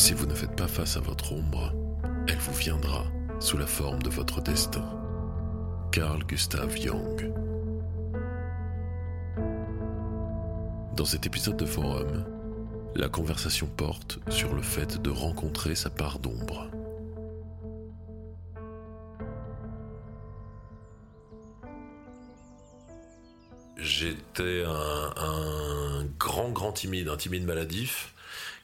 [0.00, 1.74] Si vous ne faites pas face à votre ombre,
[2.26, 3.04] elle vous viendra
[3.38, 4.82] sous la forme de votre destin.
[5.92, 7.30] Carl Gustav Jung.
[10.96, 12.24] Dans cet épisode de Forum,
[12.94, 16.70] la conversation porte sur le fait de rencontrer sa part d'ombre.
[23.76, 28.14] J'étais un, un grand, grand timide, un timide maladif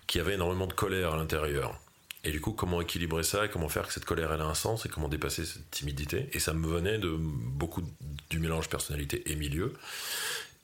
[0.06, 1.78] qui avait énormément de colère à l'intérieur.
[2.24, 4.54] Et du coup, comment équilibrer ça et comment faire que cette colère elle a un
[4.54, 6.28] sens et comment dépasser cette timidité?
[6.32, 7.82] Et ça me venait de beaucoup
[8.30, 9.74] du mélange personnalité et milieu.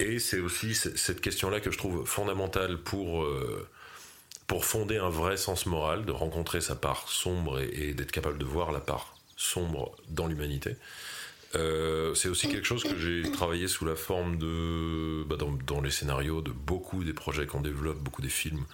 [0.00, 3.68] Et c'est aussi cette question-là que je trouve fondamentale pour, euh,
[4.48, 8.44] pour fonder un vrai sens moral, de rencontrer sa part sombre et, d'être capable de
[8.44, 10.74] voir la part sombre dans l'humanité.
[11.54, 15.90] Euh, c'est aussi quelque chose que j'ai travaillé sous la forme de, bah dans, les
[15.90, 18.64] scénarios de beaucoup des projets qu'on développe, beaucoup des films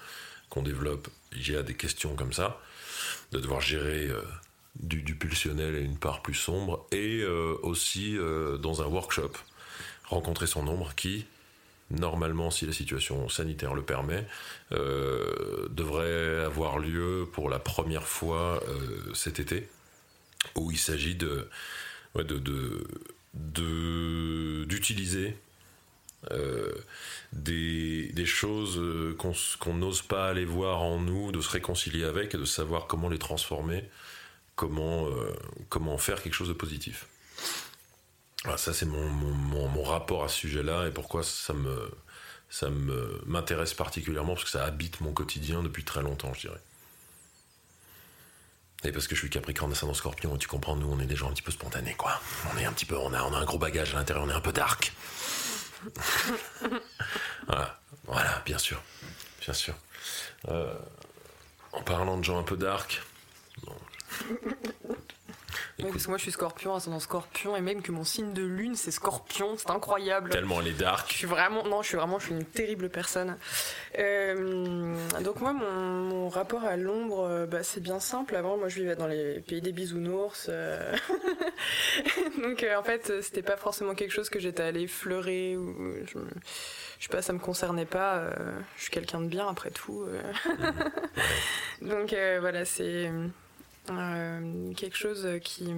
[0.50, 1.08] qu'on développe.
[1.32, 2.60] Il y a des questions comme ça,
[3.32, 4.22] de devoir gérer euh,
[4.76, 9.32] du, du, pulsionnel et une part plus sombre, et euh, aussi euh, dans un workshop,
[10.04, 11.26] rencontrer son ombre qui,
[11.90, 14.26] normalement, si la situation sanitaire le permet,
[14.70, 18.62] devrait avoir lieu pour la première fois
[19.14, 19.68] cet été,
[20.54, 21.48] où il s'agit de
[23.34, 25.36] d'utiliser
[26.32, 26.74] euh,
[27.32, 28.80] des, choses
[29.58, 33.08] qu'on n'ose pas aller voir en nous, de se réconcilier avec et de savoir comment
[33.08, 33.88] les transformer,
[34.56, 37.06] comment, euh, faire quelque chose de positif.
[38.44, 41.54] Voilà, ça c'est mon, rapport à ce sujet-là et pourquoi ça
[43.26, 46.60] m'intéresse particulièrement parce que ça habite mon quotidien depuis très longtemps, je dirais.
[48.84, 51.28] Et parce que je suis Capricorne, ascendant Scorpion, tu comprends, nous on est des gens
[51.28, 52.20] un petit peu spontanés, quoi.
[52.54, 54.40] On est un petit peu, on a un gros bagage à l'intérieur, on est un
[54.40, 54.92] peu dark.
[57.46, 58.82] Voilà, voilà, bien sûr,
[59.40, 59.74] bien sûr.
[60.48, 60.74] Euh,
[61.72, 63.02] en parlant de gens un peu dark,
[65.80, 68.74] parce que moi je suis scorpion, ascendant scorpion, et même que mon signe de lune
[68.74, 70.30] c'est scorpion, c'est incroyable.
[70.30, 71.10] Tellement elle est dark.
[71.10, 73.36] Je suis vraiment, non, je suis vraiment, je suis une terrible personne.
[73.98, 78.36] Euh, donc moi, mon, mon rapport à l'ombre, bah, c'est bien simple.
[78.36, 80.46] Avant, moi je vivais dans les pays des bisounours.
[80.48, 80.96] Euh...
[82.42, 85.94] donc euh, en fait, c'était pas forcément quelque chose que j'étais allée fleurer ou.
[86.06, 86.18] Je,
[86.98, 88.16] je sais pas, ça me concernait pas.
[88.16, 88.32] Euh,
[88.76, 90.04] je suis quelqu'un de bien après tout.
[91.82, 91.82] mmh.
[91.88, 93.10] donc euh, voilà, c'est.
[93.90, 95.72] Euh, quelque chose qui,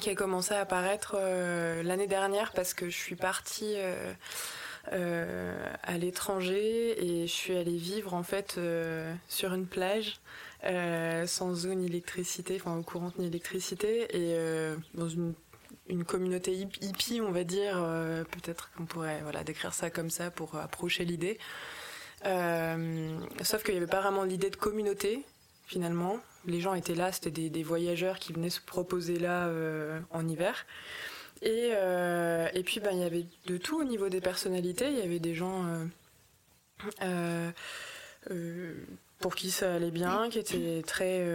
[0.00, 4.12] qui a commencé à apparaître euh, l'année dernière parce que je suis partie euh,
[4.92, 10.20] euh à l'étranger et je suis allée vivre en fait euh, sur une plage
[11.26, 14.36] sans eau ni électricité, enfin au courant ni électricité et
[14.94, 20.10] dans une communauté hippie, on va dire, euh, peut-être qu'on pourrait voilà, décrire ça comme
[20.10, 21.38] ça pour approcher l'idée.
[22.24, 25.24] Euh, sauf qu'il n'y avait pas vraiment l'idée de communauté,
[25.72, 26.20] finalement.
[26.46, 30.66] Les gens étaient là, c'était des, voyageurs qui venaient se proposer là euh, en hiver.
[31.40, 34.88] Et, euh, puis, ben, il y avait de tout au niveau des personnalités.
[34.90, 35.64] Il y avait des gens
[37.02, 37.50] euh,
[39.18, 41.26] pour qui ça allait bien, qui étaient très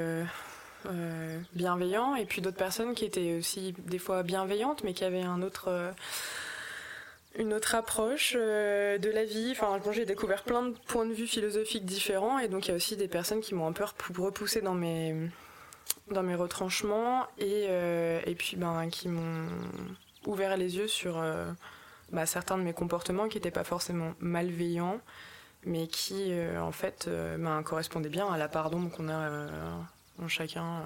[1.54, 5.42] bienveillants, et puis d'autres personnes qui étaient aussi des fois bienveillantes, mais qui avaient un
[5.42, 5.94] autre
[7.38, 9.52] une autre approche euh, de la vie.
[9.52, 12.76] Enfin, j'ai découvert plein de points de vue philosophiques différents, et donc il y a
[12.76, 13.86] aussi des personnes qui m'ont un peu
[14.18, 15.16] repoussé dans mes
[16.12, 19.48] dans mes retranchements, et euh, et puis ben qui m'ont
[20.26, 21.46] ouvert les yeux sur euh,
[22.12, 25.00] bah, certains de mes comportements qui n'étaient pas forcément malveillants,
[25.64, 29.30] mais qui en fait ben, correspondaient bien à la part d'ombre qu'on a
[30.22, 30.82] en chacun.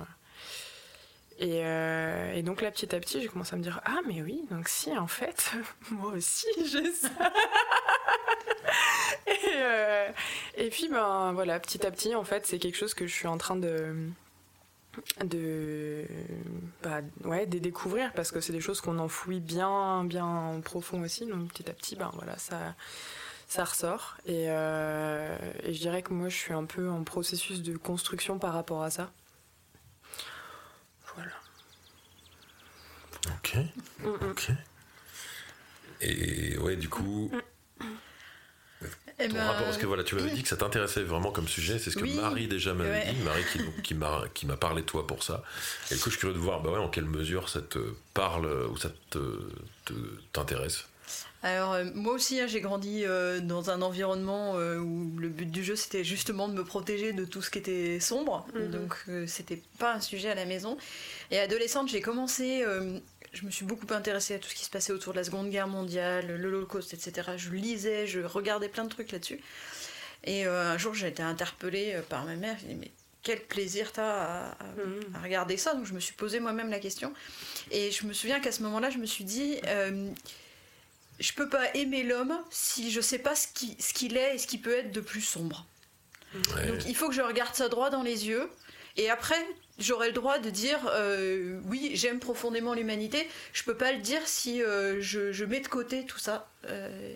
[1.41, 4.21] Et, euh, et, donc là, petit à petit, j'ai commencé à me dire Ah, mais
[4.21, 5.51] oui, donc si, en fait,
[5.89, 7.09] moi aussi, j'ai ça.
[9.27, 10.07] et, euh,
[10.55, 13.27] et puis, ben voilà, petit à petit, en fait, c'est quelque chose que je suis
[13.27, 13.95] en train de.
[15.25, 16.05] de.
[16.83, 21.25] Bah, ouais, de découvrir parce que c'est des choses qu'on enfouit bien, bien profond aussi.
[21.25, 22.75] Donc petit à petit, ben voilà, ça.
[23.47, 27.75] Ça ressort euh, et je dirais que moi je suis un peu en processus de
[27.75, 29.11] construction par rapport à ça.
[33.27, 33.57] Ok.
[34.29, 34.49] Ok.
[36.01, 37.31] Et ouais, du coup.
[39.19, 41.47] Eh ton ben, rapport, parce que voilà, tu m'avais dit que ça t'intéressait vraiment comme
[41.47, 42.15] sujet, c'est ce que Oui.
[42.15, 43.13] Marie déjà m'avait Ouais.
[43.13, 45.43] dit, Marie qui, qui m'a qui m'a parlé de toi pour ça.
[45.91, 47.77] Et du coup, je suis curieux de voir, bah ouais, en quelle mesure ça te
[48.15, 49.19] parle ou ça te
[49.85, 49.93] te-
[50.33, 50.85] t'intéresse.
[51.43, 55.49] Alors euh, moi aussi hein, j'ai grandi euh, dans un environnement euh, où le but
[55.49, 58.71] du jeu c'était justement de me protéger de tout ce qui était sombre, Mhm.
[58.71, 60.77] donc c'était pas un sujet à la maison.
[61.31, 62.63] Et adolescente j'ai commencé,
[63.33, 65.49] je me suis beaucoup intéressée à tout ce qui se passait autour de la Seconde
[65.49, 67.31] Guerre mondiale, l'Holocauste, etc.
[67.37, 69.39] Je lisais, je regardais plein de trucs là-dessus.
[70.23, 72.57] Et un jour, j'ai été interpellée par ma mère.
[72.61, 72.91] Je dit, mais
[73.23, 75.15] quel plaisir t'as à, mmh.
[75.15, 77.13] à, regarder ça Donc je me suis posé moi-même la question.
[77.71, 79.57] Et je me souviens qu'à ce moment-là, je me suis dit,
[81.21, 84.47] je peux pas aimer l'homme si je sais pas ce qu'il ce est et ce
[84.47, 85.65] qui peut être de plus sombre.
[86.33, 88.49] Donc il faut que je regarde ça droit dans les yeux.
[88.97, 89.39] Et après,
[89.79, 93.27] j'aurai le droit de dire euh, oui, j'aime profondément l'humanité.
[93.53, 96.49] Je peux pas le dire si euh, je, mets de côté tout ça.
[96.65, 97.13] Euh,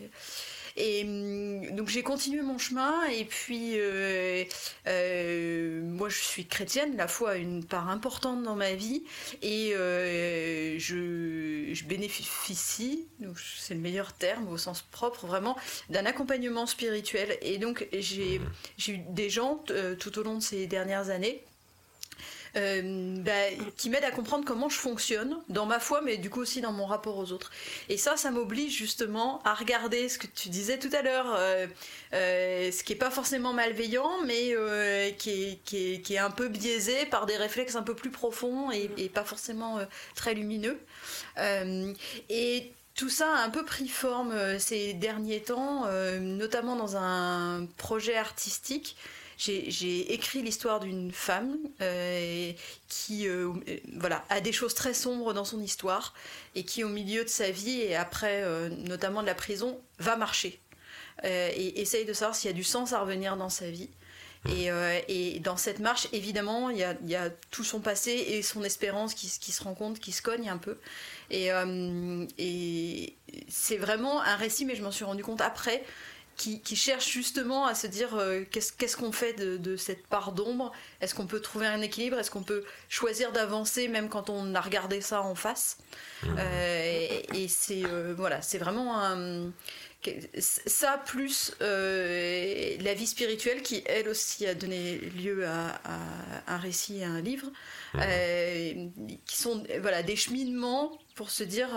[0.77, 4.43] et hum, donc j'ai continué mon chemin et puis euh,
[4.87, 9.03] euh, moi je suis chrétienne, la foi a une part importante dans ma vie
[9.41, 13.07] et euh, je, je, bénéficie,
[13.37, 15.55] c'est le meilleur terme au sens propre vraiment,
[15.89, 17.37] d'un accompagnement spirituel.
[17.41, 18.41] Et donc j'ai
[18.87, 19.63] eu des gens
[19.99, 21.43] tout au long de ces dernières années
[22.55, 23.31] euh, bah,
[23.75, 26.71] qui m'aide à comprendre comment je fonctionne dans ma foi, mais du coup aussi dans
[26.71, 27.51] mon rapport aux autres.
[27.89, 31.67] Et ça, ça m'oblige justement à regarder ce que tu disais tout à l'heure, euh,
[32.13, 34.55] euh, ce qui est pas forcément malveillant, mais
[35.17, 39.79] qui est, un peu biaisé par des réflexes un peu plus profonds et pas forcément
[40.15, 40.79] très lumineux.
[42.29, 45.87] et tout ça a un peu pris forme ces derniers temps,
[46.21, 48.95] notamment dans un projet artistique
[49.37, 52.51] j'ai écrit l'histoire d'une femme euh,
[52.87, 53.51] qui euh,
[53.97, 56.13] voilà, a des choses très sombres dans son histoire
[56.55, 60.15] et qui, au milieu de sa vie et après, euh, notamment de la prison, va
[60.15, 60.59] marcher
[61.23, 63.89] et essaye de savoir s'il y a du sens à revenir dans sa vie.
[64.49, 69.31] Et, dans cette marche, évidemment, il y, a, tout son passé et son espérance qui,
[69.39, 70.77] qui, se rencontrent, qui se cognent un peu.
[71.31, 71.49] Et,
[72.37, 73.15] et
[73.47, 75.83] c'est vraiment un récit, mais je m'en suis rendu compte après,
[76.35, 80.71] qui, cherche justement à se dire euh, qu'est-ce qu'on fait de, cette part d'ombre?
[81.01, 82.17] Est-ce qu'on peut trouver un équilibre?
[82.19, 85.77] Est-ce qu'on peut choisir d'avancer même quand on a regardé ça en face?
[86.23, 86.35] Mmh.
[86.37, 89.51] euh, Et, c'est euh, voilà, c'est vraiment un,
[90.37, 95.79] ça plus la vie spirituelle qui elle aussi a donné lieu à,
[96.47, 97.47] un récit et à un livre,
[97.93, 98.89] mmh.
[99.25, 101.69] qui sont voilà des cheminements pour se dire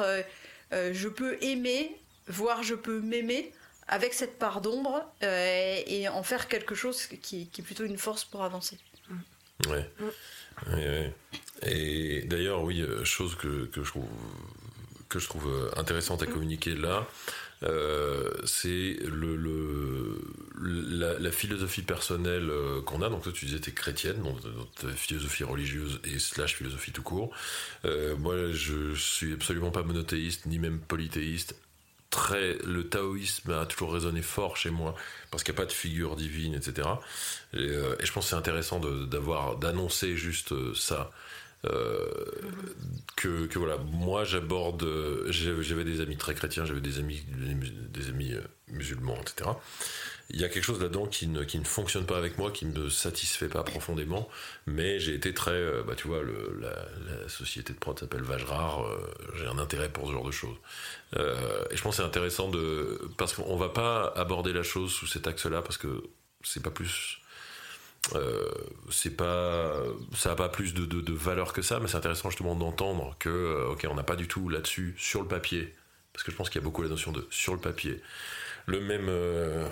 [0.72, 1.96] je peux aimer,
[2.26, 3.52] voire je peux m'aimer
[3.88, 8.24] avec cette part d'ombre euh, et en faire quelque chose qui, est plutôt une force
[8.24, 8.78] pour avancer.
[9.68, 11.12] Ouais.
[11.62, 14.08] Et d'ailleurs, oui, euh, chose que, que, je trouve,
[15.08, 16.32] que je trouve intéressante à mm.
[16.32, 17.08] communiquer là,
[17.64, 20.20] euh, c'est le, le
[21.18, 22.52] la, philosophie personnelle
[22.84, 23.08] qu'on a.
[23.08, 27.02] Donc toi, tu disais, tu es chrétienne, donc notre philosophie religieuse et slash philosophie tout
[27.02, 27.34] court.
[27.84, 31.56] moi, je suis absolument pas monothéiste, ni même polythéiste,
[32.32, 34.94] le taoïsme a toujours résonné fort chez moi
[35.30, 36.88] parce qu'il n'y a pas de figure divine, etc.
[37.54, 41.10] Euh, et, je pense que c'est intéressant d'avoir, d'annoncer juste euh, ça.
[41.64, 42.06] Euh,
[43.16, 44.86] que, voilà, moi j'aborde,
[45.28, 48.34] j'avais des amis très chrétiens, j'avais des amis, des amis
[48.68, 49.50] musulmans, etc
[50.30, 52.66] il y a quelque chose là-dedans qui ne, qui ne fonctionne pas avec moi, qui
[52.66, 54.28] ne me satisfait pas profondément,
[54.66, 56.20] mais j'ai été très, euh, bah, tu vois,
[56.60, 58.98] la, société de prod s'appelle Vajrar, euh,
[59.36, 60.56] j'ai un intérêt pour ce genre de choses.
[61.16, 64.92] Euh, et je pense que c'est intéressant de, parce qu'on va pas aborder la chose
[64.92, 66.02] sous cet axe-là, parce que
[66.42, 67.20] c'est pas plus,
[68.90, 69.82] c'est pas,
[70.14, 73.16] ça a pas plus de, de, de valeur que ça, mais c'est intéressant justement d'entendre
[73.18, 75.74] que, ok, on n'a pas du tout là-dessus, sur le papier,
[76.12, 78.02] parce que je pense qu'il y a beaucoup la notion de sur le papier
[78.68, 79.66] le même, euh,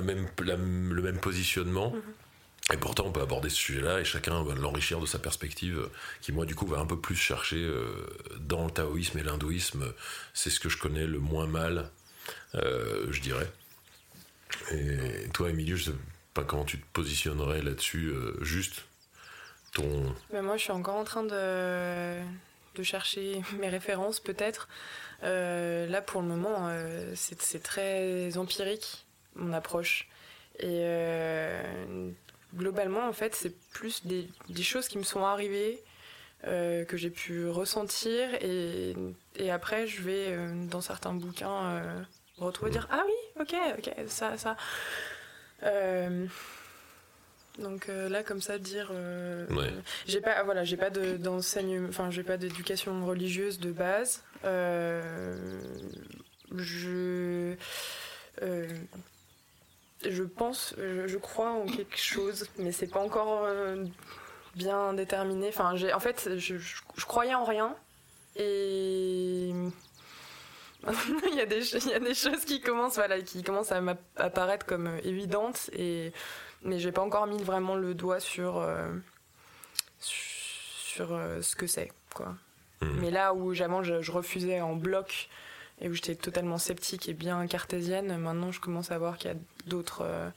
[0.00, 1.90] même, le même positionnement.
[1.90, 2.02] Mhm.
[2.72, 5.88] Et pourtant, on peut aborder ce sujet-là et chacun va l'enrichir de sa perspective,
[6.22, 7.84] qui moi, du coup, va un peu plus chercher euh,
[8.40, 9.92] dans le taoïsme et l'hindouisme.
[10.32, 11.90] C'est ce que je connais le moins mal,
[12.54, 13.50] euh, je dirais.
[14.72, 15.96] Et toi, Émilie, je sais
[16.32, 18.84] pas comment tu te positionnerais là-dessus, juste
[19.74, 20.14] ton.
[20.32, 22.18] Mais moi, je suis encore en train de,
[22.74, 24.68] de chercher mes références, peut-être.
[25.22, 29.06] Euh, là, pour le moment, euh, c'est très empirique,
[29.36, 30.08] mon approche.
[30.58, 32.10] Et euh,
[32.54, 34.28] globalement, en fait, c'est plus des,
[34.62, 35.82] choses qui me sont arrivées,
[36.42, 38.34] que j'ai pu ressentir.
[38.42, 38.94] Et,
[39.36, 40.36] et, après, je vais,
[40.70, 41.82] dans certains bouquins,
[42.38, 44.56] retrouver dire Ah oui, ok, ok, ça, ça.
[47.58, 48.90] Donc là, comme ça, dire,
[50.06, 54.22] j'ai pas, voilà, j'ai pas d'enseignement, enfin, j'ai pas d'éducation religieuse de base.
[54.44, 55.60] Euh,
[56.56, 57.54] je
[58.42, 58.68] euh,
[60.04, 63.84] je pense, je, crois en quelque chose, mais c'est pas encore euh,
[64.54, 65.48] bien déterminé.
[65.48, 66.56] Enfin, j'ai, en fait, je,
[67.06, 67.74] croyais en rien
[68.36, 69.50] et
[71.30, 73.80] il, y a des, il y a des choses qui commencent, voilà, qui commencent à
[73.80, 76.12] m'apparaître comme évidentes et
[76.64, 78.66] mais j'ai pas encore mis vraiment le doigt sur
[79.98, 81.08] sur
[81.40, 82.34] ce que c'est, quoi.
[82.80, 83.00] Mm.
[83.00, 85.28] Mais là où jamais je, refusais en bloc
[85.80, 89.34] et où j'étais totalement sceptique et bien cartésienne, maintenant je commence à voir qu'il y
[89.34, 90.30] a d'autres euh,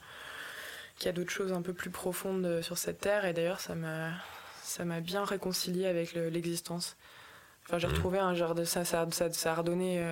[0.98, 3.24] qu'il y a d'autres choses un peu plus profondes sur cette terre.
[3.24, 4.10] Et d'ailleurs, ça m'a
[4.62, 6.96] ça m'a bien réconcilié avec l'existence.
[7.66, 7.90] Enfin, j'ai mmh.
[7.90, 10.02] retrouvé un genre de ça, ça, ça, a redonné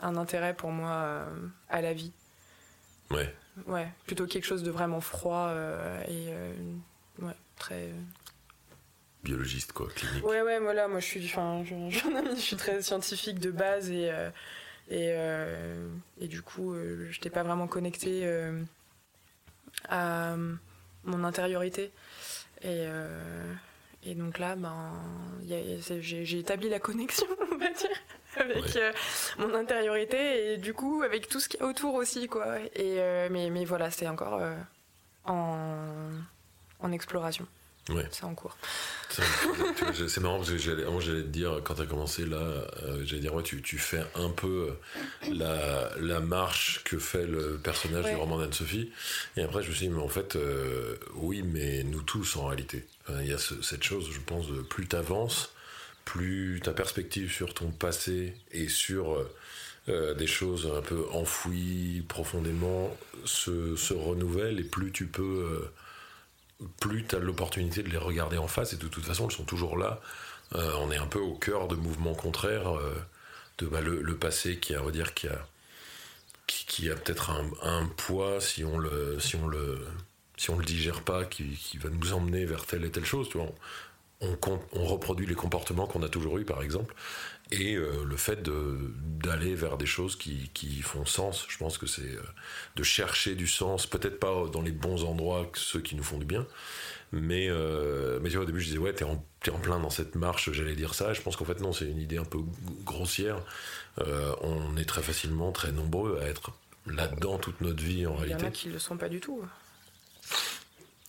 [0.00, 1.26] un intérêt pour moi
[1.68, 2.12] à la vie.
[3.10, 3.32] Ouais.
[3.66, 5.54] Ouais, plutôt quelque chose de vraiment froid
[6.08, 6.28] et
[7.22, 7.90] ouais, très
[9.26, 10.24] biologiste, quoi, clinique.
[10.24, 14.08] Ouais, ouais, voilà, moi je suis, enfin, je, je, suis très scientifique de base et,
[14.10, 14.30] euh,
[14.88, 15.88] et, euh,
[16.20, 18.24] et, du coup, euh, je n'étais pas vraiment connectée
[19.88, 20.36] à
[21.04, 21.90] mon intériorité.
[22.62, 22.84] Et,
[24.04, 24.92] et donc là, ben,
[26.00, 27.98] j'ai établi la connexion, on va dire,
[28.50, 28.78] avec
[29.38, 32.58] mon intériorité et du coup avec tout ce qu'il y a autour aussi, quoi.
[32.74, 32.96] Et,
[33.30, 34.40] mais, mais voilà, c'est encore
[35.24, 36.10] en,
[36.80, 37.46] en exploration.
[37.88, 38.06] Ouais.
[38.10, 38.56] C'est en cours.
[39.10, 43.32] C'est marrant parce que j'allais te dire, quand tu as commencé là, euh, j'allais dire,
[43.32, 44.76] ouais, tu, tu, fais un peu
[45.30, 48.90] la, la, marche que fait le personnage du roman d'Anne-Sophie.
[49.36, 52.46] Et après, je me suis dit, mais en fait, euh, oui, mais nous tous en
[52.46, 52.84] réalité.
[53.20, 55.52] Il y a cette chose, je pense, de plus tu avances,
[56.06, 59.22] plus ta perspective sur ton passé et sur
[59.90, 62.96] euh, des choses un peu enfouies profondément
[63.26, 65.68] se, se renouvelle et plus tu peux
[66.80, 69.44] plus tu as l'opportunité de les regarder en face, et de toute façon, ils sont
[69.44, 70.00] toujours là.
[70.54, 72.94] Euh, on est un peu au cœur de mouvements contraires, euh,
[73.58, 75.46] de bah, le, passé qui a, on dire, qui a,
[76.46, 77.30] qui, a peut-être
[77.62, 79.84] un, poids si on le, si on le,
[80.36, 83.28] si on le digère pas, qui, va nous emmener vers telle et telle chose.
[83.28, 83.52] Tu vois.
[84.22, 84.38] On,
[84.72, 86.94] on reproduit les comportements qu'on a toujours eu, par exemple
[87.52, 91.46] et euh, le fait d'aller vers des choses qui, qui, font sens.
[91.48, 92.22] Je pense que c'est euh,
[92.74, 96.24] de chercher du sens, peut-être pas dans les bons endroits, ceux qui nous font du
[96.24, 96.46] bien,
[97.12, 99.78] mais, euh, mais tu vois, au début je disais ouais, t'es en, es en plein
[99.78, 102.24] dans cette marche, j'allais dire ça, je pense qu'en fait non, c'est une idée un
[102.24, 102.38] peu
[102.84, 103.40] grossière.
[104.42, 106.50] on est très facilement très nombreux à être
[106.86, 108.40] là-dedans toute notre vie en réalité.
[108.40, 109.40] Il y en a qui le sont pas du tout.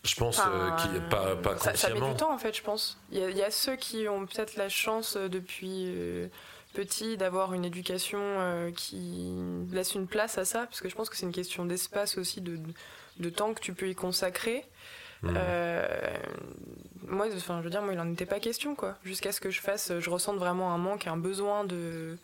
[0.07, 1.75] Je pense qu'il pas, pas consciemment.
[1.75, 2.97] Ça, met du temps en fait, je pense.
[3.11, 6.27] Il y, a ceux qui ont peut-être la chance euh, depuis euh,
[6.73, 9.33] petit d'avoir une éducation euh, qui
[9.71, 12.39] laisse une place à ça, parce que je pense que c'est une question d'espace aussi,
[12.39, 12.57] de,
[13.19, 14.65] de, temps que tu peux y consacrer.
[15.23, 15.33] Hmm.
[17.07, 18.95] moi, enfin, je veux dire, moi, il n'en était pas question, quoi.
[19.03, 22.17] Jusqu'à ce que je fasse, je ressente vraiment un manque, un besoin de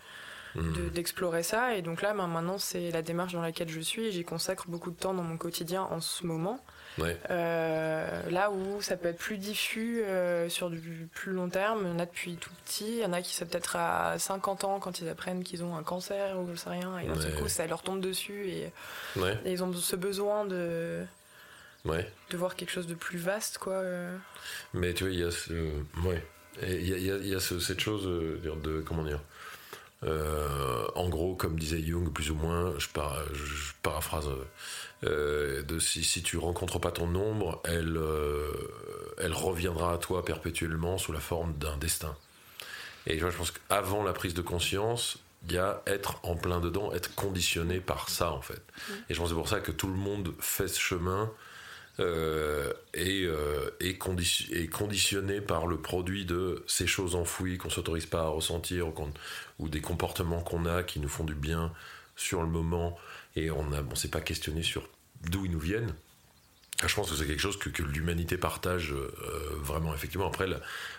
[0.55, 0.89] hmm.
[0.93, 1.75] d'explorer ça.
[1.75, 4.91] Et donc là, ben, maintenant, c'est la démarche dans laquelle je suis j'y consacre beaucoup
[4.91, 6.59] de temps dans mon quotidien en ce moment.
[6.99, 11.91] Euh, là où ça peut être plus diffus euh, sur du plus long terme, il
[11.91, 14.63] y en a depuis tout petit, il y en a qui sont peut-être à 50
[14.63, 17.47] ans quand ils apprennent qu'ils ont un cancer ou je sais rien, et d'un coup
[17.47, 18.71] ça leur tombe dessus et,
[19.45, 21.03] ils ont ce besoin de,
[21.85, 23.73] de voir quelque chose de plus vaste quoi.
[23.73, 24.15] Euh.
[24.73, 25.53] Mais tu vois, il y a ce,
[26.05, 26.23] ouais,
[26.61, 29.21] il y a, y a cette chose de comment dire.
[30.03, 32.87] en gros, comme disait Jung, plus ou moins, je,
[33.33, 34.29] je paraphrase
[35.03, 38.51] de si, si tu rencontres pas ton ombre, elle, euh,
[39.17, 42.15] elle reviendra à toi perpétuellement sous la forme d'un destin.
[43.05, 46.93] Et je pense qu'avant la prise de conscience, il y a être en plein dedans,
[46.93, 48.61] être conditionné par ça en fait.
[48.61, 48.93] Mm.
[49.09, 51.31] Et je pense que c'est pour ça que tout le monde fait ce chemin
[51.99, 53.27] euh, et,
[53.81, 58.93] est, conditionné par le produit de ces choses enfouies qu'on s'autorise pas à ressentir ou,
[59.59, 61.71] ou des comportements qu'on a qui nous font du bien
[62.15, 62.97] sur le moment
[63.35, 64.87] et on ne on s'est pas questionné sur
[65.29, 65.93] d'où ils nous viennent.
[66.81, 69.09] Ah, je pense que c'est quelque chose que, que l'humanité partage euh,
[69.59, 70.27] vraiment, effectivement.
[70.27, 70.47] Après,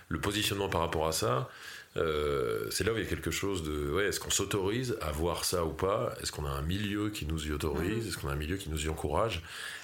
[0.08, 1.50] le, positionnement par rapport à ça,
[1.96, 3.90] euh, c'est là où il y a quelque chose de.
[3.90, 6.14] Ouais, est-ce qu'on s'autorise à voir ça ou pas?
[6.22, 8.06] Est-ce qu'on a un milieu qui nous y autorise?
[8.06, 9.38] Est-ce qu'on a un milieu qui nous y encourage?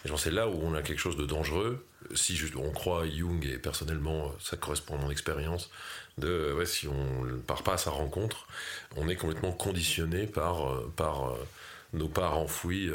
[0.05, 1.85] Et je pense c'est là où on a quelque chose de dangereux.
[2.15, 5.71] Si on croit Jung, et personnellement, ça correspond à mon expérience,
[6.19, 8.47] de ouais, si on ne part pas à sa rencontre,
[8.97, 11.37] on est complètement conditionné par, euh, par
[11.93, 12.91] nos parts enfouies.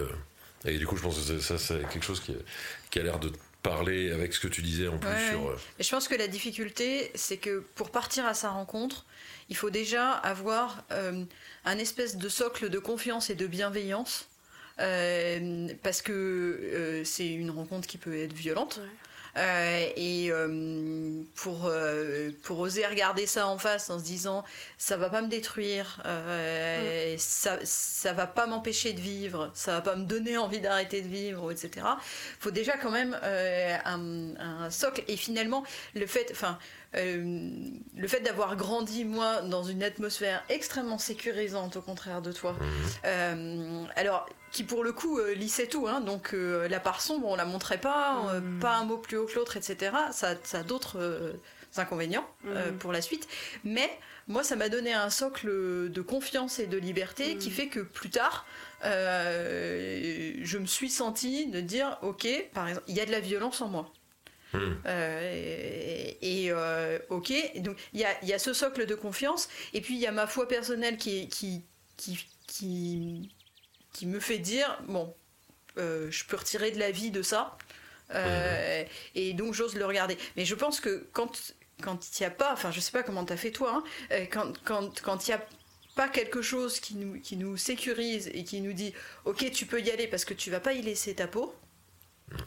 [0.65, 2.35] Et du coup, je pense que ça, c'est quelque chose qui,
[2.89, 3.31] qui a l'air de
[3.61, 5.49] parler avec ce que tu disais en plus sur.
[5.49, 9.05] Euh, Et je pense que la difficulté, c'est que pour partir à sa rencontre,
[9.49, 11.23] il faut déjà avoir euh,
[11.65, 14.27] un espèce de socle de confiance et de bienveillance.
[14.79, 18.81] Euh, parce que c'est une rencontre qui peut être violente.
[19.37, 24.45] Et euh, pour, euh, pour oser regarder ça en face en se disant
[24.77, 27.17] ça va pas me détruire, mm.
[27.17, 31.07] ça, ça va pas m'empêcher de vivre, ça va pas me donner envie d'arrêter de
[31.07, 31.85] vivre, etc.
[32.39, 35.03] Faut déjà quand même un, un, socle.
[35.07, 35.63] Et finalement,
[35.95, 36.57] le fait, enfin,
[36.95, 42.55] le fait d'avoir grandi moi dans une atmosphère extrêmement sécurisante au contraire de toi.
[43.03, 43.87] Mm.
[43.95, 45.87] alors qui pour le coup euh, lissait tout.
[45.87, 48.59] Hein, donc euh, la part sombre, on la montrait pas, euh, mm.
[48.59, 49.91] pas un mot plus haut que l'autre, etc.
[50.11, 51.33] Ça, ça a d'autres
[51.75, 52.77] inconvénients mm.
[52.79, 53.27] pour la suite.
[53.65, 53.89] Mais
[54.27, 55.47] moi, ça m'a donné un socle
[55.91, 58.45] de confiance et de liberté qui fait que plus tard,
[58.81, 63.59] je me suis sentie de dire, ok, par exemple, il y a de la violence
[63.59, 63.91] en moi.
[64.55, 64.75] Hmm.
[66.21, 66.51] et,
[67.09, 70.07] ok, donc il y a, y a, ce socle de confiance, et puis il y
[70.07, 71.63] a ma foi personnelle qui, qui,
[71.97, 73.31] qui, qui,
[73.93, 75.13] qui me fait dire, bon,
[75.77, 77.57] je peux retirer de la vie de ça,
[78.13, 78.83] euh,
[79.15, 80.17] et donc j'ose le regarder.
[80.35, 83.25] Mais je pense que quand quand il n'y a pas, enfin je sais pas comment
[83.25, 85.45] tu as fait toi, hein, euh, quand quand quand il y a
[85.95, 88.93] pas quelque chose qui nous, qui nous sécurise et qui nous dit
[89.25, 91.55] ok tu peux y aller parce que tu vas pas y laisser ta peau,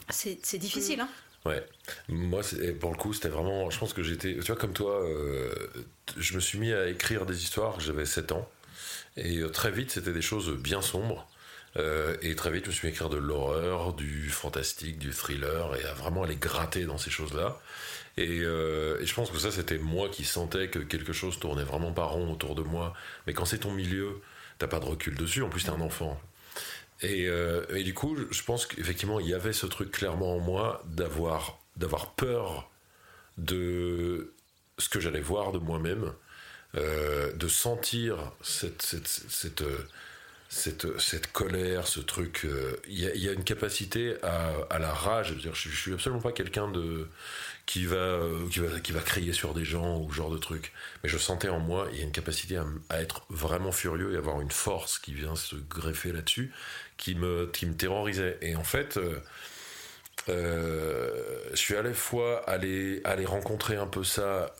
[0.09, 1.01] c'est difficile.
[1.01, 1.09] Hein.
[1.45, 1.65] Ouais,
[2.09, 2.41] moi
[2.79, 5.53] pour le coup c'était vraiment, je pense que j'étais, tu vois comme toi, euh,
[6.17, 8.49] je me suis mis à écrire des histoires, j'avais 7 ans,
[9.15, 11.27] et très vite c'était des choses bien sombres.
[11.77, 15.11] Euh, et très vite, je me suis mis à écrire de l'horreur, du fantastique, du
[15.11, 17.59] thriller, et à vraiment aller gratter dans ces choses-là.
[18.17, 21.63] Et, euh, et, je pense que ça, c'était moi qui sentais que quelque chose tournait
[21.63, 22.93] vraiment pas rond autour de moi.
[23.27, 24.21] Mais quand c'est ton milieu,
[24.57, 25.43] t'as pas de recul dessus.
[25.43, 26.19] En plus, t'es un enfant.
[27.01, 30.39] Et, euh, et, du coup, je pense qu'effectivement, il y avait ce truc clairement en
[30.39, 32.69] moi d'avoir d'avoir peur
[33.37, 34.33] de
[34.77, 36.11] ce que j'allais voir de moi-même,
[36.73, 39.63] de sentir cette, cette, cette
[40.49, 42.41] cette, cette colère, ce truc.
[42.43, 45.29] Euh, il y, a une capacité à, à la rage.
[45.29, 47.07] Je, veux dire, je, suis absolument pas quelqu'un de
[47.69, 50.39] qui va, euh, qui va qui va crier sur des gens ou ce genre de
[50.39, 50.73] truc.
[51.03, 54.17] Mais je sentais en moi, il y a une capacité à, être vraiment furieux et
[54.17, 56.51] avoir une force qui vient se greffer là-dessus,
[56.97, 58.37] qui me qui me terrorisait.
[58.41, 58.97] Et en fait.
[58.97, 59.19] Euh,
[60.27, 64.53] euh, je suis à la fois allé, aller rencontrer un peu ça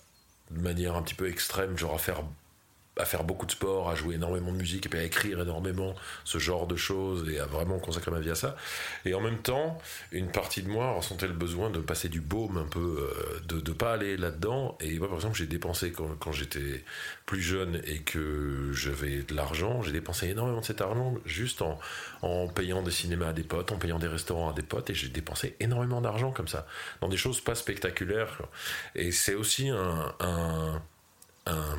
[0.52, 2.24] de manière un petit peu extrême, genre à faire
[3.00, 5.96] à faire beaucoup de sport, à jouer énormément de musique et puis à écrire énormément
[6.26, 8.56] ce genre de choses et à vraiment consacrer ma vie à ça.
[9.06, 9.78] Et en même temps,
[10.12, 13.56] une partie de moi ressentait le besoin de passer du baume un peu, euh, de
[13.56, 14.78] ne pas aller là-dedans.
[14.82, 16.84] Et moi, par exemple, j'ai dépensé quand, quand j'étais
[17.26, 21.80] plus jeune et que j'avais de l'argent, j'ai dépensé énormément de cet argent juste en,
[22.22, 24.94] en payant des cinémas à des potes, en payant des restaurants à des potes et
[24.94, 26.68] j'ai dépensé énormément d'argent comme ça,
[27.02, 28.42] dans des choses pas spectaculaires.
[28.96, 30.82] Et c'est aussi un, un,
[31.46, 31.78] un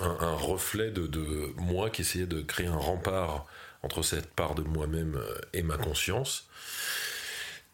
[0.00, 3.46] un, reflet de, moi qui essayait de créer un rempart
[3.82, 6.48] entre cette part de moi-même euh, et ma conscience,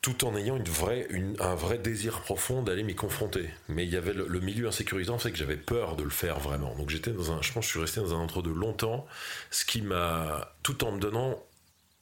[0.00, 1.06] tout en ayant une vraie,
[1.40, 3.50] un vrai désir profond d'aller m'y confronter.
[3.68, 6.74] Mais il y avait le, milieu insécurisant, c'est que j'avais peur de le faire vraiment.
[6.76, 9.06] Donc j'étais dans un, je pense, que je suis resté dans un entre-deux longtemps,
[9.50, 11.42] ce qui m'a, tout en me donnant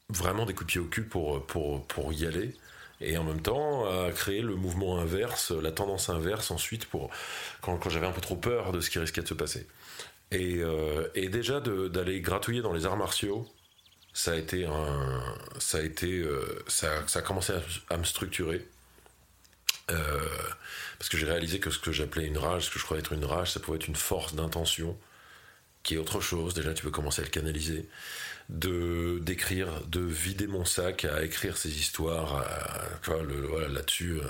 [0.09, 2.55] vraiment des coups de pied au cul pour, pour, pour y aller
[3.01, 7.11] et en même temps à créer le mouvement inverse, la tendance inverse ensuite pour
[7.61, 9.67] quand j'avais un peu trop peur de ce qui risquait de se passer.
[10.33, 13.47] Et, euh, et déjà d'aller gratouiller dans les arts martiaux,
[14.13, 17.53] ça a été euh, ça, a commencé
[17.91, 18.67] à, me structurer.
[19.91, 20.21] Euh,
[20.99, 23.13] parce que j'ai réalisé que ce que j'appelais une rage, ce que je croyais être
[23.13, 24.99] une rage, ça pouvait être une force d'intention,
[25.83, 26.55] qui est autre chose.
[26.55, 27.89] Déjà, tu peux commencer à le canaliser
[28.49, 32.45] de d'écrire, de vider mon sac à écrire ces histoires.
[33.69, 34.21] là-dessus,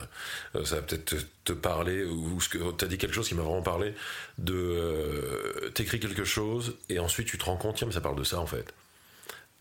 [0.54, 3.42] euh, ça va peut-être te, parler ou ce que t'as dit quelque chose qui m'a
[3.42, 3.94] vraiment parlé.
[4.38, 8.16] De euh, t'écris quelque chose et ensuite tu te rends compte, tiens, mais ça parle
[8.16, 8.72] de ça en fait.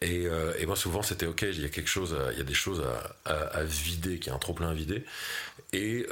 [0.01, 2.45] Et, euh, et moi souvent c'était ok, il y a quelque chose, il y a
[2.45, 2.83] des choses
[3.25, 5.03] à, à, vider, qui a un trop plein à vider.
[5.73, 6.05] Et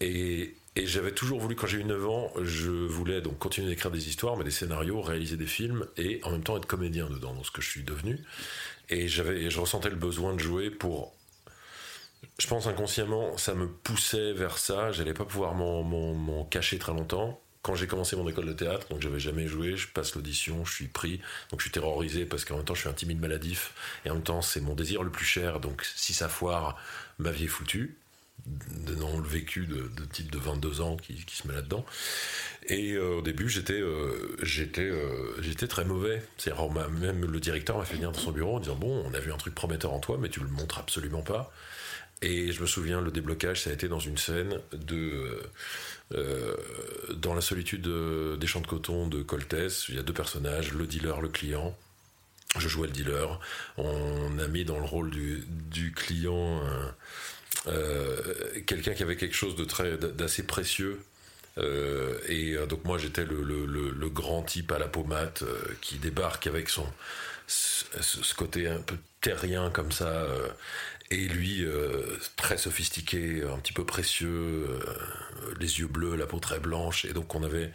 [0.00, 3.90] et et j'avais toujours voulu, quand j'ai eu 9 ans, je voulais donc continuer d'écrire
[3.90, 7.32] des histoires, mais des scénarios, réaliser des films et en même temps être comédien dedans,
[7.32, 8.20] dans ce que je suis devenu.
[8.90, 11.14] Et j'avais, je ressentais le besoin de jouer pour.
[12.38, 14.92] Je pense inconsciemment, ça me poussait vers ça.
[14.92, 17.40] J'allais pas pouvoir m'en cacher très longtemps.
[17.62, 20.72] Quand j'ai commencé mon école de théâtre, donc j'avais jamais joué, je passe l'audition, je
[20.72, 23.72] suis pris, donc je suis terrorisé parce qu'en même temps je suis un timide maladif
[24.04, 26.76] et en même temps c'est mon désir le plus cher, donc si ça foire,
[27.18, 27.96] ma vie est foutue
[28.46, 31.84] donnant le vécu de, type de 22 ans qui, se met là-dedans.
[32.68, 34.36] Et euh, au début, j'étais euh,
[34.78, 36.22] euh, très mauvais.
[36.38, 36.52] C'est
[36.90, 39.32] même le directeur m'a fait venir dans son bureau en disant bon, on a vu
[39.32, 41.52] un truc prometteur en toi, mais tu le montres absolument pas.
[42.22, 45.40] Et je me souviens, le déblocage, ça a été dans une scène de
[47.14, 47.88] dans la solitude
[48.38, 49.88] des champs de coton de Coltès.
[49.88, 51.76] Il y a deux personnages, le dealer, le client.
[52.58, 53.40] Je jouais le dealer.
[53.76, 56.62] On a mis dans le rôle du, du client
[58.66, 61.00] quelqu'un qui avait quelque chose de très d'assez précieux.
[61.58, 65.40] Euh, et euh, donc moi j'étais le, le, grand type à la pommade
[65.80, 66.86] qui débarque avec son
[67.46, 70.26] ce, côté un peu terrien comme ça
[71.10, 71.64] et lui
[72.36, 74.66] très sophistiqué un petit peu précieux
[75.58, 77.72] les yeux bleus la peau très blanche et donc on avait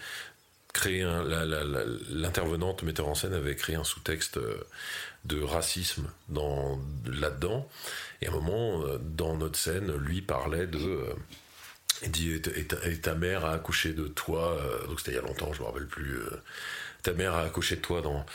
[0.73, 1.03] créé
[2.09, 4.39] l'intervenante metteur en scène avait créé un sous-texte
[5.25, 7.67] de racisme dans là-dedans
[8.21, 10.79] et à un moment, euh, dans notre scène, lui parlait de.
[10.79, 11.13] Euh,
[12.03, 15.21] il dit et ta, mère a accouché de toi, euh, donc c'était il y a
[15.21, 16.17] longtemps, je me rappelle plus.
[17.03, 18.25] ta mère a accouché de toi dans,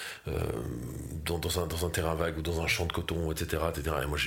[1.24, 3.64] dans, dans, un, dans un terrain vague ou dans un champ de coton, etc.
[3.70, 3.96] etc.
[4.04, 4.18] Et moi,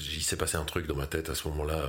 [0.00, 1.86] il s'est passé un truc dans ma tête à ce moment-là.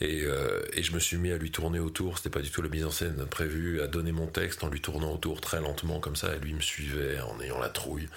[0.00, 0.24] Et,
[0.72, 2.18] et je me suis mis à lui tourner autour.
[2.18, 4.80] C'était pas du tout la mise en scène prévue, à donner mon texte en lui
[4.80, 6.34] tournant autour très lentement comme ça.
[6.34, 8.08] Et lui me suivait en ayant la trouille.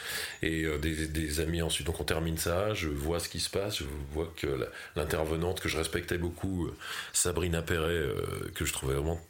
[0.42, 1.88] Et des, des amis ensuite.
[1.88, 5.70] Donc on termine ça, je vois ce qui se passe, je vois que l'intervenante que
[5.70, 6.70] je respectais beaucoup,
[7.14, 8.06] Sabrina Perret,
[8.56, 9.22] que je trouvais vraiment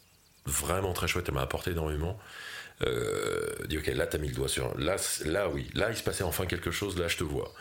[0.45, 2.19] vraiment très chouette, elle m'a apporté énormément.
[2.87, 5.69] Euh, dit ok là t'as mis le doigt sur là là oui.
[5.73, 7.53] Là il se passait enfin quelque chose là je te vois.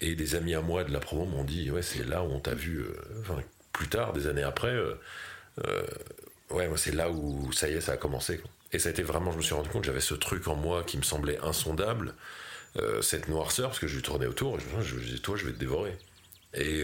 [0.00, 2.40] Et des amis à moi de la promo m'ont dit ouais c'est là où on
[2.40, 4.94] t'a vu euh, enfin, plus tard des années après euh,
[6.50, 8.40] ouais moi c'est là où ça y est ça a commencé
[8.72, 10.82] et ça a été vraiment je me suis rendu compte j'avais ce truc en moi
[10.82, 12.14] qui me semblait insondable
[13.02, 15.52] cette noirceur parce que je lui tournais autour et je, me disais toi je vais
[15.52, 15.96] te dévorer.
[16.54, 16.82] Et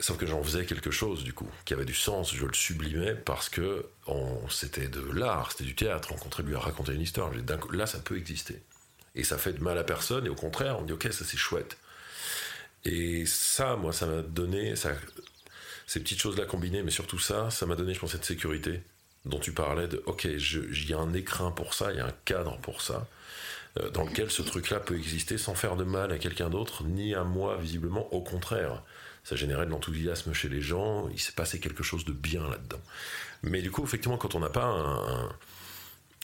[0.00, 3.14] Sauf que j'en faisais quelque chose, du coup, qui avait du sens, je le sublimais
[3.14, 3.86] parce que
[4.50, 7.30] c'était de l'art, c'était du théâtre, on contribuait à raconter une histoire.
[7.72, 8.60] Là, ça peut exister.
[9.14, 11.36] Et ça fait de mal à personne, et au contraire, on dit, ok, ça c'est
[11.36, 11.76] chouette.
[12.84, 14.90] Et ça, moi, ça m'a donné, ça,
[15.86, 18.82] ces petites choses-là combinées, mais surtout ça, ça m'a donné, je pense, cette sécurité
[19.24, 22.06] dont tu parlais de, ok, il y a un écrin pour ça, il y a
[22.06, 23.06] un cadre pour ça,
[23.78, 27.14] euh, dans lequel ce truc-là peut exister sans faire de mal à quelqu'un d'autre, ni
[27.14, 28.82] à moi, visiblement, au contraire
[29.24, 32.80] ça générait de l'enthousiasme chez les gens, il s'est passé quelque chose de bien là-dedans.
[33.42, 35.30] Mais du coup, effectivement, quand on n'a pas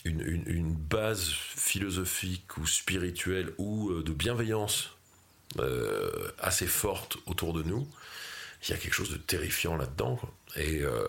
[0.04, 4.90] une, base philosophique ou spirituelle ou euh, de bienveillance
[5.58, 7.88] euh, assez forte autour de nous,
[8.62, 10.20] il y a quelque chose de terrifiant là-dedans.
[10.56, 11.06] Et, euh,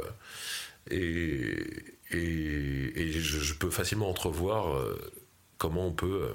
[2.10, 4.84] je, peux facilement entrevoir
[5.58, 6.34] comment on peut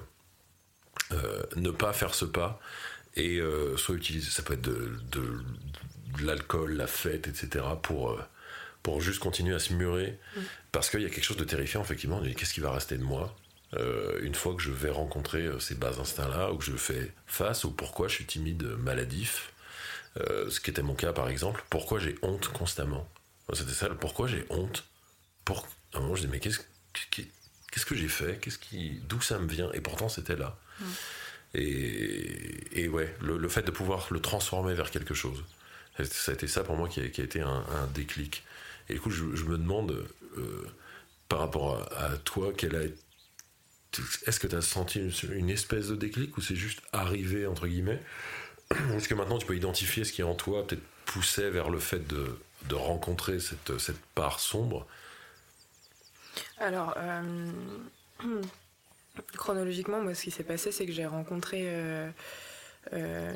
[1.56, 2.60] ne pas faire ce pas
[3.16, 5.40] et euh, soit utiliser, ça peut être de, de,
[6.22, 7.64] l'alcool, la fête, etc.
[7.82, 8.22] pour, euh,
[8.82, 10.18] pour juste continuer à se murer.
[10.36, 10.40] Mm.
[10.72, 12.22] Parce qu'il y a quelque chose de terrifiant, effectivement.
[12.36, 13.34] Qu'est-ce qui va rester de moi
[13.74, 17.64] euh, une fois que je vais rencontrer ces bas instincts-là, ou que je fais face,
[17.64, 19.52] ou pourquoi je suis timide, maladif,
[20.16, 23.06] ce qui était mon cas par exemple, pourquoi j'ai honte constamment.
[23.52, 24.84] C'était ça, pourquoi j'ai honte.
[25.44, 25.66] Pour...
[25.92, 26.60] À un moment, je dis, mais qu'est-ce,
[27.10, 29.70] qu'est-ce que j'ai fait qu'est-ce qui, D'où ça me vient?
[29.72, 30.58] Et pourtant, c'était là.
[30.80, 30.84] Mm.
[31.58, 35.42] Et, ouais, le, fait de pouvoir le transformer vers quelque chose,
[36.04, 37.64] ça a été ça pour moi qui a, été un,
[37.94, 38.44] déclic.
[38.88, 40.66] Et du coup, je, me demande, euh,
[41.28, 42.52] par rapport à, toi,
[44.26, 48.02] est-ce que tu as senti une, espèce de déclic ou c'est juste arrivé, entre guillemets?
[48.94, 52.06] Est-ce que maintenant tu peux identifier ce qui en toi peut-être poussait vers le fait
[52.06, 52.36] de,
[52.74, 54.86] rencontrer cette, cette, part sombre.
[56.58, 57.52] Alors, euh,
[59.36, 62.08] Chronologiquement, moi, ce qui s'est passé, c'est que j'ai rencontré euh,
[62.92, 63.32] euh,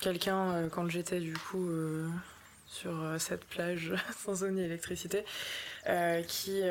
[0.00, 1.70] quelqu'un euh, quand j'étais du coup
[2.66, 5.24] sur cette plage sans eau ni électricité,
[6.26, 6.62] qui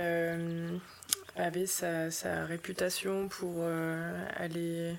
[1.36, 3.66] avait sa, réputation pour
[4.38, 4.96] aller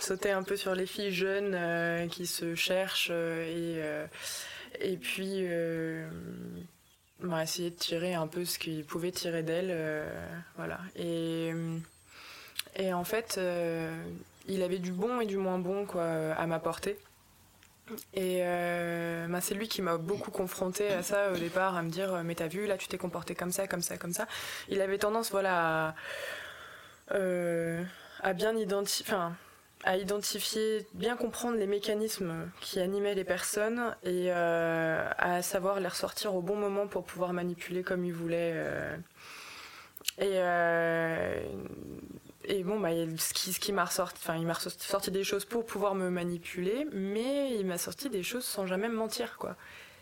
[0.00, 5.46] sauter un peu sur les filles jeunes qui se cherchent et puis
[7.20, 9.68] m'a essayé de tirer un peu ce qu'il pouvait tirer d'elle.
[9.70, 10.08] Euh,
[10.56, 10.80] voilà.
[10.96, 11.52] Et,
[12.76, 13.94] et en fait, euh,
[14.48, 16.98] il avait du bon et du moins bon quoi, à m'apporter.
[18.14, 21.90] Et euh, bah, c'est lui qui m'a beaucoup confronté à ça au départ, à me
[21.90, 24.26] dire Mais t'as vu, là tu t'es comporté comme ça, comme ça, comme ça.
[24.68, 25.94] Il avait tendance voilà,
[27.10, 29.14] à, bien identifier.
[29.86, 35.86] À identifier, bien comprendre les mécanismes qui animaient les personnes et euh, à savoir les
[35.86, 38.52] ressortir au bon moment pour pouvoir manipuler comme il voulait.
[38.56, 38.96] Euh.
[40.18, 41.40] Et, euh,
[42.64, 46.10] bon, bah, ce qui, m'a ressorti, enfin, il m'a sorti des choses pour pouvoir me
[46.10, 49.54] manipuler, mais il m'a sorti des choses sans jamais me mentir, quoi.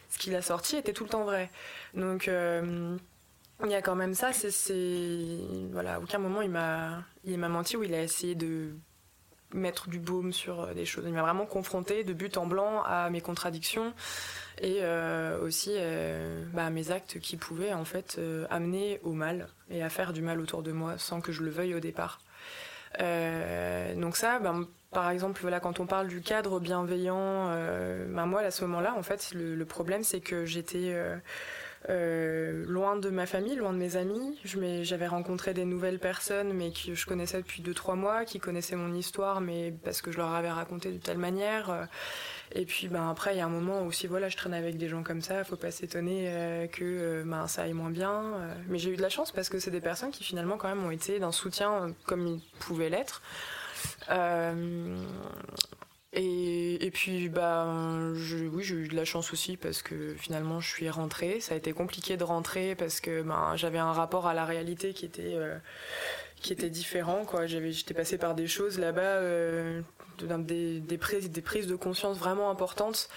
[0.09, 1.51] Ce qu'il a sorti était tout le temps vrai.
[1.93, 4.73] Donc, il y a quand même ça, c'est,
[5.73, 8.75] voilà, à aucun moment il m'a menti ou il a essayé de
[9.55, 11.05] mettre du baume sur euh, des choses.
[11.07, 13.95] Il m'a vraiment confronté de but en blanc à mes contradictions
[14.61, 19.49] et euh, aussi euh, bah, à mes actes qui pouvaient en fait amener au mal
[19.71, 22.21] et à faire du mal autour de moi sans que je le veuille au départ.
[22.99, 28.51] donc ça, ben, par exemple, voilà, quand on parle du cadre bienveillant, ben, moi à
[28.51, 30.95] ce moment-là, en fait, le problème c'est que j'étais
[31.91, 34.39] euh, loin de ma famille, loin de mes amis.
[34.83, 38.95] J'avais rencontré des nouvelles personnes, mais que je connaissais depuis 2-3 mois, qui connaissaient mon
[38.95, 41.89] histoire, mais parce que je leur avais raconté de telle manière.
[42.53, 44.77] Et puis ben, après, il y a un moment où si voilà, je traîne avec
[44.77, 48.23] des gens comme ça, faut pas s'étonner euh, que euh, ben, ça aille moins bien.
[48.69, 50.85] mais j'ai eu de la chance parce que c'est des personnes qui finalement quand même
[50.85, 53.23] ont été d'un soutien comme ils pouvaient l'être.
[56.17, 57.67] Et, puis, bah,
[58.53, 61.41] oui, j'ai eu de la chance aussi parce que finalement, je suis rentrée.
[61.41, 64.93] Ça a été compliqué de rentrer parce que ben, j'avais un rapport à la réalité
[64.93, 65.59] qui était, euh,
[66.37, 67.25] qui était différent.
[67.25, 67.47] Quoi.
[67.47, 69.81] J'étais passée par des choses là-bas, euh,
[70.21, 73.09] des, des, prises, de conscience vraiment importantes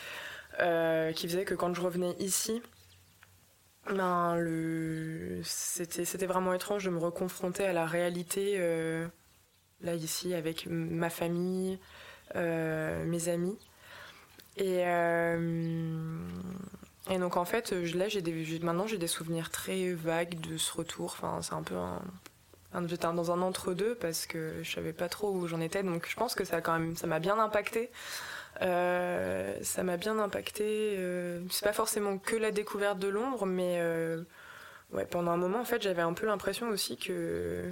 [0.59, 2.63] euh, qui faisaient que quand je revenais ici,
[3.91, 5.39] ben, le...
[5.43, 8.57] c'était vraiment étrange de me reconfronter à la réalité,
[9.81, 11.77] là, ici, avec ma famille,
[12.35, 13.57] mes amis.
[14.57, 16.17] Et, euh,
[17.09, 20.73] et donc, en fait, là, j'ai des, maintenant, j'ai des souvenirs très vagues de ce
[20.73, 21.15] retour.
[21.17, 22.01] Enfin, c'est un peu un.
[22.87, 25.83] J'étais dans un entre-deux parce que je savais pas trop où j'en étais.
[25.83, 27.89] Donc, je pense que ça, quand même, ça m'a bien impacté.
[28.61, 30.95] Euh, ça m'a bien impacté.
[30.97, 34.21] Euh, c'est pas forcément que la découverte de l'ombre, mais euh,
[34.91, 37.71] ouais, pendant un moment, en fait, j'avais un peu l'impression aussi que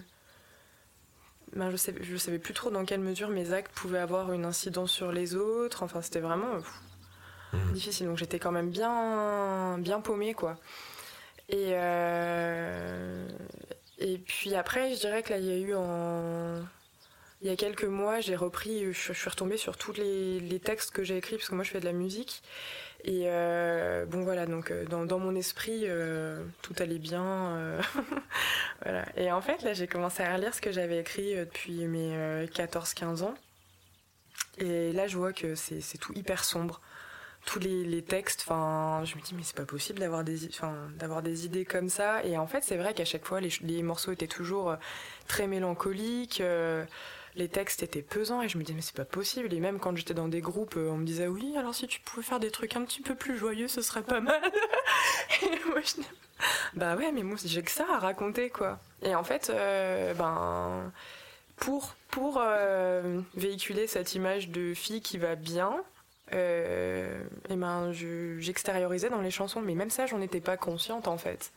[1.54, 4.46] ben, je, savais, je savais plus trop dans quelle mesure mes actes pouvaient avoir une
[4.46, 5.84] incidence sur les autres.
[5.84, 6.58] Enfin, c'était vraiment
[7.54, 7.74] mmh.
[7.74, 8.08] difficile.
[8.08, 10.58] Donc, j'étais quand même bien, bien paumée, quoi.
[11.50, 11.74] Et,
[14.00, 16.64] et puis après, je dirais que là, il y a eu en
[17.42, 21.04] il y a quelques mois, j'ai repris, je, suis retombée sur tous les, textes que
[21.04, 22.42] j'ai écrits, parce que moi je fais de la musique.
[23.04, 27.80] Et euh, bon voilà, donc euh, dans, mon esprit, euh, tout allait bien.
[28.84, 29.06] voilà.
[29.16, 33.24] Et en fait, là, j'ai commencé à relire ce que j'avais écrit depuis mes 14-15
[33.24, 33.36] ans.
[34.58, 36.82] Et là, je vois que c'est tout hyper sombre.
[37.46, 40.50] Tous les, textes, enfin, je me dis, mais c'est pas possible d'avoir des,
[40.98, 42.24] d'avoir des idées comme ça.
[42.24, 44.76] Et en fait, c'est vrai qu'à chaque fois, les, les, morceaux étaient toujours
[45.28, 46.42] très mélancoliques
[47.36, 49.54] les textes étaient pesants et je me disais mais c'est pas possible.
[49.54, 52.00] Et même quand j'étais dans des groupes euh, on me disait oui alors si tu
[52.02, 54.42] pouvais faire des trucs un petit peu plus joyeux ce serait pas mal.
[55.42, 56.02] Et moi je
[56.74, 58.80] bah ouais mais moi j'ai que ça à raconter quoi.
[59.02, 60.92] Et en fait euh, ben
[61.58, 65.76] pour pour euh, véhiculer cette image de fille qui va bien
[66.32, 69.62] et ben j'extériorisais dans les chansons.
[69.62, 71.52] Mais même ça j'en étais pas consciente en fait.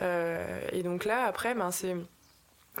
[0.00, 1.94] Et donc là après ben c'est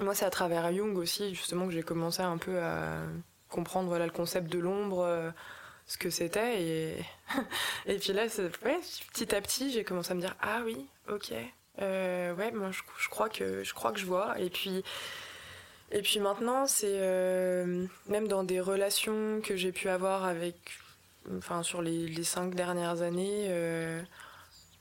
[0.00, 3.02] moi, c'est à travers Jung aussi, justement, que j'ai commencé un peu à
[3.48, 5.30] comprendre voilà, le concept de l'ombre, euh,
[5.86, 6.62] ce que c'était.
[6.62, 7.04] Et,
[7.86, 11.32] et puis là, petit à petit, j'ai commencé à me dire Ah oui, ok.
[11.80, 14.38] Euh, ouais, moi, je, crois que, je crois que je vois.
[14.40, 14.82] Et puis.
[15.92, 20.56] Et puis maintenant, c'est euh, même dans des relations que j'ai pu avoir avec,
[21.36, 23.46] enfin, sur les, les cinq dernières années,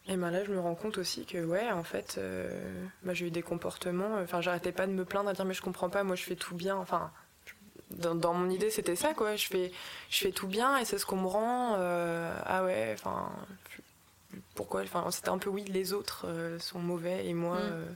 [0.08, 3.28] et ben là, je me rends compte aussi que, ouais, en fait, euh, bah, j'ai
[3.28, 4.18] eu des comportements.
[4.22, 6.36] Enfin, j'arrêtais pas de me plaindre, à dire, mais je comprends pas, moi, je fais
[6.36, 6.76] tout bien.
[6.76, 7.10] Enfin,
[7.92, 9.38] dans, mon idée, c'était ça, quoi.
[9.38, 9.72] Je fais,
[10.10, 11.76] je fais tout bien et c'est ce qu'on me rend.
[11.78, 13.32] Euh, ah ouais, enfin,
[14.56, 17.96] pourquoi Enfin, c'était un peu, oui, les autres euh, sont mauvais et moi, mm.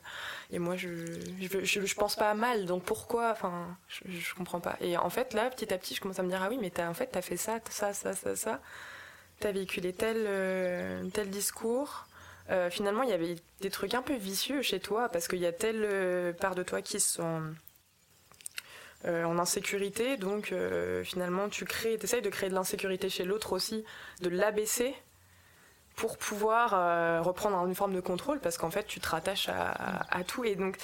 [0.51, 0.87] et moi, je
[1.41, 4.77] je, je, pense pas à mal, donc pourquoi Enfin, je, je, comprends pas.
[4.79, 6.71] Et en fait, là, petit à petit, je commence à me dire, ah oui, mais
[6.79, 8.61] as, en fait, t'as fait ça, ça, ça, ça, ça
[9.39, 12.05] t'as véhiculé tel, euh, tel discours.
[12.49, 15.45] Euh, finalement, il y avait des trucs un peu vicieux chez toi parce qu'il y
[15.45, 17.41] a telle euh, part de toi qui sont
[19.05, 20.17] en insécurité.
[20.17, 20.53] Donc,
[21.05, 23.85] finalement, tu crées, essayes de créer de l'insécurité chez l'autre aussi,
[24.21, 24.93] de l'abaisser
[25.95, 30.23] pour pouvoir reprendre une forme de contrôle parce qu'en fait, tu te rattaches à, à
[30.25, 30.43] tout.
[30.43, 30.77] Et donc,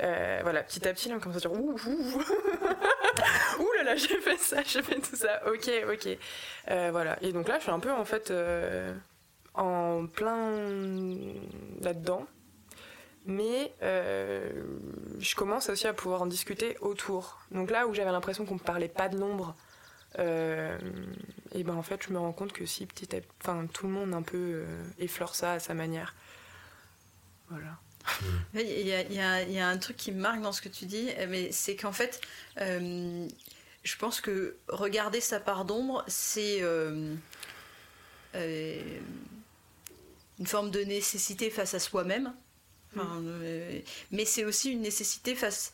[0.00, 1.88] euh, voilà, petit à petit, on commence à dire ouh, ouh,
[3.60, 5.40] ouh là là, j'ai fait ça, j'ai fait tout ça.
[5.46, 6.18] Ok, ok.
[6.70, 7.16] Euh, voilà.
[7.22, 8.92] Et donc là, je suis un peu en fait euh,
[9.54, 10.50] en plein
[11.80, 12.26] là-dedans.
[13.26, 17.38] Mais je commence aussi à pouvoir en discuter autour.
[17.52, 19.56] Donc là où j'avais l'impression qu'on ne parlait pas de l'ombre,
[20.18, 23.94] et ben en fait je me rends compte que si petit à enfin tout le
[23.94, 24.64] monde un peu
[24.98, 26.14] effleure ça à sa manière.
[27.48, 27.78] Voilà.
[28.54, 29.20] Il y,
[29.60, 32.20] a, un truc qui me marque dans ce que tu dis, mais c'est qu'en fait,
[32.60, 33.26] euh,
[33.82, 37.14] je pense que regarder sa part d'ombre, c'est euh,
[38.34, 38.98] euh,
[40.38, 42.32] une forme de nécessité face à soi-même,
[44.12, 45.72] mais c'est aussi une nécessité face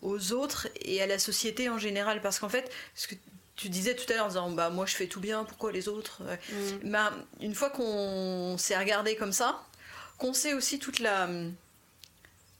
[0.00, 3.14] aux autres et à la société en général, parce qu'en fait, ce que
[3.56, 5.88] tu disais tout à l'heure en disant bah moi je fais tout bien, pourquoi les
[5.88, 6.90] autres mm.
[6.90, 9.62] bah, Une fois qu'on s'est regardé comme ça,
[10.18, 11.28] qu'on sait aussi toute la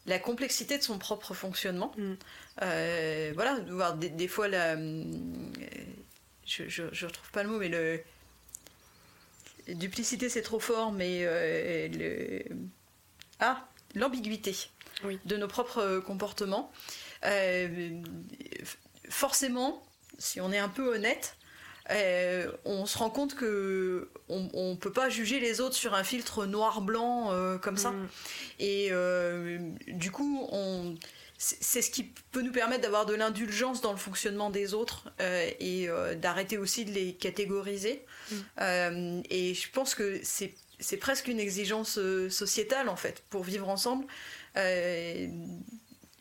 [0.07, 1.93] la complexité de son propre fonctionnement.
[1.97, 2.15] Mm.
[2.63, 4.75] Euh, voilà, voir des, fois la.
[4.75, 5.05] Euh,
[6.47, 8.01] je, je, retrouve pas le mot, mais le.
[9.69, 12.45] Duplicité, c'est trop fort, mais euh, le.
[13.41, 14.55] Ah, l'ambiguïté
[15.25, 16.71] de nos propres comportements.
[19.09, 19.83] forcément,
[20.19, 21.37] si on est un peu honnête,
[21.91, 26.05] euh, on se rend compte que on, ne peut pas juger les autres sur un
[26.05, 27.91] filtre noir-blanc euh, comme ça.
[27.91, 28.09] Mm.
[28.59, 30.95] Et euh, du coup, on,
[31.37, 35.13] c'est ce qui peut nous permettre d'avoir de l'indulgence dans le fonctionnement des autres
[35.61, 38.05] et d'arrêter aussi de les catégoriser.
[38.31, 39.21] Mm.
[39.29, 44.07] et je pense que c'est c'est presque une exigence sociétale en fait pour vivre ensemble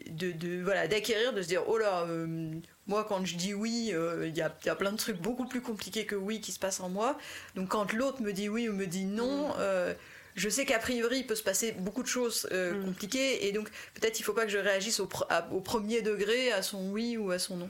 [0.10, 2.52] de, voilà d'acquérir de se dire oh là euh,
[2.88, 6.06] moi quand je dis oui euh, il y, a, plein de trucs beaucoup plus compliqués
[6.06, 7.18] que oui qui se passent en moi
[7.56, 9.56] donc quand l'autre me dit oui ou me dit non mm.
[9.60, 9.94] euh,
[10.36, 12.86] je sais qu'a priori il peut se passer beaucoup de choses mm.
[12.86, 15.10] compliquées et donc peut-être il faut pas que je réagisse au,
[15.52, 17.70] au, premier degré à son oui ou à son non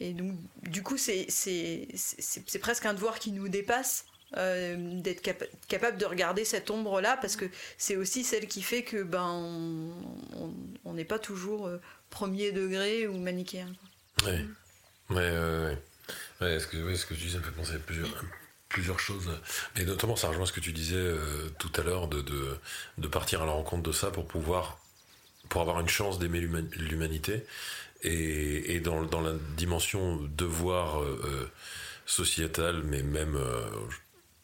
[0.00, 5.22] et donc du coup c'est c'est presque un devoir qui nous dépasse euh, d'être
[5.68, 7.44] capable de regarder cette ombre là parce que
[7.78, 9.92] c'est aussi celle qui fait que ben
[10.84, 13.72] on n'est pas toujours euh, premier degré ou manichéen.
[14.24, 14.32] Oui,
[15.10, 15.76] ouais,
[16.40, 18.24] ouais, ce, que, tu dis, ça me fait penser à plusieurs,
[18.68, 19.30] plusieurs choses.
[19.76, 22.22] Et notamment, ça rejoint ce que tu disais euh, tout à l'heure de,
[22.98, 24.78] de, partir à la rencontre de ça pour pouvoir,
[25.48, 27.44] pour avoir une chance d'aimer l'humanité.
[28.02, 31.50] Et, et dans, dans, la dimension devoir euh,
[32.06, 33.38] sociétal, mais même,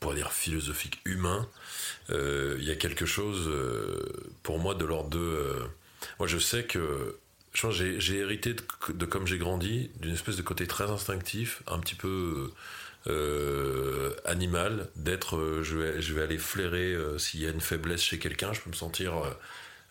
[0.00, 1.46] pour dire philosophique humain,
[2.08, 4.02] euh, il y a quelque chose euh,
[4.42, 5.18] pour moi de l'ordre de.
[5.18, 5.60] Euh,
[6.18, 7.18] moi, je sais que
[7.52, 8.54] j'ai hérité
[8.88, 12.52] de, comme j'ai grandi d'une espèce de côté très instinctif, un petit peu
[14.24, 15.62] animal, d'être.
[15.62, 18.70] je vais je vais aller flairer s'il y a une faiblesse chez quelqu'un, je peux
[18.70, 19.14] me sentir.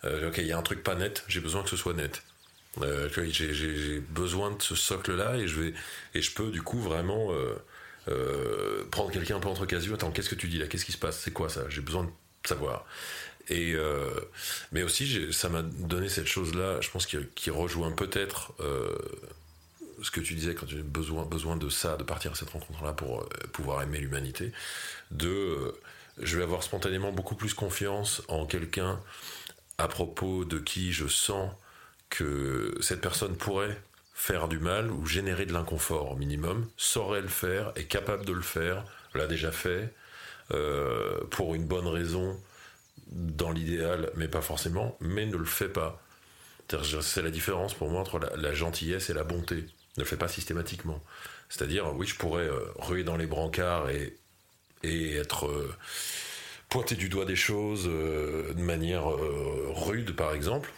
[0.04, 2.22] ok, il y a un truc pas net, j'ai besoin que ce soit net.
[2.80, 5.46] j'ai besoin de ce socle là et
[6.14, 7.30] et je peux du coup vraiment
[8.10, 10.66] euh, prendre quelqu'un un peu entre casus, attends, qu'est-ce que tu dis là?
[10.66, 11.18] Qu'est-ce qui se passe?
[11.20, 11.68] C'est quoi ça?
[11.68, 12.10] J'ai besoin de
[12.44, 12.86] savoir.
[13.48, 14.10] Et euh,
[14.72, 18.96] mais aussi, ça m'a donné cette chose-là, je pense, qui, qui rejoint peut-être euh,
[20.02, 22.50] ce que tu disais quand tu as besoin, besoin de ça, de partir à cette
[22.50, 24.52] rencontre-là pour pouvoir aimer l'humanité.
[25.10, 25.74] De,
[26.20, 29.00] je vais avoir spontanément beaucoup plus confiance en quelqu'un
[29.78, 31.50] à propos de qui je sens
[32.08, 33.80] que cette personne pourrait
[34.20, 38.34] faire du mal ou générer de l'inconfort au minimum, saurait le faire, est capable de
[38.34, 39.94] le faire, l'a déjà fait,
[40.52, 42.38] euh, pour une bonne raison,
[43.06, 46.02] dans l'idéal, mais pas forcément, mais ne le fait pas.
[47.00, 49.56] C'est la différence pour moi entre la, gentillesse et la bonté.
[49.96, 51.02] Ne le fait pas systématiquement.
[51.48, 54.18] C'est-à-dire, oui, je pourrais euh, ruer dans les brancards et,
[54.82, 55.74] et être euh,
[56.68, 60.70] pointé du doigt des choses de manière rude, par exemple,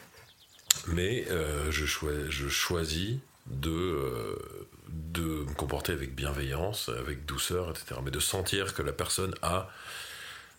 [0.86, 1.26] mais
[1.70, 1.84] je,
[2.30, 8.00] je choisis de, euh, de me comporter avec bienveillance, avec douceur, etc.
[8.04, 9.70] Mais de sentir que la personne a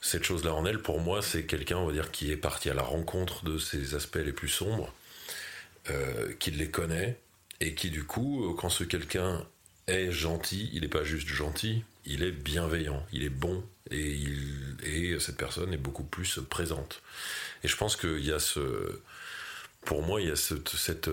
[0.02, 2.74] cette chose-là en elle, pour moi, c'est quelqu'un, on va dire, qui est parti à
[2.74, 4.94] la rencontre de ses aspects les plus sombres,
[5.90, 7.18] euh, qui les connaît,
[7.62, 9.46] et qui, du coup, euh, quand ce quelqu'un
[9.88, 14.78] est gentil, il n'est pas juste gentil, il est bienveillant, il est bon, et, il,
[14.84, 17.02] et cette personne est beaucoup plus présente.
[17.64, 19.02] Et je pense qu'il y a ce.
[19.86, 20.70] Pour moi, il y a cette.
[20.70, 21.10] cette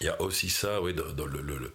[0.00, 1.72] il y a aussi ça, oui, dans, le,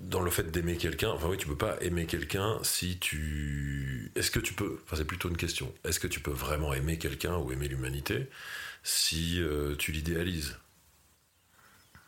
[0.00, 1.10] dans le fait d'aimer quelqu'un.
[1.10, 4.12] Enfin, oui, tu peux pas aimer quelqu'un si tu.
[4.16, 4.80] Est-ce que tu peux.
[4.84, 5.72] Enfin, c'est plutôt une question.
[5.84, 8.28] Est-ce que tu peux vraiment aimer quelqu'un ou aimer l'humanité
[8.82, 10.56] si euh, tu l'idéalises?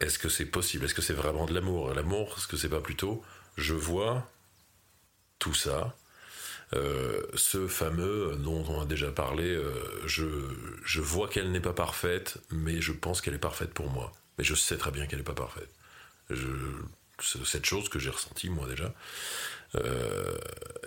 [0.00, 0.84] Est-ce que c'est possible?
[0.84, 1.94] Est-ce que c'est vraiment de l'amour?
[1.94, 3.24] L'amour, est-ce que c'est pas plutôt
[3.56, 4.30] je vois
[5.38, 5.96] tout ça,
[6.74, 9.72] euh, ce fameux dont on a déjà parlé, euh,
[10.06, 10.26] je,
[10.84, 14.44] je vois qu'elle n'est pas parfaite, mais je pense qu'elle est parfaite pour moi mais
[14.44, 15.68] je sais très bien qu'elle n'est pas parfaite.
[16.28, 18.92] c'est cette chose que j'ai ressentie moi déjà.
[19.74, 20.36] Euh,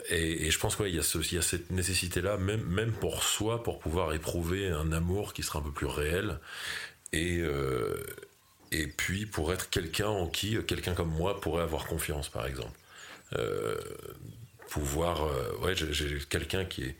[0.09, 4.13] et, je pense qu'il y, a y a cette nécessité-là, même, pour soi, pour pouvoir
[4.13, 6.39] éprouver un amour qui sera un peu plus réel.
[7.11, 8.03] Et, euh,
[8.97, 12.77] puis pour être quelqu'un en qui quelqu'un comme moi pourrait avoir confiance, par exemple.
[13.33, 13.75] Euh,
[14.69, 15.27] pouvoir.
[15.61, 16.95] ouais, j'ai quelqu'un qui est,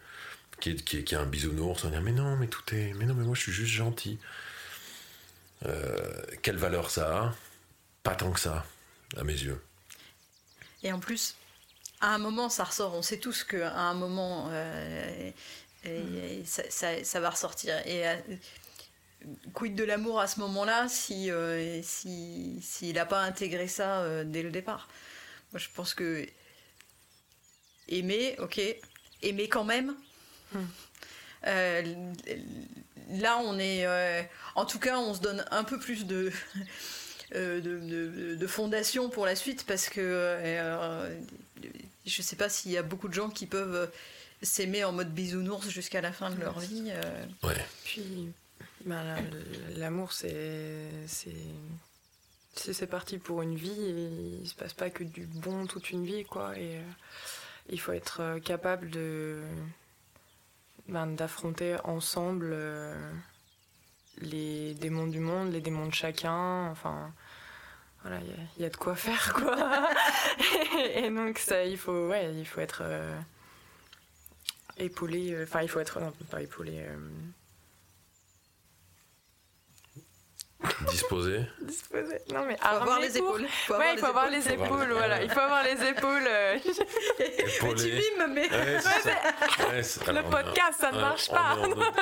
[0.59, 2.93] qui, est, qui, est, qui a un bisounours, on dire mais non, mais tout est.
[2.95, 4.19] Mais non, mais moi je suis juste gentil.
[5.65, 7.35] Euh, quelle valeur ça a?
[8.03, 8.65] Pas tant que ça,
[9.17, 9.61] à mes yeux.
[10.83, 11.35] Et en plus,
[11.99, 12.93] à un moment, ça ressort.
[12.95, 15.31] On sait tous qu'à un moment, euh,
[16.45, 17.75] ça, va ressortir.
[17.85, 18.15] Et euh,
[19.53, 21.29] quid de l'amour à ce moment-là si
[21.83, 24.87] s'il n'a pas intégré ça dès le départ?
[25.51, 26.25] Moi, je pense que
[27.89, 28.61] aimer, ok,
[29.21, 29.95] aimer quand même.
[30.53, 30.65] Hmm
[33.09, 33.85] là, on est.
[33.85, 34.21] Euh,
[34.55, 36.31] en tout cas, on se donne un peu plus de.
[37.35, 41.15] Euh, de, fondation pour la suite parce que euh,
[42.03, 43.91] je sais pas s'il y a beaucoup de gens qui peuvent
[44.41, 46.91] s'aimer en mode bisounours jusqu'à la fin de leur vie.
[47.43, 47.53] Ouais.
[47.83, 48.31] Puis
[48.83, 49.03] ben,
[49.75, 51.29] l'amour c'est c'est
[52.55, 56.07] c'est parti pour une vie et il se passe pas que du bon toute une
[56.07, 56.81] vie quoi et
[57.69, 59.43] il faut être capable de
[60.89, 63.11] ben, d'affronter ensemble euh,
[64.17, 66.69] les démons du monde, les démons de chacun.
[66.69, 67.11] Enfin,
[68.01, 68.19] voilà,
[68.57, 69.89] il y, a de quoi faire, quoi.
[70.95, 72.83] et, donc, ça, il faut, ouais, il faut être
[74.77, 75.37] épaulé.
[75.43, 75.99] Enfin, il faut être.
[75.99, 76.85] Non, pas épaulé.
[80.89, 81.39] Disposé.
[81.61, 82.17] Disposé.
[82.33, 83.45] Non mais faut avoir les épaules.
[83.67, 85.23] Faut ouais, il faut avoir les épaules, voilà.
[85.23, 86.27] Il faut avoir les épaules.
[86.27, 86.57] Euh...
[87.19, 88.49] mais tu mimes, mais.
[88.49, 91.57] le podcast, ça ne marche pas.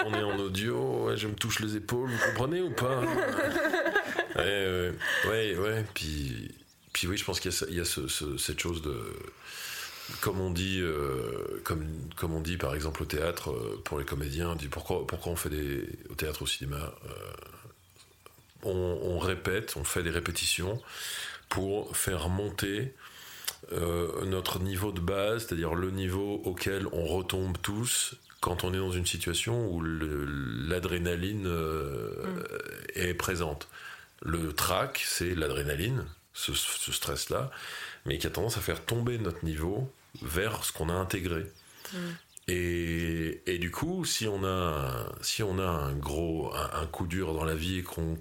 [0.06, 3.02] On est en, audio, je me touche les épaules, vous comprenez ou pas?
[4.36, 4.92] Ouais,
[5.28, 6.54] ouais, ouais, Puis,
[6.94, 8.96] puis oui, je pense qu'il y a, cette chose de
[10.22, 11.86] comme on dit, euh, comme,
[12.16, 15.36] comme on dit par exemple au théâtre euh, pour les comédiens, dit pourquoi, pourquoi on
[15.36, 16.78] fait des au théâtre au cinéma.
[16.78, 17.10] Euh,
[18.68, 20.82] on, répète, on fait des répétitions
[21.50, 22.94] pour faire monter
[23.72, 28.78] euh, notre niveau de base, c'est-à-dire le niveau auquel on retombe tous quand on est
[28.78, 32.44] dans une situation où l'adrénaline euh,
[32.96, 33.68] est présente.
[34.22, 37.52] Le trac, c'est l'adrénaline, ce, stress-là,
[38.06, 39.92] mais qui a tendance à faire tomber notre niveau
[40.22, 41.46] vers ce qu'on a intégré.
[41.94, 41.98] Mm.
[42.48, 47.44] Et, du coup, si on a, si on a un gros, un, coup dur dans
[47.44, 48.16] la vie et qu'on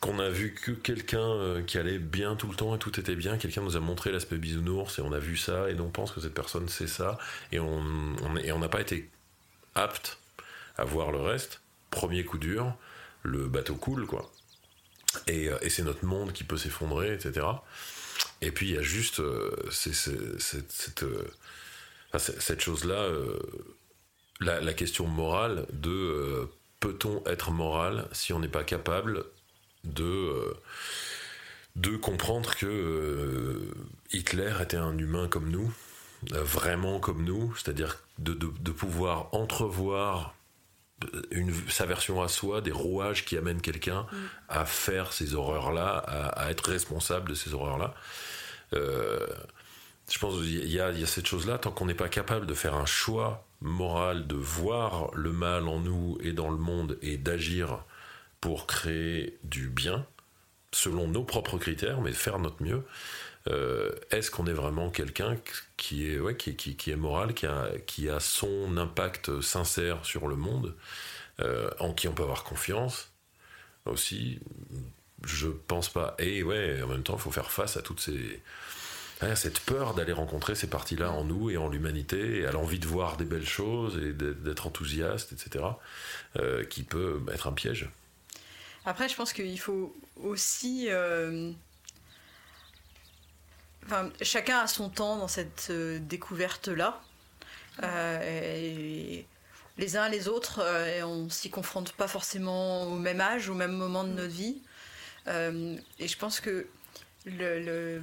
[0.00, 3.16] qu'on a vu que quelqu'un euh, qui allait bien tout le temps et tout était
[3.16, 6.12] bien, quelqu'un nous a montré l'aspect bisounours et on a vu ça et on pense
[6.12, 7.18] que cette personne c'est ça
[7.52, 7.82] et on
[8.42, 9.10] et on n'a pas été
[9.74, 10.18] apte
[10.78, 11.60] à voir le reste.
[11.90, 12.74] Premier coup dur,
[13.22, 14.30] le bateau coule quoi.
[15.26, 17.46] Et, euh, et c'est notre monde qui peut s'effondrer, etc.
[18.40, 21.04] Et puis il y a juste euh, cette
[22.18, 23.38] cette chose-là, euh,
[24.40, 26.46] la, question morale de euh,
[26.80, 29.24] peut-on être moral si on n'est pas capable
[29.84, 30.54] de, euh,
[31.76, 33.70] de comprendre que
[34.12, 35.72] Hitler était un humain comme nous,
[36.32, 38.32] vraiment comme nous, c'est-à-dire de,
[38.72, 40.34] pouvoir entrevoir
[41.30, 44.16] une, sa version à soi, des rouages qui amènent quelqu'un mm.
[44.48, 47.94] à faire ces horreurs-là, à, être responsable de ces horreurs-là
[50.10, 52.86] je pense qu'il y, a, cette chose-là, tant qu'on n'est pas capable de faire un
[52.86, 57.84] choix moral, de voir le mal en nous et dans le monde et d'agir
[58.40, 60.04] pour créer du bien,
[60.72, 62.84] selon nos propres critères, mais faire notre mieux,
[63.48, 65.36] euh, est-ce qu'on est vraiment quelqu'un
[65.76, 70.74] qui est, moral, qui a, qui a son impact sincère sur le monde,
[71.40, 73.12] euh, en qui on peut avoir confiance
[73.86, 74.40] aussi?
[75.24, 76.16] Je pense pas.
[76.18, 78.42] Et ouais, en même temps, il faut faire face à toutes ces
[79.34, 82.86] cette peur d'aller rencontrer ces parties-là en nous et en l'humanité, et à l'envie de
[82.86, 85.64] voir des belles choses et d'être enthousiaste, etc.,
[86.38, 87.90] euh, qui peut être un piège.
[88.86, 90.86] Après, je pense qu'il faut aussi.
[90.88, 91.52] Euh,
[93.84, 97.00] enfin, chacun a son temps dans cette euh, découverte-là.
[97.82, 99.26] les
[99.96, 100.62] uns les autres,
[101.04, 104.60] on s'y confronte pas forcément au même âge, au même moment de notre vie.
[105.26, 106.66] et je pense que
[107.26, 108.02] le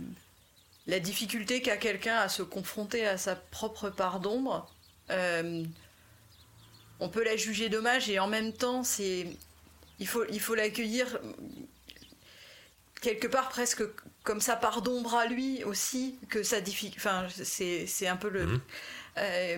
[0.88, 4.72] la difficulté qu'a quelqu'un à se confronter à sa propre part d'ombre,
[5.12, 5.64] euh,
[7.00, 9.28] on peut la juger dommage et en même temps, c'est
[10.00, 11.20] il faut il faut l'accueillir
[13.02, 13.84] quelque part presque
[14.24, 16.58] comme sa part d'ombre à lui aussi que ça
[16.96, 18.62] enfin c'est un peu le mhm.
[19.18, 19.58] euh,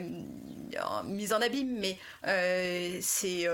[1.05, 3.47] mise en abîme mais euh, c'est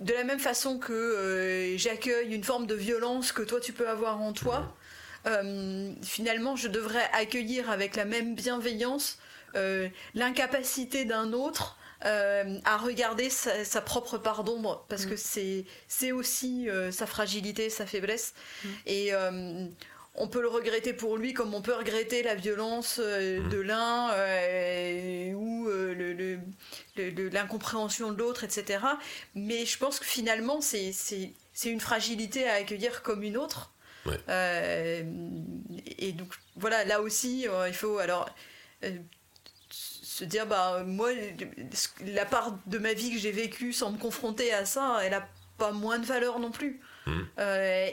[0.00, 4.20] de la même façon que j'accueille une forme de violence que toi tu peux avoir
[4.20, 4.66] en toi, mhm.
[5.26, 9.18] Euh, finalement, je devrais accueillir avec la même bienveillance
[9.54, 15.10] euh, l'incapacité d'un autre euh, à regarder sa, propre part d'ombre, parce mm.
[15.10, 18.34] que c'est, c'est aussi sa fragilité, sa faiblesse.
[18.64, 18.68] Mm.
[18.86, 19.12] Et
[20.16, 23.48] on peut le regretter pour lui comme on peut regretter la violence mm.
[23.48, 24.10] de l'un
[25.34, 26.38] ou le,
[27.30, 28.80] l'incompréhension de l'autre, etc.
[29.34, 30.92] Mais je pense que finalement, c'est
[31.64, 33.73] une fragilité à accueillir comme une autre.
[34.28, 35.02] Euh,
[35.98, 38.28] et donc voilà, là aussi, euh, il faut alors
[38.84, 38.90] euh,
[39.70, 41.10] se dire bah moi
[42.06, 45.28] la part de ma vie que j'ai vécue sans me confronter à ça, elle a
[45.58, 46.80] pas moins de valeur non plus.
[47.06, 47.20] Mmh.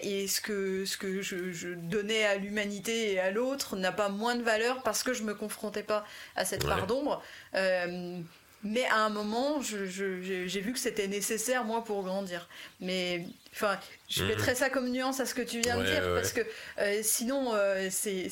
[0.04, 4.38] et ce que, ce que je, donnais à l'humanité et à l'autre n'a pas moins
[4.38, 6.06] de valeur parce que je me confrontais pas
[6.38, 7.22] à cette part d'ombre.
[8.64, 12.48] Mais à un moment, j'ai vu que c'était nécessaire, moi, pour grandir.
[12.80, 13.78] Mais Enfin,
[14.10, 14.30] je mhm.
[14.30, 16.42] mettrais ça comme nuance à ce que tu viens de dire, parce que
[16.80, 18.30] euh, sinon, euh, c'est,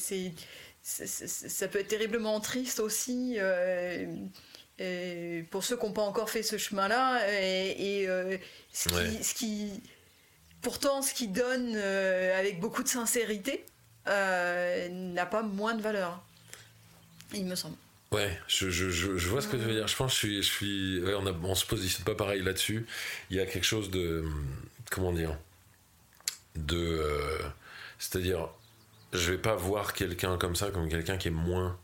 [0.82, 4.06] ça peut être terriblement triste aussi euh,
[5.52, 7.22] pour ceux qui n'ont pas encore fait ce chemin-là.
[7.32, 8.08] Et,
[8.72, 9.84] ce, qui, ce, qui,
[10.62, 13.66] pourtant, ce qui donne avec beaucoup de sincérité
[14.06, 16.24] n'a pas moins de valeur,
[17.34, 17.76] il me semble.
[18.12, 19.88] Ouais, je, je, je, vois ce que tu veux dire.
[19.88, 20.44] Je pense que je suis.
[20.44, 22.88] Je suis on, a, on se positionne pas pareil là-dessus.
[23.30, 24.26] Il y a quelque chose de.
[24.90, 25.38] Comment dire
[26.56, 26.78] De.
[26.78, 27.38] Euh,
[28.00, 28.50] c'est-à-dire,
[29.14, 31.78] je vais pas voir quelqu'un comme ça comme quelqu'un qui est moins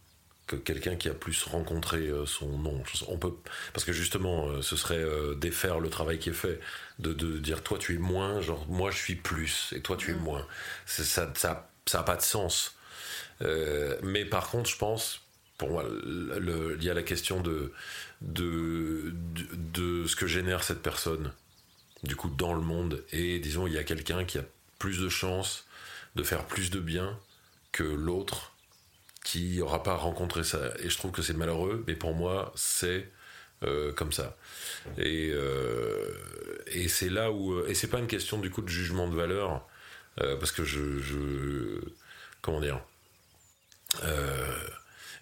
[0.47, 2.81] que quelqu'un qui a plus rencontré euh, son nom.
[3.07, 3.33] On peut,
[3.73, 5.03] parce que justement, euh, ce serait
[5.37, 6.59] défaire le travail qui est fait,
[6.97, 10.11] de, de, dire toi tu es moins, genre moi je suis plus et toi tu
[10.11, 10.23] es mm.
[10.23, 10.47] moins.
[10.87, 11.03] Ça,
[11.35, 12.75] ça, ça, a pas de sens.
[14.01, 15.24] mais par contre, je pense,
[15.57, 17.71] pour moi, il y a la question de,
[18.21, 19.13] de,
[19.53, 21.31] de, ce que génère cette personne,
[22.03, 23.03] du coup, dans le monde.
[23.11, 24.43] Et disons, il y a quelqu'un qui a
[24.79, 25.65] plus de chances
[26.15, 27.17] de faire plus de bien
[27.71, 28.53] que l'autre
[29.23, 30.59] qui n'aura pas rencontré ça.
[30.79, 33.09] Et je trouve que c'est malheureux, mais pour moi, c'est
[33.63, 34.37] euh, comme ça.
[34.97, 36.13] Et, euh,
[36.67, 37.65] et c'est là où.
[37.65, 39.67] Et c'est pas une question du coup de jugement de valeur,
[40.21, 41.79] euh, parce que je.
[42.41, 42.79] Comment dire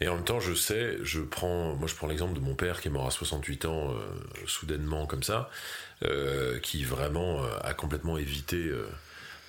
[0.03, 2.81] et en même temps, je sais, je prends, moi je prends l'exemple de mon père
[2.81, 3.95] qui est mort à 68 ans, euh,
[4.45, 5.49] soudainement comme ça,
[6.03, 8.69] euh, qui vraiment euh, a complètement évité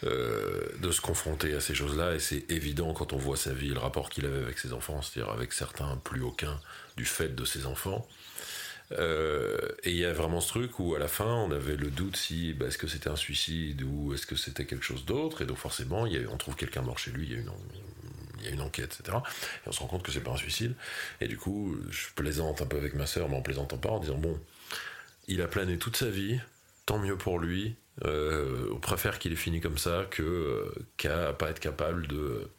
[0.04, 2.14] de se confronter à ces choses-là.
[2.14, 5.02] Et c'est évident quand on voit sa vie, le rapport qu'il avait avec ses enfants,
[5.02, 6.60] c'est-à-dire avec certains, plus aucun,
[6.96, 8.06] du fait de ses enfants.
[8.92, 12.16] et il y a vraiment ce truc où à la fin on avait le doute
[12.16, 15.46] si bah, est-ce que c'était un suicide ou est-ce que c'était quelque chose d'autre et
[15.46, 17.50] donc forcément il on trouve quelqu'un mort chez lui il y a une,
[18.44, 19.18] il y a une enquête, etc.
[19.64, 20.74] Et on se rend compte que c'est pas un suicide.
[21.20, 23.98] Et du coup, je plaisante un peu avec ma sœur, mais en plaisantant pas, en
[23.98, 24.38] disant bon,
[25.28, 26.40] il a plané toute sa vie,
[26.86, 27.76] tant mieux pour lui.
[28.04, 32.50] Euh, on préfère qu'il ait fini comme ça que euh, qu'à pas être capable de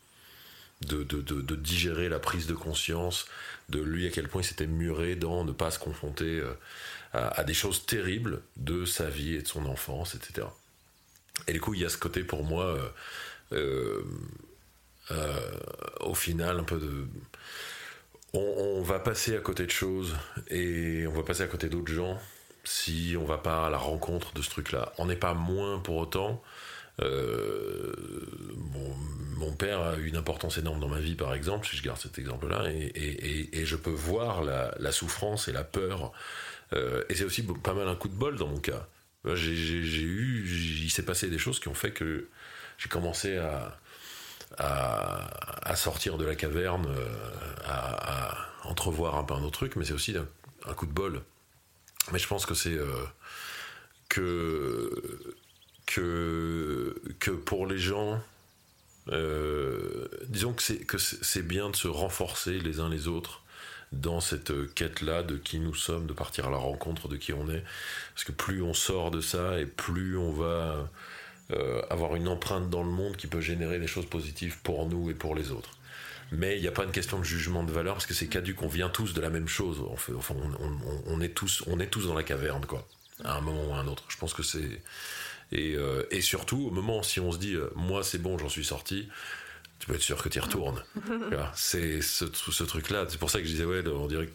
[0.82, 3.26] de, de, digérer la prise de conscience
[3.70, 6.54] de lui à quel point il s'était muré dans ne pas se confronter euh,
[7.14, 10.48] à, des choses terribles de sa vie et de son enfance, etc.
[11.48, 12.78] Et du coup, il y a ce côté pour moi
[16.02, 17.08] au final, un peu de.
[18.34, 20.16] On, va passer à côté de choses
[20.50, 22.20] et on va passer à côté d'autres gens
[22.66, 24.92] si on va pas à la rencontre de ce truc-là.
[24.98, 26.42] On n'est pas moins pour autant.
[27.02, 27.94] Euh,
[29.38, 31.98] mon, père a eu une importance énorme dans ma vie, par exemple, si je garde
[31.98, 36.12] cet exemple-là, et, je peux voir la, souffrance et la peur.
[36.74, 38.88] Euh, et c'est aussi pas mal un coup de bol dans mon cas.
[39.34, 40.46] J'ai eu,
[40.84, 42.28] il s'est passé des choses qui ont fait que
[42.78, 43.80] j'ai commencé à,
[44.58, 47.08] à, sortir de la caverne, euh,
[47.66, 51.22] à, entrevoir un peu un autre truc, mais c'est aussi un, coup de bol.
[52.12, 53.06] Mais je pense que c'est euh,
[54.10, 55.34] que,
[55.86, 58.22] que, que pour les gens,
[59.10, 63.42] euh, disons que c'est, que c'est bien de se renforcer les uns les autres
[63.92, 67.50] dans cette quête-là de qui nous sommes, de partir à la rencontre de qui on
[67.50, 67.64] est.
[68.14, 70.90] Parce que plus on sort de ça et plus on va
[71.52, 75.12] euh, avoir une empreinte dans le monde qui peut générer des choses positives pour nous
[75.12, 75.78] et pour les autres.
[76.32, 78.62] Mais il n'y a pas une question de jugement de valeur parce que c'est caduque,
[78.64, 79.84] on vient tous de la même chose.
[79.92, 80.34] Enfin,
[81.08, 82.88] on, est tous, on est tous dans la caverne, quoi,
[83.24, 84.04] à un moment ou à un autre.
[84.08, 84.82] Je pense que c'est.
[85.52, 88.66] Et, euh, surtout, au moment si on se dit, euh, moi c'est bon, j'en suis
[88.66, 89.08] sorti,
[89.80, 90.84] tu peux être sûr que tu y retournes.
[91.54, 93.06] c'est ce, ce truc-là.
[93.10, 94.28] C'est pour ça que je disais, ouais, on dirait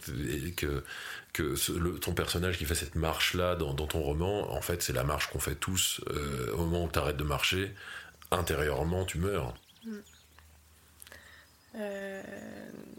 [0.57, 0.85] que,
[1.33, 5.29] que ton personnage qui fait cette marche-là dans, ton roman, en fait, c'est la marche
[5.31, 6.01] qu'on fait tous.
[6.11, 7.75] Euh, au moment où tu arrêtes de marcher,
[8.31, 9.55] intérieurement, tu meurs.
[9.85, 9.97] Mm.
[11.77, 12.23] Euh,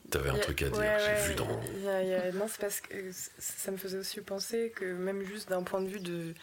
[0.10, 1.46] T'avais un truc à dire, j'ai vu dans.
[1.46, 5.90] non, c'est parce que ça me faisait aussi penser que même juste d'un point de
[5.90, 6.34] vue de,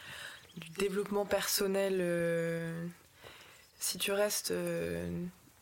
[0.56, 2.86] du développement personnel, euh,
[3.78, 4.52] si tu restes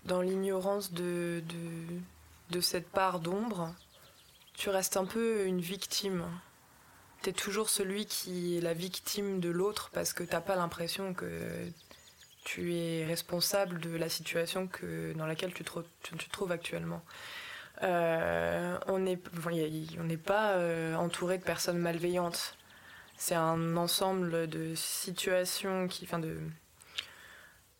[0.06, 1.42] dans l'ignorance de,
[2.50, 3.74] de, cette part d'ombre,
[4.54, 6.24] tu restes un peu une victime.
[7.22, 11.12] Tu es toujours celui qui est la victime de l'autre parce que t'as pas l'impression
[11.12, 11.68] que
[12.44, 17.02] tu es responsable de la situation que, dans laquelle tu te, tu trouves actuellement.
[17.82, 19.16] Euh, on n'est
[20.16, 22.56] pas euh, entouré de personnes malveillantes.
[23.18, 26.38] C'est un ensemble de situations qui, de,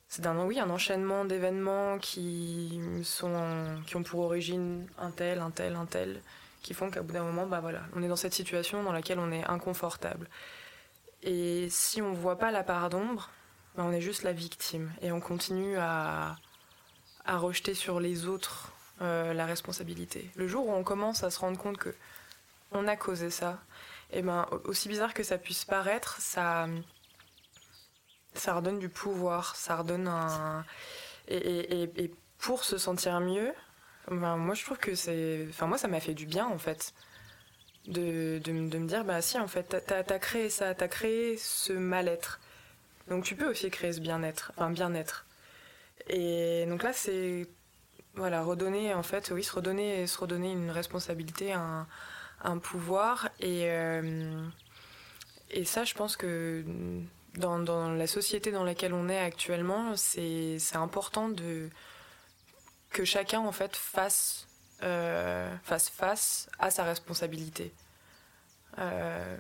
[0.08, 5.50] c'est un, oui, un enchaînement d'événements qui, sont, qui ont pour origine un tel, un
[5.50, 6.20] tel, un tel,
[6.62, 9.18] qui font qu'à bout d'un moment, bah voilà, on est dans cette situation dans laquelle
[9.18, 10.28] on est inconfortable.
[11.22, 13.30] Et si on ne voit pas la part d'ombre,
[13.76, 14.92] bah on est juste la victime.
[15.02, 16.36] Et on continue à,
[17.24, 20.30] à rejeter sur les autres euh, la responsabilité.
[20.36, 21.94] Le jour où on commence à se rendre compte que
[22.72, 23.58] on a causé ça,
[24.12, 26.66] et ben aussi bizarre que ça puisse paraître, ça
[28.38, 30.64] ça redonne du pouvoir, ça redonne un.
[31.28, 33.52] Et, pour se sentir mieux,
[34.10, 35.46] ben, moi je trouve que c'est.
[35.48, 36.94] Enfin, moi ça m'a fait du bien en fait.
[37.86, 41.72] De, de, me dire, bah si, en fait, t'as as créé ça, t'as créé ce
[41.72, 42.40] mal-être.
[43.08, 45.24] Donc tu peux aussi créer ce bien-être, enfin bien-être.
[46.08, 47.48] Et donc là, c'est
[48.16, 51.86] voilà, redonner, en fait, oui, se redonner, se redonner une responsabilité, un,
[52.62, 53.28] pouvoir.
[53.40, 54.42] Et, euh,
[55.50, 56.64] et ça, je pense que
[57.36, 61.68] dans, dans, la société dans laquelle on est actuellement, c'est important de,
[62.90, 64.46] que chacun, en fait, fasse,
[64.82, 67.72] euh, fasse face à sa responsabilité.
[68.78, 69.36] Euh,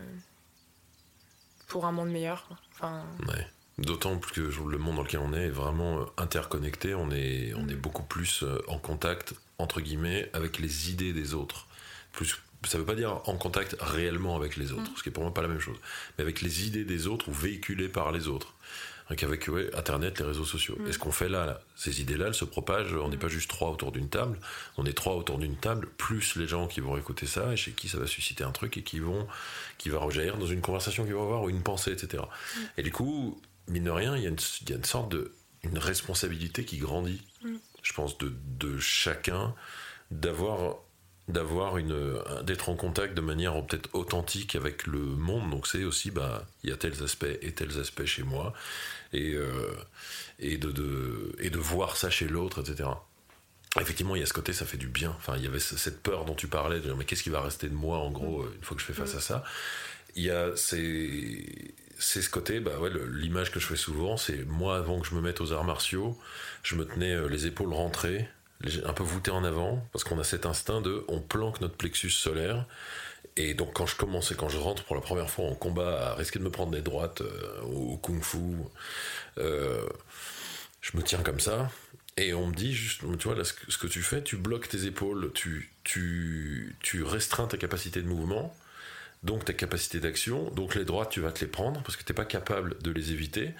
[1.68, 2.48] pour un monde meilleur.
[2.74, 3.46] Enfin, ouais.
[3.78, 7.68] D'autant que le monde dans lequel on est est vraiment euh, interconnecté, on est, on
[7.68, 7.80] est mm.
[7.80, 11.66] beaucoup plus en contact, entre guillemets, avec les idées des autres.
[12.12, 14.96] Plus, ça ne veut pas dire en contact réellement avec les autres, mm.
[14.96, 15.78] ce qui est pour moi pas la même chose,
[16.16, 18.54] mais avec les idées des autres ou véhiculées par les autres
[19.14, 20.76] qu'avec ouais, Internet, les réseaux sociaux.
[20.80, 20.88] Mm.
[20.88, 22.94] Et ce qu'on fait là, ces idées-là, elles se propagent.
[22.94, 24.38] On n'est pas juste trois autour d'une table,
[24.76, 27.70] on est trois autour d'une table, plus les gens qui vont écouter ça et chez
[27.70, 29.28] qui ça va susciter un truc et qui vont,
[29.78, 32.24] qui va rejaillir dans une conversation qu'ils vont avoir ou une pensée, etc.
[32.24, 32.60] Mm.
[32.78, 34.38] Et du coup, mine de rien, il y, a une,
[34.68, 37.56] y a une sorte de une responsabilité qui grandit, mm.
[37.82, 39.54] je pense, de, de chacun
[40.10, 40.76] d'avoir
[41.28, 45.50] d'avoir une d'être en contact de manière peut-être authentique avec le monde.
[45.50, 48.52] Donc c'est aussi bah il y a tels aspects et tels aspects chez moi.
[49.12, 49.74] Et euh,
[50.38, 52.90] et de, de, et de voir ça chez l'autre etc
[53.80, 55.14] effectivement il y a ce côté ça fait du bien.
[55.16, 57.40] Enfin il y avait cette peur dont tu parlais de dire mais qu'est-ce qui va
[57.40, 59.44] rester de moi en gros une fois que je fais face à ça?
[60.14, 64.44] Il y a c'est c'est ce côté, bah ouais, l'image que je fais souvent, c'est
[64.46, 66.18] moi avant que je me mette aux arts martiaux,
[66.62, 68.28] je me tenais euh, les épaules rentrées,
[68.84, 72.10] un peu voûté en avant, parce qu'on a cet instinct de on planque notre plexus
[72.10, 72.66] solaire.
[73.36, 76.12] Et donc quand je commence et quand je rentre pour la première fois en combat
[76.12, 78.38] à risquer de me prendre des droites euh, au kung fu,
[79.38, 79.86] euh,
[80.80, 81.70] je me tiens comme ça.
[82.16, 85.32] Et on me dit juste, tu vois, ce que, tu fais, tu bloques tes épaules,
[85.34, 88.56] tu, tu, tu restreins ta capacité de mouvement,
[89.22, 92.12] donc ta capacité d'action, donc les droites, tu vas te les prendre parce que tu
[92.12, 93.52] n'es pas capable de les éviter.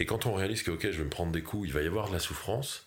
[0.00, 1.86] Et quand on réalise que, ok, je vais me prendre des coups, il va y
[1.86, 2.84] avoir de la souffrance,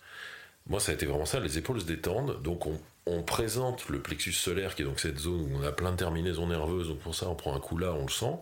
[0.68, 1.40] moi, ça a été vraiment ça.
[1.40, 2.42] Les épaules se détendent.
[2.42, 2.66] Donc,
[3.06, 5.96] on, présente le plexus solaire, qui est donc cette zone où on a plein de
[5.96, 6.88] terminaisons nerveuses.
[6.88, 8.34] Donc, pour ça, on prend un coup là, on le sent.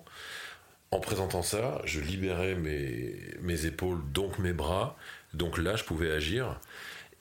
[0.93, 4.97] En présentant ça, je libérais mes, mes épaules, donc mes bras.
[5.35, 6.61] Donc là, je pouvais agir.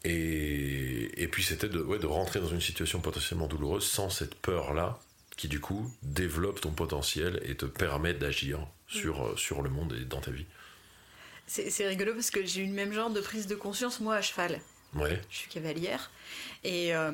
[0.03, 4.35] Et, et puis, c'était de, ouais, de rentrer dans une situation potentiellement douloureuse sans cette
[4.35, 4.99] peur-là,
[5.37, 9.37] qui du coup développe ton potentiel et te permet d'agir sur, mm.
[9.37, 10.45] sur le monde et dans ta vie.
[11.47, 14.21] C'est rigolo parce que j'ai eu le même genre de prise de conscience, moi, à
[14.21, 14.61] cheval.
[15.29, 16.11] Je suis cavalière.
[16.63, 17.11] Et euh,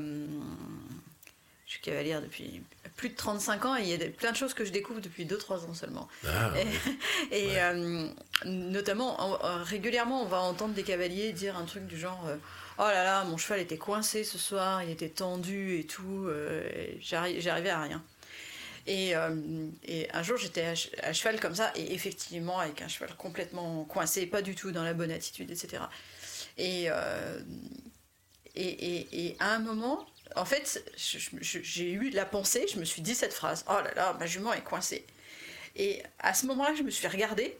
[1.66, 2.62] je suis cavalière depuis
[2.96, 5.26] plus de 35 ans et il y a plein de choses que je découvre depuis
[5.26, 6.08] 2-3 ans seulement.
[6.26, 6.52] Ah,
[7.32, 8.08] et, euh,
[8.46, 12.36] notamment, régulièrement, on va entendre des cavaliers dire un truc du genre euh,
[12.80, 16.30] Oh là là, mon cheval était coincé ce soir, il était tendu et tout,
[17.00, 18.04] j'arrivais à rien.
[18.86, 19.14] Et,
[19.84, 24.28] et, un jour, j'étais à, cheval comme ça, et effectivement, avec un cheval complètement coincé,
[24.28, 25.82] pas du tout dans la bonne attitude, etc.
[26.60, 27.40] Euh,
[28.56, 30.06] et, et, et, à un moment,
[30.36, 34.16] en fait, j'ai eu la pensée, je me suis dit cette phrase Oh là là,
[34.20, 35.06] ma jument est coincée.
[35.76, 37.56] Et à ce moment-là, je me suis regardée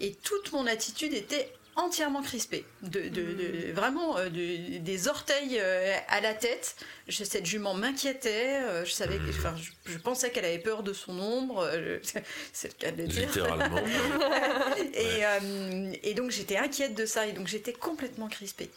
[0.00, 2.64] et toute mon attitude était entièrement crispée.
[2.82, 3.72] De, de, hmm.
[3.72, 6.76] vraiment euh, des orteils euh, à la tête.
[7.08, 8.60] Je, cette jument m'inquiétait.
[8.84, 9.38] je savais que, hmm.
[9.38, 9.54] enfin,
[9.86, 11.68] je, pensais qu'elle avait peur de son ombre.
[12.52, 13.26] C'est le cas de le dire.
[13.26, 13.78] Littéralement.
[14.94, 17.26] et, et, donc j'étais inquiète de ça.
[17.26, 18.70] Et donc j'étais complètement crispée.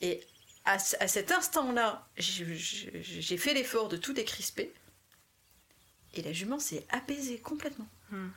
[0.00, 0.20] Et
[0.64, 4.72] à, cet instant-là, j'ai fait l'effort de tout décrisper.
[6.14, 7.88] Et la jument s'est apaisée complètement.
[8.10, 8.28] Hmm.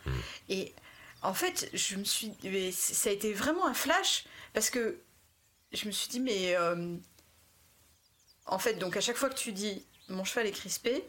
[0.50, 0.74] Et
[1.22, 2.34] en fait, je me suis,
[2.72, 5.00] ça a été vraiment un flash parce que
[5.74, 6.96] je me suis dit, mais euh,
[8.46, 11.04] en fait, donc à chaque fois que tu dis mon cheval est crispé,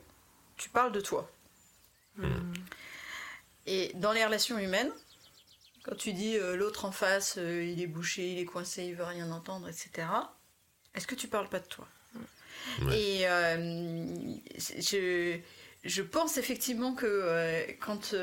[0.56, 1.30] tu parles de toi.
[2.16, 2.52] Hmm.
[3.66, 4.90] Et dans les relations humaines,
[5.84, 8.94] quand tu dis euh, l'autre en face, euh, il est bouché, il est coincé, il
[8.96, 10.08] veut rien entendre, etc.
[10.94, 11.86] Est-ce que tu parles pas de toi?
[12.92, 13.22] Et
[14.58, 15.38] je,
[15.84, 18.14] je pense effectivement que quand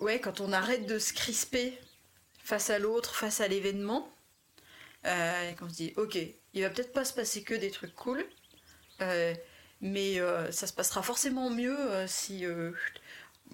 [0.00, 1.78] ouais, quand on arrête de se crisper
[2.42, 4.10] face à l'autre, face à l'événement,
[5.06, 6.18] euh, quand on se dit, ok,
[6.54, 8.24] il va peut-être pas se passer que des trucs cool,
[9.00, 9.34] euh,
[9.80, 12.44] mais euh, ça se passera forcément mieux euh, si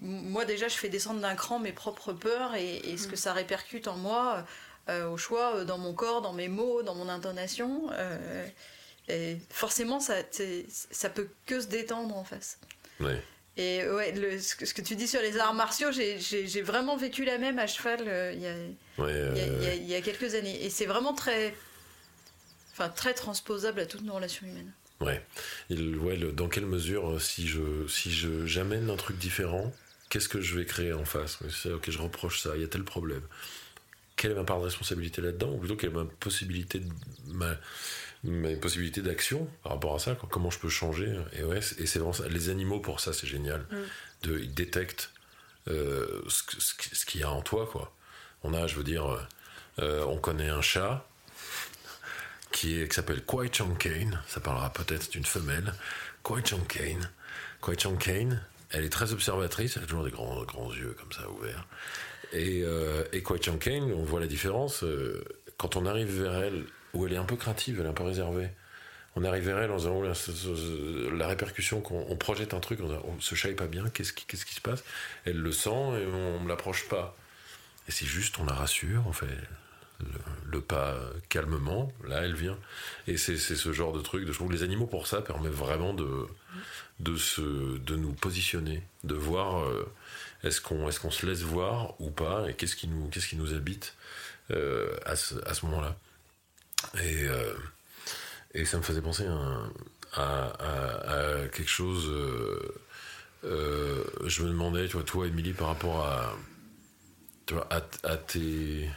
[0.01, 3.17] moi déjà je fais descendre d'un cran mes propres peurs et, ce que mm.
[3.17, 4.45] ça répercute en moi
[4.89, 7.89] au choix dans mon corps, dans mes mots, dans mon intonation.
[9.09, 10.15] et forcément, ça,
[10.91, 12.57] ça peut que se détendre en face.
[13.01, 13.21] Ouais.
[13.57, 17.39] Et ouais, le, ce, que, tu dis sur les arts martiaux, j'ai vraiment vécu la
[17.39, 20.63] même à cheval euh, il, y a, il, y a, quelques années.
[20.63, 21.55] Et c'est vraiment très,
[22.71, 24.71] enfin, très transposable à toutes nos relations humaines.
[25.01, 25.23] Ouais.
[25.69, 29.73] Il, ouais dans quelle mesure, euh, si je si je j'amène un truc différent,
[30.09, 31.39] qu'est-ce que je vais créer en face?
[31.65, 33.23] Ok, je reproche ça, il y a tel problème.
[34.15, 36.89] quelle est ma part de responsabilité là-dedans, ou plutôt quelle est ma possibilité de,
[37.27, 37.55] ma,
[38.27, 41.13] mes possibilités d'action par rapport à ça, comment je peux changer.
[41.33, 42.27] Et ouais, et c'est vraiment ça.
[42.27, 43.65] Les animaux pour ça, c'est génial.
[43.71, 43.75] Mm.
[44.23, 45.11] De, ils détectent
[45.67, 46.43] euh, ce,
[46.93, 47.93] ce, qu'il y a en toi, quoi.
[48.43, 49.27] On a, je veux dire,
[49.79, 51.07] euh, on connaît un chat
[52.51, 54.21] qui, est, qui s'appelle Kwai Chang Kane.
[54.27, 55.73] Ça parlera peut-être d'une femelle.
[56.23, 57.09] Kwai Chang Kane.
[57.61, 59.77] Kwai Chang Kane, elle est très observatrice.
[59.77, 61.67] Elle a toujours des grands, grands yeux comme ça ouverts.
[62.33, 64.83] Et, euh, et Kwai Chang Kane, on voit la différence.
[64.83, 65.23] Euh,
[65.57, 66.65] quand on arrive vers elle,
[66.97, 68.49] où elle est un peu craintive, elle est un peu réservée.
[69.15, 73.35] On arrive vers elle en disant la, répercussion qu'on projette un truc, on, on ce
[73.35, 74.83] chat est pas bien, qu'est-ce qui, se passe?
[75.25, 77.15] Elle le sent et on ne l'approche pas.
[77.87, 79.27] Et c'est juste, on la rassure, on fait
[80.51, 82.57] le, pas calmement, là elle vient.
[83.07, 85.93] Et c'est ce genre de truc, de, je trouve les animaux pour ça permettent vraiment
[85.93, 86.27] de,
[86.99, 89.91] de, se, de nous positionner, de voir euh,
[90.43, 93.35] est-ce qu'on est qu'on se laisse voir ou pas, et qu'est-ce qui, nous, qu'est-ce qui
[93.35, 93.95] nous habite
[94.51, 95.97] euh, ce, à ce moment-là.
[96.95, 97.53] Et, euh,
[98.53, 99.25] et ça me faisait penser
[100.13, 100.53] à,
[101.53, 102.11] quelque chose.
[103.43, 106.35] je me demandais, toi, Émilie, par rapport à,
[108.03, 108.89] à, tes.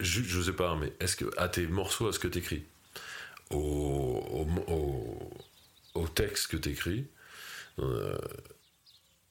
[0.00, 2.64] Je, je, sais pas, mais est-ce que à tes morceaux, à ce que tu écris,
[3.50, 5.32] au, au,
[5.94, 7.06] au, texte que tu écris,
[7.78, 8.18] euh,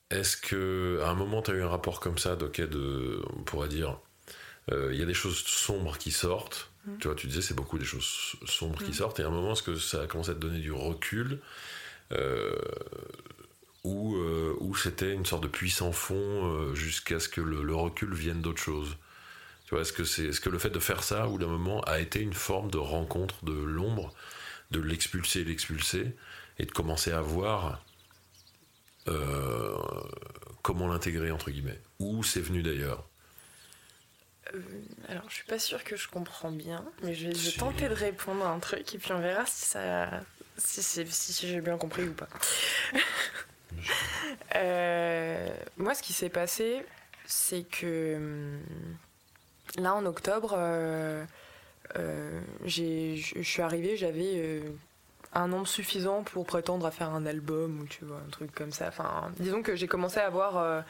[0.10, 3.44] est-ce que à un moment tu as eu un rapport comme ça, de, de on
[3.44, 4.00] pourrait dire,
[4.72, 6.70] euh, il y a des choses sombres qui sortent.
[6.86, 6.98] Mm.
[7.00, 8.94] Tu vois, tu disais c'est beaucoup des choses sombres qui mm.
[8.94, 9.20] sortent.
[9.20, 11.40] Et à un moment, est-ce que ça a commencé à te donner du recul
[12.12, 12.56] euh,
[13.84, 14.16] ou,
[14.60, 18.96] ou c'était une sorte de puissant fond jusqu'à ce que le, recul vienne d'autre chose?
[19.66, 21.82] Tu vois, est-ce que c'est est-ce que le fait de faire ça ou d'un moment
[21.82, 24.14] a été une forme de rencontre de l'ombre,
[24.72, 26.16] de l'expulser, l'expulser
[26.60, 27.84] et de commencer à voir
[29.08, 29.76] euh,
[30.62, 31.80] comment l'intégrer entre guillemets?
[32.00, 33.08] Où c'est venu d'ailleurs?
[34.54, 34.60] Euh,
[35.08, 38.46] alors, je suis pas sûre que je comprends bien, mais je vais, tenter de répondre
[38.46, 40.10] à un truc et puis on verra si ça,
[40.58, 42.28] si, si, j'ai bien compris ou pas.
[44.56, 46.86] Euh, moi, ce qui s'est passé,
[47.26, 48.62] c'est que hum,
[49.78, 50.56] là en octobre,
[51.96, 54.62] je suis arrivée, j'avais
[55.34, 58.72] un nombre suffisant pour prétendre à faire un album ou tu vois un truc comme
[58.72, 58.88] ça.
[58.88, 60.82] Enfin, disons que j'ai commencé à avoir euh,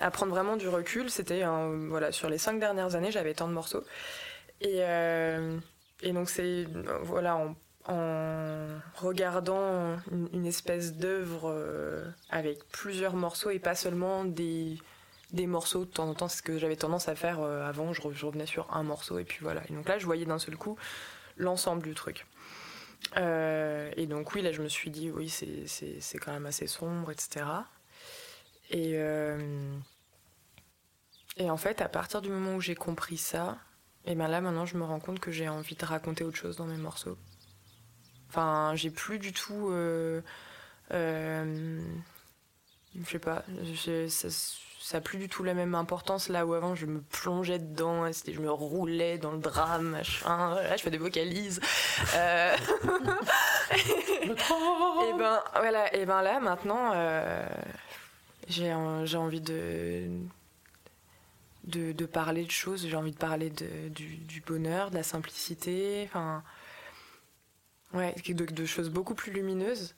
[0.00, 1.10] à prendre vraiment du recul.
[1.10, 1.44] C'était
[1.88, 3.84] voilà sur les cinq dernières années, j'avais tant de morceaux
[4.60, 5.58] et euh,
[6.04, 6.66] donc c'est
[7.02, 7.54] voilà en,
[8.96, 9.96] regardant
[10.32, 14.78] une, espèce d'œuvre euh, avec plusieurs morceaux et pas seulement des
[15.32, 17.92] des morceaux de temps en temps, c'est ce que j'avais tendance à faire avant.
[17.92, 19.62] Je, revenais sur un morceau et puis voilà.
[19.68, 20.76] Et donc là, je voyais d'un seul coup
[21.36, 22.26] l'ensemble du truc.
[23.16, 27.10] Euh, et donc oui, là je me suis dit, oui, c'est quand même assez sombre,
[27.10, 27.46] etc.
[28.70, 29.76] Et, euh,
[31.36, 33.58] et en fait, à partir du moment où j'ai compris ça,
[34.04, 36.56] et ben là maintenant je me rends compte que j'ai envie de raconter autre chose
[36.56, 37.18] dans mes morceaux.
[38.28, 39.70] Enfin, j'ai plus du tout...
[39.70, 40.20] Euh,
[43.04, 43.44] je sais pas,
[44.08, 44.28] ça,
[44.86, 48.08] ça n'a plus du tout la même importance là où avant je me plongeais dedans,
[48.08, 50.54] je me roulais dans le drame, machin.
[50.54, 51.60] Là, je fais des vocalises.
[52.14, 52.56] Euh...
[53.74, 57.48] et ben voilà, et ben là maintenant, euh,
[58.46, 60.08] j'ai envie de,
[61.64, 62.86] de, parler de choses.
[62.86, 66.44] J'ai envie de parler de, du, bonheur, de la simplicité, enfin
[67.92, 69.96] ouais, de, choses beaucoup plus lumineuses.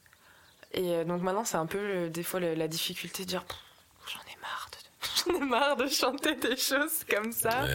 [0.73, 3.45] Et euh, donc maintenant, c'est un peu des fois la, difficulté de dire
[4.07, 4.68] j'en ai marre
[5.27, 7.67] J'en ai marre de chanter des choses comme ça.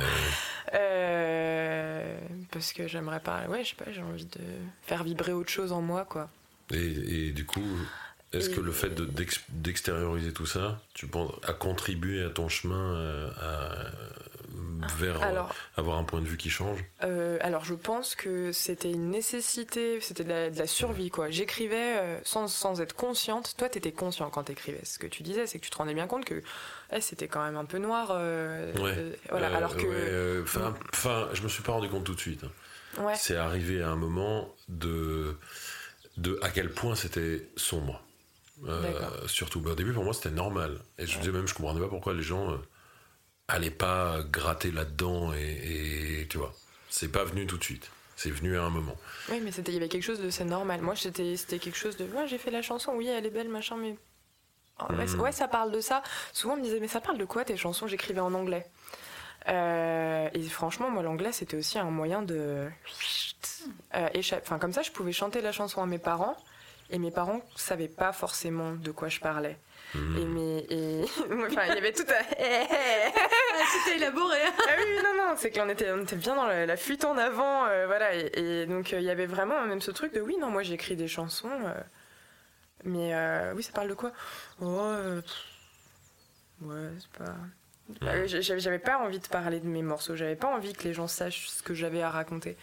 [0.73, 2.17] Euh,
[2.51, 3.45] parce que j'aimerais pas.
[3.47, 4.41] Ouais, je sais pas, j'ai envie de
[4.81, 6.29] faire vibrer autre chose en moi, quoi.
[6.71, 7.61] Et, du coup,
[8.31, 8.93] est-ce que le fait
[9.49, 14.32] d'extérioriser tout ça, tu penses, a contribué à ton chemin euh, à,
[14.97, 15.43] vers euh,
[15.77, 19.99] avoir un point de vue qui change euh, Alors je pense que c'était une nécessité,
[20.01, 21.29] c'était de, la survie quoi.
[21.29, 23.55] J'écrivais euh, sans, sans, être consciente.
[23.57, 24.81] Toi, tu étais conscient quand tu écrivais.
[24.83, 26.41] Ce que tu disais, c'est que tu te rendais bien compte que
[26.91, 28.11] eh, c'était quand même un peu noir.
[28.11, 29.17] ouais.
[29.29, 30.43] voilà, alors que.
[30.43, 32.43] Enfin, je me suis pas rendu compte tout de suite.
[32.99, 33.15] Ouais.
[33.15, 35.35] C'est arrivé à un moment de,
[36.17, 38.03] de à quel point c'était sombre.
[39.27, 40.79] surtout, au début pour moi c'était normal.
[40.97, 42.57] Et je disais même, je comprenais pas pourquoi les gens
[43.47, 46.53] allez pas gratter là-dedans et, tu vois,
[46.89, 47.89] c'est pas venu tout de suite.
[48.15, 48.95] C'est venu à un moment.
[49.29, 50.81] Oui, mais il y avait quelque chose de c'est normal.
[50.81, 53.75] Moi, c'était quelque chose de ouais, j'ai fait la chanson, oui, elle est belle, machin,
[53.75, 53.97] mais
[54.79, 55.19] hmm.
[55.19, 56.03] ouais, ça parle de ça.
[56.31, 57.87] Souvent, on me disait mais ça parle de quoi tes chansons?
[57.87, 58.65] J'écrivais en anglais.
[59.49, 62.69] Euh, et franchement, moi, l'anglais, c'était aussi un moyen de
[63.95, 64.43] euh, échapper.
[64.45, 66.37] Enfin, comme ça, je pouvais chanter la chanson à mes parents
[66.89, 69.57] Et mes parents savaient pas forcément de quoi je parlais.
[69.95, 70.17] Hmm.
[70.17, 71.03] Et, mes, et
[71.47, 72.15] enfin, il y avait tout à.
[72.39, 74.37] Ah, C'était élaboré.
[74.43, 77.17] ah oui, non, non, c'est qu'on était, on était bien dans la, la fuite en
[77.17, 78.15] avant, euh, voilà.
[78.15, 78.31] Et,
[78.61, 80.95] et donc, euh, il y avait vraiment même ce truc de oui, non, moi j'écris
[80.95, 81.73] des chansons, euh,
[82.83, 84.11] mais euh, oui, ça parle de quoi?
[84.61, 85.21] Oh, euh,
[86.61, 87.35] ouais, c'est pas.
[88.27, 91.07] J'avais j'avais pas envie de parler de mes morceaux, j'avais pas envie que les gens
[91.07, 92.57] sachent ce que j'avais à raconter,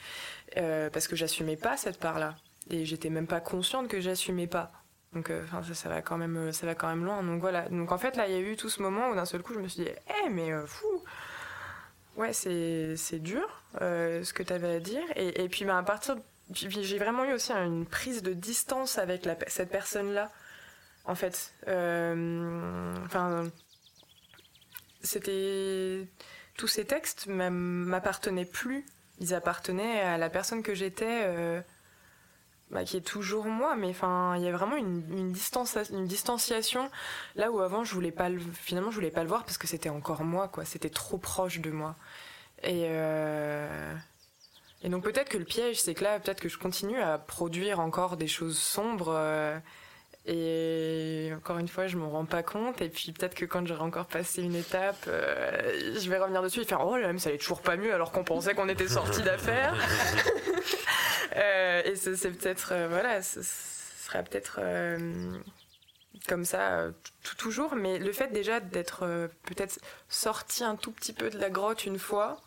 [0.57, 2.37] Euh, parce que j'assumais pas cette part-là,
[2.71, 4.73] et j'étais même pas consciente que j'assumais pas.
[5.13, 5.45] Donc, euh,
[5.75, 7.23] ça, va quand même, euh, ça va quand même loin.
[7.23, 7.69] Donc voilà.
[7.69, 9.55] Donc en fait, là, il y a eu tout ce moment où d'un seul coup,
[9.55, 9.91] je me suis dit,
[10.25, 10.87] eh, mais euh, fou.
[12.17, 15.03] Ouais, c'est c'est dur ce que tu avais à dire.
[15.17, 16.17] Et, puis, ben, à partir,
[16.53, 20.31] j'ai vraiment eu aussi une prise de distance avec cette personne-là.
[21.05, 23.49] En fait, enfin,
[25.03, 26.09] c'était
[26.59, 28.85] tous ces textes m'appartenaient plus.
[29.21, 31.63] Ils appartenaient à la personne que j'étais.
[32.71, 36.07] Bah, qui est toujours moi, mais enfin, il y a vraiment une, une, distance, une
[36.07, 36.91] distanciation
[37.37, 39.67] là où avant je voulais pas le, finalement je voulais pas le voir parce que
[39.67, 40.65] c'était encore moi, quoi.
[40.65, 41.97] C'était trop proche de moi.
[42.63, 43.95] Et euh,
[44.83, 47.81] et donc peut-être que le piège, c'est que là, peut-être que je continue à produire
[47.81, 49.13] encore des choses sombres.
[49.15, 49.59] euh,
[50.27, 52.81] et encore une fois, je m'en rends pas compte.
[52.83, 56.61] Et puis peut-être que quand j'aurai encore passé une étape, euh, je vais revenir dessus
[56.61, 58.89] et faire oh là, mais ça allait toujours pas mieux alors qu'on pensait qu'on était
[58.89, 59.75] sorti d'affaires.
[61.37, 65.39] Euh, et c'est peut-être euh, voilà, ce sera peut-être euh,
[66.29, 66.89] comme ça
[67.39, 67.75] toujours.
[67.77, 69.79] Mais le fait déjà d'être euh, peut-être
[70.09, 72.41] sorti un tout petit peu de la grotte une fois,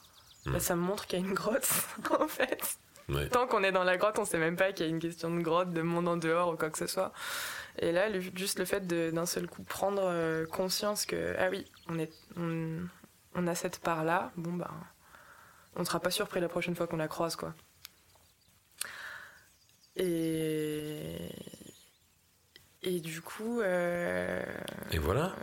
[0.46, 1.68] bah, ça me montre qu'il y a une grotte
[2.20, 2.78] en fait.
[3.10, 3.28] Ouais.
[3.30, 5.34] Tant qu'on est dans la grotte, on sait même pas qu'il y a une question
[5.36, 7.12] de grotte, de monde en dehors ou quoi que ce soit.
[7.80, 11.66] Et là, le- juste le fait d'un seul coup prendre euh, conscience que ah oui,
[11.90, 12.80] on est, on,
[13.36, 14.32] on a cette part là.
[14.38, 14.72] Bon bah,
[15.76, 17.54] on sera pas surpris la prochaine fois qu'on la croise quoi.
[19.96, 21.18] Et
[22.86, 24.44] et du coup, euh,
[24.91, 25.36] Et voilà.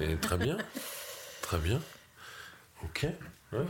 [0.00, 0.58] Et très bien.
[1.42, 1.80] Très bien.
[2.84, 3.06] Ok.
[3.52, 3.60] Ouais,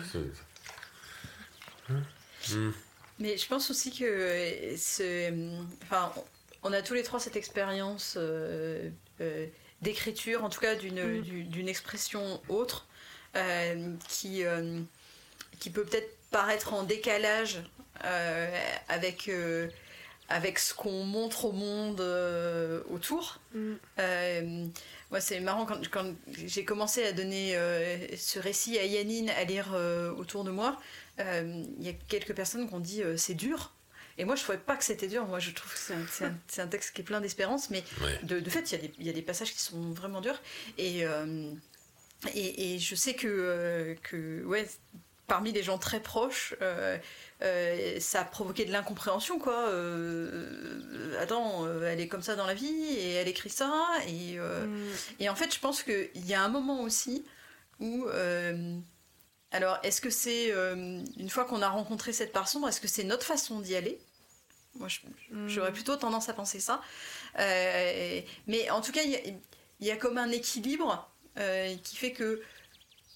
[2.51, 2.70] Hmm.
[3.18, 6.12] Mais je pense aussi que ce, enfin,
[6.62, 9.47] on a tous les trois cette expérience euh, euh,
[9.82, 11.22] d'écriture, en tout cas d'une Mm.
[11.22, 12.86] du- d'une expression autre,
[13.36, 14.80] euh, qui, euh,
[15.61, 17.62] qui peut peut-être paraître en décalage
[18.05, 19.68] euh, avec, euh,
[20.29, 23.41] avec ce qu'on montre au monde euh, autour.
[23.55, 23.72] Mm.
[23.99, 24.66] Euh,
[25.11, 26.12] moi, c'est marrant quand, quand
[26.47, 30.79] j'ai commencé à donner euh, ce récit à Yannine à lire euh, autour de moi.
[31.18, 33.72] euh, Il y a quelques personnes qui ont dit euh, c'est dur.
[34.18, 35.24] Et moi, je trouvais pas que c'était dur.
[35.26, 35.79] Moi, je trouve que
[36.49, 38.18] c'est un, texte qui est plein d'espérance, mais Ouais.
[38.24, 40.20] de, de fait, il y, a des- il y a des passages qui sont vraiment
[40.20, 40.43] durs.
[40.76, 41.53] Et, euh,
[42.35, 44.68] et, et je sais que, euh, que ouais,
[45.29, 46.99] parmi les gens très proches, euh,
[47.43, 49.68] euh, ça a provoqué de l'incompréhension, quoi.
[49.68, 53.72] Euh, attends, elle est comme ça dans la vie et elle écrit ça.
[54.09, 54.89] Et, mm,
[55.20, 57.24] et en fait, je pense qu'il y a un moment aussi
[57.79, 58.07] où.
[59.53, 60.49] alors, est-ce que c'est.
[60.49, 64.01] une fois qu'on a rencontré cette part sombre, est-ce que c'est notre façon d'y aller?
[64.76, 64.89] Moi,
[65.31, 65.49] mm.
[65.49, 66.81] J'aurais plutôt tendance à penser ça.
[67.37, 69.22] Mais en tout cas, il y a-
[69.81, 71.09] il y, a comme un équilibre
[71.85, 72.43] qui fait que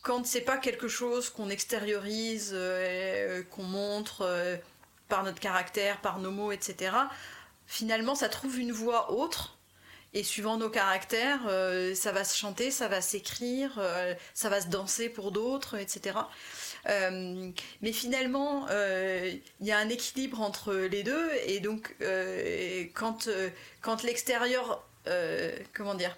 [0.03, 4.57] quand c'est pas quelque chose qu'on extériorise, euh, qu'on montre euh,
[5.09, 6.93] par notre caractère, par nos mots, etc.,
[7.67, 9.57] finalement, ça trouve une voix autre.
[10.15, 13.81] Et suivant nos caractères, euh, ça va se chanter, ça va s'écrire,
[14.35, 16.19] ça va se danser pour d'autres, etc.
[16.85, 21.97] Mais finalement, il y a un équilibre entre les deux, et donc
[22.93, 23.31] quand,
[23.81, 24.85] quand l'extérieur,
[25.73, 26.15] comment dire,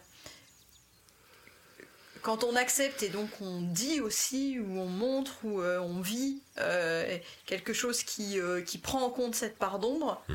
[2.24, 6.40] quand on accepte et donc on dit aussi, ou on montre, ou euh, on vit
[6.58, 10.34] euh, quelque chose qui, euh, qui prend en compte cette part d'ombre, Mm.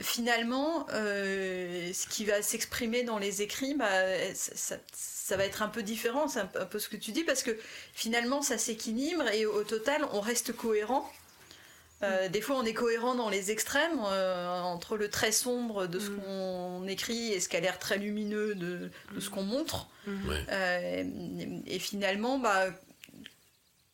[0.00, 5.68] finalement, ce qui va s'exprimer dans les écrits, bah, ça, ça- ça va être un
[5.68, 7.56] peu différent, c'est un peu ce que tu dis, parce que
[7.94, 11.10] finalement ça s'équilibre et au total on reste cohérent.
[12.02, 15.98] Euh, des fois, on est cohérent dans les extrêmes, euh, entre le très sombre de
[16.00, 16.20] ce Mm.
[16.20, 19.88] qu'on écrit et ce qui a l'air très lumineux de, de ce qu'on montre.
[20.06, 20.28] mm.
[20.28, 20.44] Ouais.
[20.50, 21.04] Euh,
[21.66, 22.66] et finalement, bah,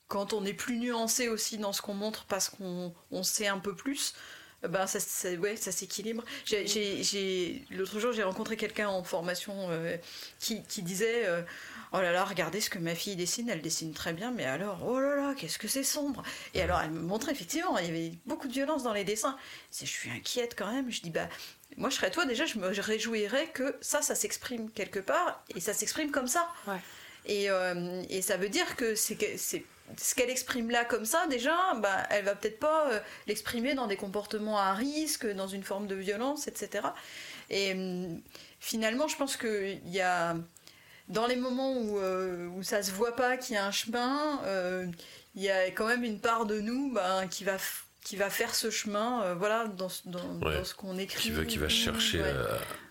[0.08, 3.58] quand on est plus nuancé aussi dans ce qu'on montre parce qu'on on sait un
[3.58, 4.14] peu plus,
[4.66, 6.24] ben ça, ça- ouais, ça s'équilibre.
[6.44, 9.96] J'ai- L'autre jour, j'ai rencontré quelqu'un en formation euh,
[10.40, 11.42] qui, qui disait euh,
[11.92, 14.80] Oh là là, regardez ce que ma fille dessine, elle dessine très bien, mais alors,
[14.86, 16.22] oh là là, qu'est-ce que c'est sombre
[16.54, 19.36] Et alors, elle me montrait effectivement, il y avait beaucoup de violence dans les dessins.
[19.78, 20.90] Je suis inquiète quand même.
[20.90, 21.28] Je dis Bah,
[21.76, 25.60] moi, je serais toi, déjà, je me réjouirais que ça, ça s'exprime quelque part, et
[25.60, 26.48] ça s'exprime comme ça.
[26.66, 26.76] Ouais.
[27.26, 29.64] Et, euh, et ça veut dire que c'est que- c'est
[29.96, 33.86] ce qu'elle exprime là comme ça déjà, bah, elle va peut-être pas euh, l'exprimer dans
[33.86, 36.88] des comportements à risque, dans une forme de violence, etc.
[37.50, 38.20] Et hum,
[38.60, 40.36] finalement, je pense qu'il y a
[41.08, 44.40] dans les moments où, euh, où ça se voit pas qu'il y a un chemin,
[44.44, 44.86] euh,
[45.34, 47.56] il y a quand même une part de nous ben, qui va
[48.04, 51.24] qui va faire ce chemin, euh, voilà, dans, dans, ce qu'on écrit.
[51.24, 52.22] Qui va, qui va chercher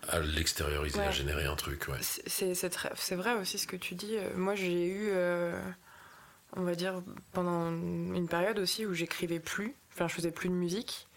[0.08, 1.98] à, l'extérioriser, à générer un truc, ouais.
[2.00, 4.16] C'est vrai aussi ce que tu dis.
[4.36, 5.10] Moi, j'ai eu,
[6.56, 7.02] on va dire,
[7.32, 11.07] pendant une période aussi où j'écrivais plus, enfin, je faisais plus de musique.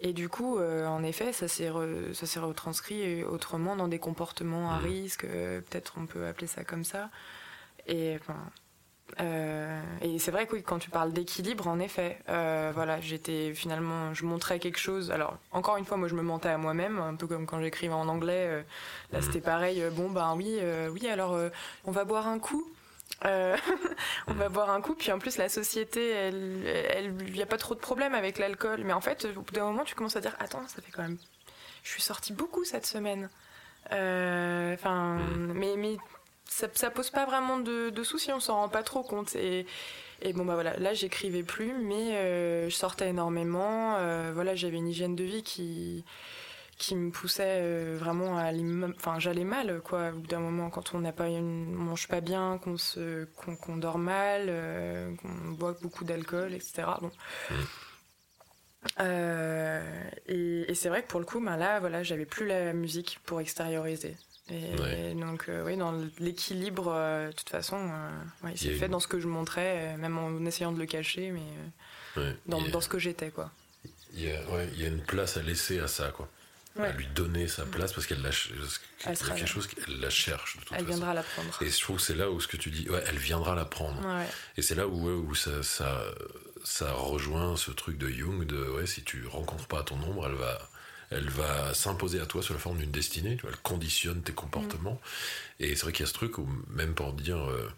[0.00, 4.84] Et du coup, euh, en effet, ça s'est retranscrit autrement dans des comportements à mmh.
[4.84, 7.10] risque, euh, peut-être on peut appeler ça comme ça.
[7.86, 8.18] Et
[9.20, 14.14] euh, et c'est vrai que oui, quand tu parles d'équilibre, en effet, voilà, j'étais finalement,
[14.14, 15.10] je montrais quelque chose.
[15.10, 17.92] Alors, encore une fois, moi, je me mentais à moi-même, un peu comme quand j'écrivais
[17.92, 18.64] en anglais.
[19.12, 19.22] là, mmh.
[19.22, 19.82] c'était pareil.
[19.92, 20.60] Bon, ben oui,
[20.92, 21.08] oui.
[21.08, 21.36] Alors,
[21.84, 22.64] on va boire un coup.
[23.24, 23.56] Euh,
[24.28, 27.58] on va boire un coup, puis en plus la société, elle, il n'y a pas
[27.58, 28.82] trop de problème avec l'alcool.
[28.84, 31.02] Mais en fait, au bout d'un moment, tu commences à dire, attends, ça fait quand
[31.02, 31.18] même,
[31.82, 33.28] je suis sortie beaucoup cette semaine.
[33.92, 35.52] Euh, enfin, hmm.
[35.54, 35.96] mais mais
[36.44, 39.34] ça, ça pose pas vraiment de, soucis, on s'en rend pas trop compte.
[39.36, 39.66] Et,
[40.22, 43.96] et bon bah voilà, là j'écrivais plus, mais euh, je sortais énormément.
[44.32, 46.04] voilà, j'avais une hygiène de vie qui
[46.80, 48.64] qui me poussait euh, vraiment à aller
[48.96, 52.22] enfin j'allais mal quoi au bout d'un moment quand on n'a pas une, mange pas
[52.22, 57.10] bien qu'on se qu'on dort mal euh, qu'on boit beaucoup d'alcool etc bon.
[57.50, 57.54] Mmh.
[59.00, 63.20] euh, et, c'est vrai que pour le coup ben là voilà j'avais plus la musique
[63.26, 64.16] pour extérioriser.
[64.48, 66.86] Et, donc oui dans l'équilibre
[67.28, 67.76] de toute façon
[68.42, 72.26] ouais, c'est fait dans ce que je montrais même en essayant de le cacher mais
[72.46, 73.50] dans, dans, ce que j'étais quoi.
[74.14, 74.40] Il y, a,
[74.72, 76.28] il y a une place à laisser à ça quoi
[76.78, 78.50] à lui donner sa place parce qu'elle lâche
[79.04, 81.62] quelque chose qu'elle la cherche de toute elle viendra la prendre.
[81.62, 83.64] Et je trouve que c'est là où ce que tu dis ouais elle viendra la
[83.64, 84.00] prendre.
[84.56, 86.02] Et c'est là où, où ça, ça,
[86.64, 90.36] ça rejoint ce truc de Jung de ouais si tu rencontres pas ton ombre elle
[90.36, 90.70] va
[91.10, 95.00] elle va s'imposer à toi sous la forme d'une destinée elle conditionne tes comportements.
[95.60, 95.64] Mm.
[95.64, 97.68] et c'est vrai qu'il y a ce truc où même pour dire euh,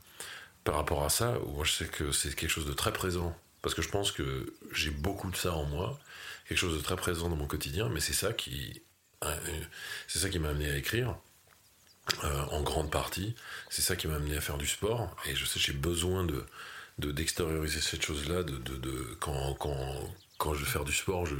[0.64, 3.36] par rapport à ça où moi je sais que c'est quelque chose de très présent.
[3.62, 5.99] Parce que je pense que j'ai beaucoup de ça en moi
[6.59, 8.83] chose de très présent dans mon quotidien, mais c'est ça qui,
[9.25, 9.37] euh,
[10.09, 11.17] c'est ça qui m'a amené à écrire.
[12.25, 13.37] Euh, en grande partie,
[13.71, 15.15] c'est ça qui m'a amené à faire du sport.
[15.27, 16.45] Et je sais, j'ai besoin de
[16.99, 18.43] d'extérioriser cette chose-là.
[18.43, 21.37] De, de, quand, quand, quand je vais faire du sport, je,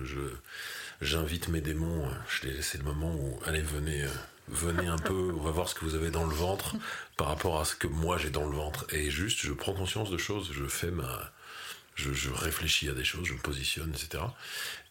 [1.01, 2.09] j'invite mes démons.
[2.29, 4.05] Je les c'est le moment où allez venez.
[4.05, 4.09] Euh,
[4.49, 6.75] venez un peu, on va voir ce que vous avez dans le ventre
[7.17, 8.87] par rapport à ce que moi j'ai dans le ventre.
[8.93, 11.33] Et juste, je prends conscience de choses, je fais ma,
[11.95, 14.25] je, je, réfléchis à des choses, je me positionne, etc.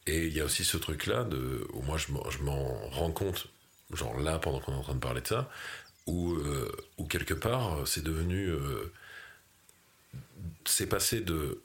[0.08, 1.28] Et il y a aussi ce truc-là,
[1.74, 2.12] où moi je
[2.43, 3.47] m'en rends compte,
[3.93, 5.49] genre là, pendant qu'on est en train de parler de ça,
[6.08, 8.47] où, euh, où quelque part, c'est devenu.
[8.47, 8.91] Euh,
[10.66, 11.62] c'est passé de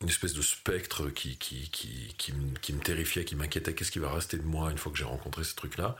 [0.00, 4.12] une espèce de spectre qui, qui, qui, qui, me terrifiait, qui m'inquiétait, qu'est-ce qui va
[4.12, 5.96] rester de moi une fois que j'ai rencontré ce truc-là,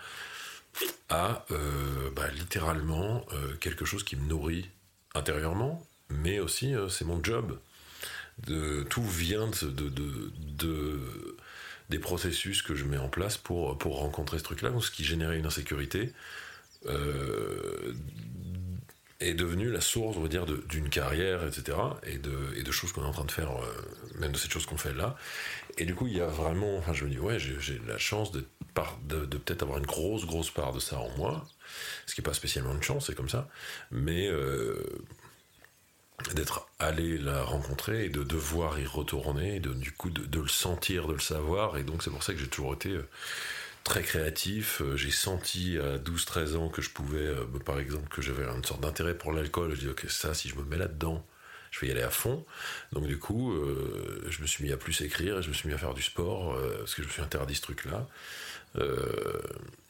[1.09, 3.24] à euh, bah, littéralement
[3.61, 4.68] quelque chose qui me nourrit
[5.14, 7.59] intérieurement, mais aussi c'est mon job.
[8.47, 11.34] De, tout vient de
[11.91, 15.39] des processus que je mets en place pour, pour rencontrer ce truc-là, ce qui générait
[15.39, 16.12] une insécurité,
[16.87, 17.95] euh,
[19.20, 22.93] est devenu la source, on va dire, d'une carrière, etc., et de, et de choses
[22.93, 25.16] qu'on est en train de faire, euh, même de cette chose qu'on fait là.
[25.78, 28.32] Et du coup, il y a vraiment, enfin, je me dis, ouais, j'ai la chance
[28.32, 28.45] de,
[29.05, 31.47] de, de peut-être avoir une grosse, grosse part de ça en moi,
[32.07, 33.49] ce qui n'est pas spécialement une chance, c'est comme ça,
[33.91, 34.28] mais...
[34.28, 34.82] Euh,
[36.35, 40.49] d'être allé la rencontrer et de devoir y retourner, et de, du coup de, le
[40.49, 41.77] sentir, de le savoir.
[41.77, 43.09] Et donc c'est pour ça que j'ai toujours été euh,
[43.83, 44.81] très créatif.
[44.81, 48.65] Euh, j'ai senti à 12-13 ans que je pouvais, euh, par exemple, que j'avais une
[48.65, 49.75] sorte d'intérêt pour l'alcool.
[49.75, 51.27] Je dis, ok, ça, si je me mets là-dedans,
[51.71, 52.47] je vais y aller à fond.
[52.93, 53.53] Donc du coup,
[54.29, 56.03] je me suis mis à plus écrire et je me suis mis à faire du
[56.03, 58.07] sport parce que je me suis interdit ce truc-là.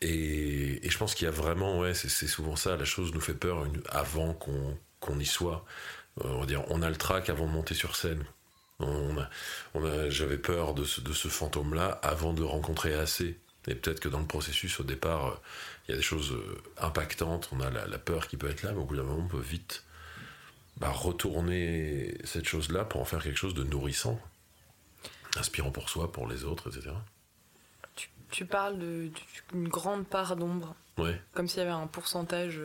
[0.01, 3.35] Et, je pense qu'il y a vraiment, ouais, c'est souvent ça, la chose nous fait
[3.35, 5.66] peur avant qu'on y soit.
[6.23, 8.25] Euh, on dire, on a le trac avant de monter sur scène.
[8.81, 9.17] On
[10.09, 13.39] j'avais peur de ce, fantôme-là avant de rencontrer assez.
[13.67, 15.35] Et peut-être que dans le processus, au départ, euh,
[15.89, 18.73] il y a des choses euh, impactantes, on a la, peur qui peut être là,
[18.73, 19.85] mais au bout d'un moment, on peut vite
[20.77, 24.21] bah, retourner cette chose-là pour en faire quelque chose de nourrissant,
[25.37, 26.95] inspirant pour soi, pour les autres, etc.
[28.31, 30.75] Tu, parles d'une grande part d'ombre.
[31.33, 32.61] Comme s'il y avait un pourcentage.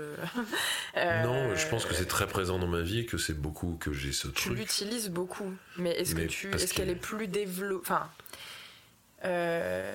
[0.98, 3.78] Euh, non, je pense que c'est très présent dans ma vie et que c'est beaucoup
[3.80, 4.36] que j'ai ce truc.
[4.36, 7.82] Tu l'utilises beaucoup, mais est-ce que tu, est-ce qu'elle est plus développée?
[7.88, 8.10] Enfin,
[9.26, 9.94] euh,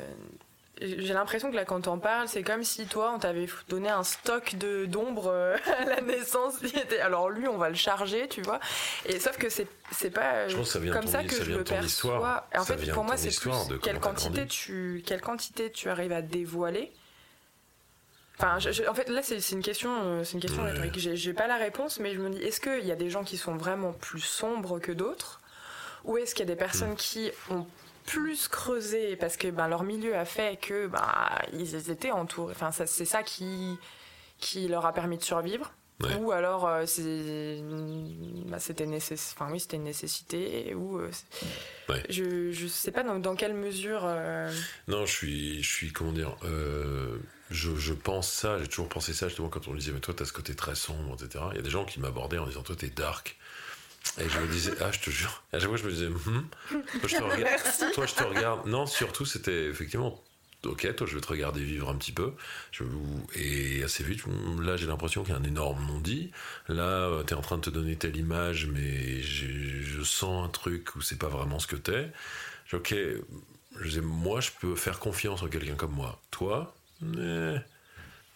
[0.84, 4.02] j'ai l'impression que là, quand on parle, c'est comme si toi, on t'avait donné un
[4.02, 6.54] stock de d'ombre euh, à la naissance.
[7.02, 8.60] Alors lui, on va le charger, tu vois.
[9.06, 10.46] Et sauf que c'est c'est pas
[10.92, 12.46] comme ça que je le perçois.
[12.56, 16.92] En fait, pour moi, c'est plus quelle quantité tu quelle quantité tu arrives à dévoiler
[18.36, 18.58] Enfin,
[18.88, 20.98] en fait, là, c'est une question, c'est une question rhétorique.
[20.98, 23.36] J'ai pas la réponse, mais je me dis, est-ce qu'il y a des gens qui
[23.36, 25.40] sont vraiment plus sombres que d'autres,
[26.02, 26.96] ou est-ce qu'il y a des personnes hmm.
[26.96, 27.64] qui ont
[28.06, 32.54] plus creusé parce que ben, leur milieu a fait que bah, ils étaient entourés.
[32.54, 33.78] Enfin, c'est ça qui,
[34.38, 35.72] qui leur a permis de survivre.
[36.20, 36.84] Ou alors euh,
[38.46, 40.74] bah, c'était enfin, oui, une nécessité.
[40.74, 41.10] Ou euh,
[42.10, 44.02] je je sais pas dans, dans quelle mesure.
[44.04, 44.52] Euh,
[44.88, 46.36] non, je suis je suis comment dire.
[47.50, 50.14] Je, je, pense ça, j'ai toujours pensé ça justement quand on me disait mais toi
[50.16, 51.44] t'as ce côté très sombre, etc.
[51.52, 53.38] Il y a des gens qui m'abordaient en disant toi t'es dark.
[54.18, 55.42] Et je me disais, ah, je te jure.
[55.52, 57.92] À chaque fois, je me disais, hmm, toi, je te regarde.
[57.94, 58.66] toi, je te regarde.
[58.66, 60.22] Non, surtout, c'était effectivement,
[60.64, 62.32] ok, toi, je vais te regarder vivre un petit peu.
[62.70, 62.84] Je,
[63.34, 64.22] et assez vite,
[64.60, 66.30] là, j'ai l'impression qu'il y a un énorme non-dit.
[66.68, 70.94] Là, tu es en train de te donner telle image, mais je sens un truc
[70.96, 72.10] où c'est pas vraiment ce que t'es.
[72.72, 72.94] Ok,
[73.80, 76.20] je disais, moi, je peux faire confiance en quelqu'un comme moi.
[76.30, 76.74] Toi,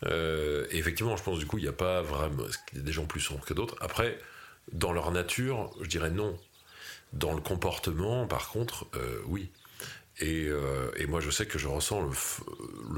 [0.06, 2.44] euh, et effectivement, je pense du coup, il n'y a pas vraiment.
[2.72, 3.76] Il y a des gens plus sombres que d'autres.
[3.80, 4.18] Après,
[4.72, 6.38] dans leur nature, je dirais non.
[7.12, 9.50] Dans le comportement, par contre, euh, oui.
[10.22, 12.10] Euh, et, moi, je sais que je ressens le,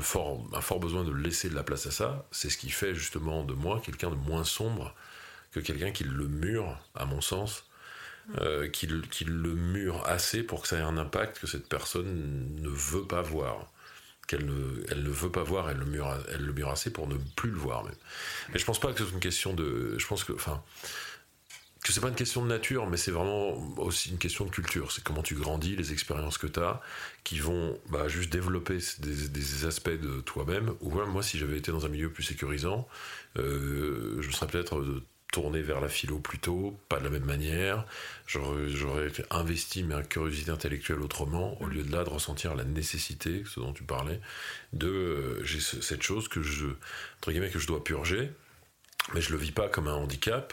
[0.03, 2.27] fort, un fort besoin de laisser de la place à ça.
[2.31, 4.95] C'est ce qui fait justement de moi quelqu'un de moins sombre
[5.53, 7.65] que quelqu'un qui le mure, à mon sens,
[8.39, 12.69] euh, qui, le mure assez pour que ça ait un impact que cette personne ne
[12.69, 13.71] veut pas voir.
[14.27, 17.09] Qu'elle ne, elle ne veut pas voir, elle le, mure, elle le mure assez pour
[17.09, 17.97] ne plus le voir même.
[18.53, 19.99] Mais je pense pas que c'est une question de.
[19.99, 20.33] Je pense que.
[20.33, 20.63] Enfin
[21.83, 24.93] que c'est pas une question de nature, mais c'est vraiment aussi une question de culture.
[24.93, 26.81] C'est comment tu grandis, les expériences que tu as,
[27.25, 30.75] qui vont bah, juste développer des, aspects de toi-même.
[30.81, 32.87] Ou moi, si j'avais été dans un milieu plus sécurisant,
[33.39, 34.85] euh, je serais peut-être
[35.33, 37.87] tourné vers la philo plus tôt, pas de la même manière.
[38.27, 43.61] J'aurais investi ma curiosité intellectuelle autrement, au lieu de là de ressentir la nécessité, ce
[43.61, 44.21] dont tu parlais,
[44.73, 46.67] de euh, j'ai cette chose que je,
[47.19, 48.31] entre guillemets, que je dois purger,
[49.15, 50.53] mais je le vis pas comme un handicap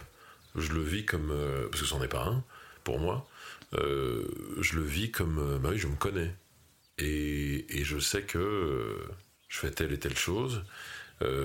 [0.57, 1.31] je le vis comme.
[1.31, 2.43] Euh, parce que c'en est pas un,
[2.83, 3.27] pour moi.
[3.73, 4.27] Euh,
[4.59, 5.39] je le vis comme.
[5.39, 6.33] Euh, bah oui, je me connais.
[6.97, 8.97] Et, je sais que
[9.47, 10.63] je fais telle et telle chose.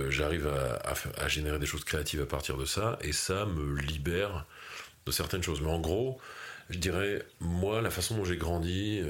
[0.08, 2.98] J'arrive à, générer des choses créatives à partir de ça.
[3.02, 4.46] Et ça me libère
[5.06, 5.60] de certaines choses.
[5.60, 6.18] Mais en gros,
[6.70, 9.02] je dirais, moi, la façon dont j'ai grandi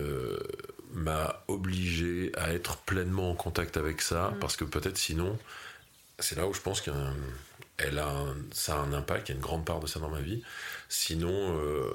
[0.93, 4.31] m'a obligé à être pleinement en contact avec ça.
[4.31, 4.39] Mm.
[4.41, 5.39] Parce que peut-être sinon,
[6.19, 7.15] c'est là où je pense qu'il y a un
[7.83, 10.09] elle a ça a un impact, il y a une grande part de ça dans
[10.09, 10.43] ma vie.
[10.89, 11.91] Sinon, euh,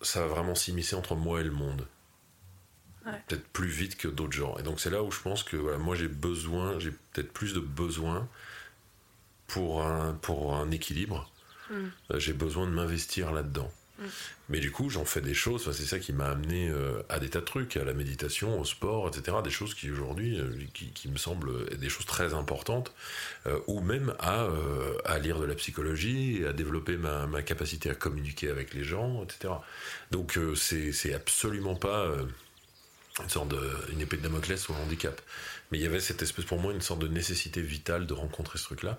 [0.00, 1.86] ça va vraiment s'immiscer entre moi et le monde.
[3.04, 4.56] Peut-être plus vite que d'autres gens.
[4.58, 7.58] Et donc c'est là où je pense que moi j'ai besoin, j'ai peut-être plus de
[7.58, 8.28] besoin
[9.48, 11.30] pour un, pour un équilibre.
[11.68, 11.74] Mm.
[12.12, 13.70] Euh, j'ai besoin de m'investir là-dedans.
[14.48, 15.70] Mais du coup, j'en fais des choses.
[15.72, 18.64] c'est ça qui m'a amené euh, à des tas de trucs, à la méditation, au
[18.64, 19.38] sport, etc.
[19.42, 22.92] Des choses qui aujourd'hui, euh, qui, me semblent des choses très importantes,
[23.46, 24.46] euh, ou même à,
[25.04, 29.24] à, lire de la psychologie, à développer ma, ma, capacité à communiquer avec les gens,
[29.24, 29.54] etc.
[30.10, 32.08] Donc, c'est absolument pas
[33.20, 33.60] une sorte de,
[33.92, 35.20] une épée de Damoclès ou un handicap.
[35.70, 38.58] Mais il y avait cette espèce, pour moi, une sorte de nécessité vitale de rencontrer
[38.58, 38.98] ce truc-là.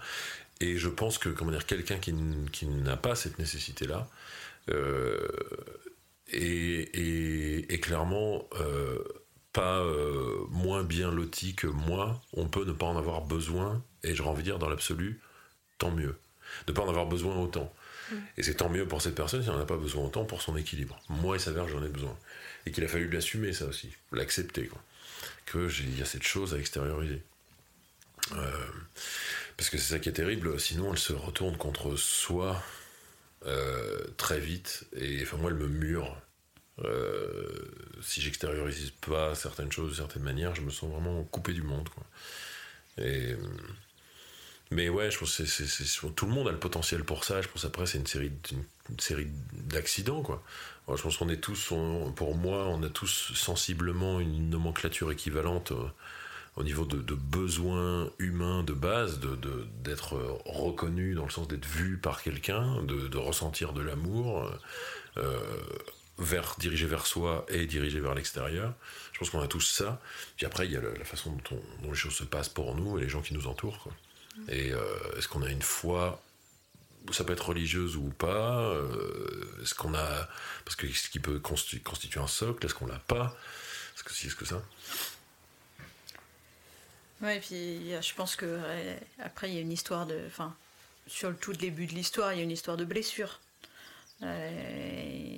[0.60, 2.14] Et je pense que, comment dire, quelqu'un qui,
[2.52, 4.08] qui n'a pas cette nécessité-là,
[4.70, 5.28] euh,
[6.32, 8.98] et, clairement euh,
[9.52, 14.16] pas euh, moins bien loti que moi, on peut ne pas en avoir besoin, et
[14.16, 15.20] j'aurais envie de dire dans l'absolu,
[15.80, 16.18] tant mieux.
[16.68, 17.74] Ne pas en avoir besoin autant.
[18.10, 18.16] Mm.
[18.38, 20.42] Et c'est tant mieux pour cette personne si on n'en a pas besoin autant pour
[20.42, 20.98] son équilibre.
[21.10, 22.18] Moi, il s'avère que j'en ai besoin.
[22.66, 24.70] Et qu'il a fallu l'assumer, ça aussi, l'accepter.
[25.46, 27.22] Que il y a cette chose à extérioriser.
[28.30, 32.64] parce que c'est ça qui est terrible, sinon elle se retourne contre soi
[33.46, 34.86] euh, très vite.
[34.96, 36.18] Et enfin, moi, elle me mure.
[36.84, 37.48] Euh,
[38.02, 41.88] si j'extériorise pas certaines choses de certaines manières, je me sens vraiment coupé du monde.
[41.90, 42.04] Quoi.
[44.74, 47.42] Mais ouais, je pense que c'est, tout le monde a le potentiel pour ça.
[47.42, 48.32] Je pense après, c'est une série,
[48.98, 50.24] série d'accidents.
[50.24, 50.44] Quoi.
[50.88, 51.74] je pense qu'on est tous,
[52.16, 55.86] pour moi, on a tous sensiblement une nomenclature équivalente euh,
[56.56, 59.20] au niveau de, besoins humains de base,
[59.84, 64.52] d'être de, reconnu dans le sens d'être vu par quelqu'un, de, ressentir de l'amour,
[65.18, 65.40] euh,
[66.60, 68.74] dirigé vers soi et dirigé vers l'extérieur.
[69.14, 70.00] Je pense qu'on a tous ça.
[70.38, 73.02] Puis après, il y a la, façon dont, les choses se passent pour nous et
[73.02, 73.88] les gens qui nous entourent.
[74.48, 74.84] Et euh,
[75.18, 76.22] est-ce qu'on a une foi
[77.12, 80.30] ça peut être religieuse ou pas euh, Est-ce qu'on a
[80.64, 83.36] parce que ce qui peut constituer un socle Est-ce qu'on l'a pas
[83.96, 84.62] Est-ce que si, est-ce que ça?
[87.32, 88.60] Et puis je pense que
[89.20, 90.56] après il y a une histoire de, enfin,
[91.08, 93.40] sur le tout début de l'histoire, il y a une histoire de blessure.
[94.22, 94.50] Euh,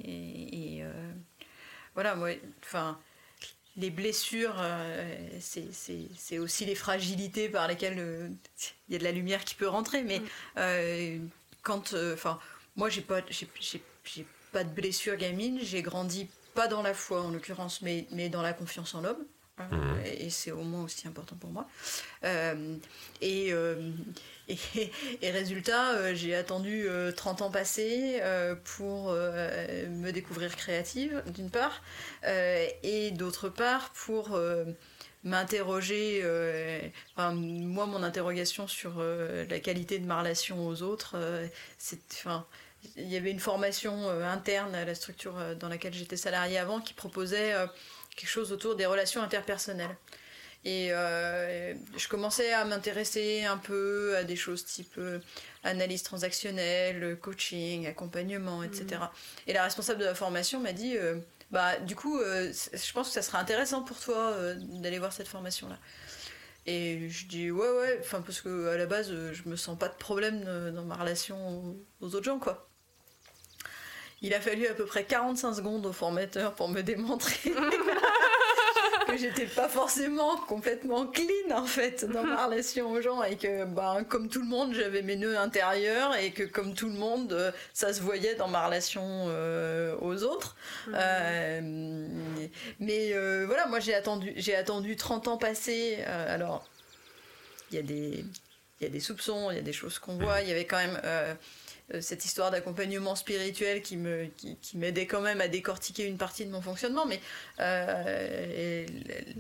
[0.04, 0.92] et, euh,
[1.94, 2.30] voilà, moi,
[2.64, 3.00] enfin,
[3.78, 4.56] les blessures,
[5.40, 8.32] c'est aussi les fragilités par lesquelles
[8.88, 10.04] il y a de la lumière qui peut rentrer.
[10.04, 10.22] Mais
[10.56, 11.30] mm.
[11.62, 12.40] quand, enfin,
[12.76, 13.22] moi j'ai pas,
[14.52, 18.42] pas de blessure gamine, j'ai grandi pas dans la foi en l'occurrence, mais, mais dans
[18.42, 19.24] la confiance en l'homme.
[19.58, 20.00] Hein, mhm.
[20.06, 21.68] Et c'est au moins aussi important pour moi.
[22.24, 22.76] Euh,
[23.22, 23.92] et, euh,
[24.50, 24.58] et,
[25.32, 28.22] résultat, euh, j'ai attendu 30 ans passés
[28.64, 31.82] pour me découvrir créative, d'une part,
[32.84, 34.38] et d'autre part pour
[35.24, 36.22] m'interroger.
[37.18, 41.16] moi, mon interrogation sur la qualité de ma relation aux autres,
[41.78, 42.00] c'est.
[42.14, 42.46] Enfin,
[42.98, 46.94] il y avait une formation interne à la structure dans laquelle j'étais salariée avant qui
[46.94, 47.56] proposait
[48.16, 49.96] quelque chose autour des relations interpersonnelles.
[50.66, 55.20] Et euh, je commençais à m'intéresser un peu à des choses type euh,
[55.64, 58.86] analyse transactionnelle, coaching, accompagnement, etc.
[58.90, 59.50] Mm.
[59.50, 61.18] Et la responsable de la formation m'a dit, euh,
[61.52, 65.78] bah du coup, je pense que ça serait intéressant pour toi d'aller voir cette formation-là.
[66.66, 69.88] Et je dis ouais ouais, enfin parce que à la base, je me sens pas
[69.88, 70.44] de problème
[70.74, 72.68] dans ma relation aux autres gens quoi.
[74.24, 77.54] Il a fallu à peu près 45 secondes au formateur pour me démontrer
[79.16, 83.66] que j'étais pas forcément complètement clean en fait dans ma relation aux gens et que
[83.66, 87.32] ben, comme tout le monde j'avais mes nœuds intérieurs et que comme tout le monde
[87.34, 90.56] euh, ça se voyait dans ma relation euh, aux autres.
[90.94, 91.62] Euh,
[92.80, 93.14] mais
[93.46, 96.04] voilà, moi j'ai attendu, j'ai attendu 30 ans passés.
[96.06, 96.68] alors
[97.72, 98.26] il y a des
[98.82, 100.42] il y a des soupçons, il y a des choses qu'on voit.
[100.42, 101.00] Il y avait quand même
[102.00, 106.52] cette histoire d'accompagnement spirituel qui me qui, m'aidait quand même à décortiquer une partie de
[106.52, 107.20] mon fonctionnement mais
[107.60, 108.86] euh,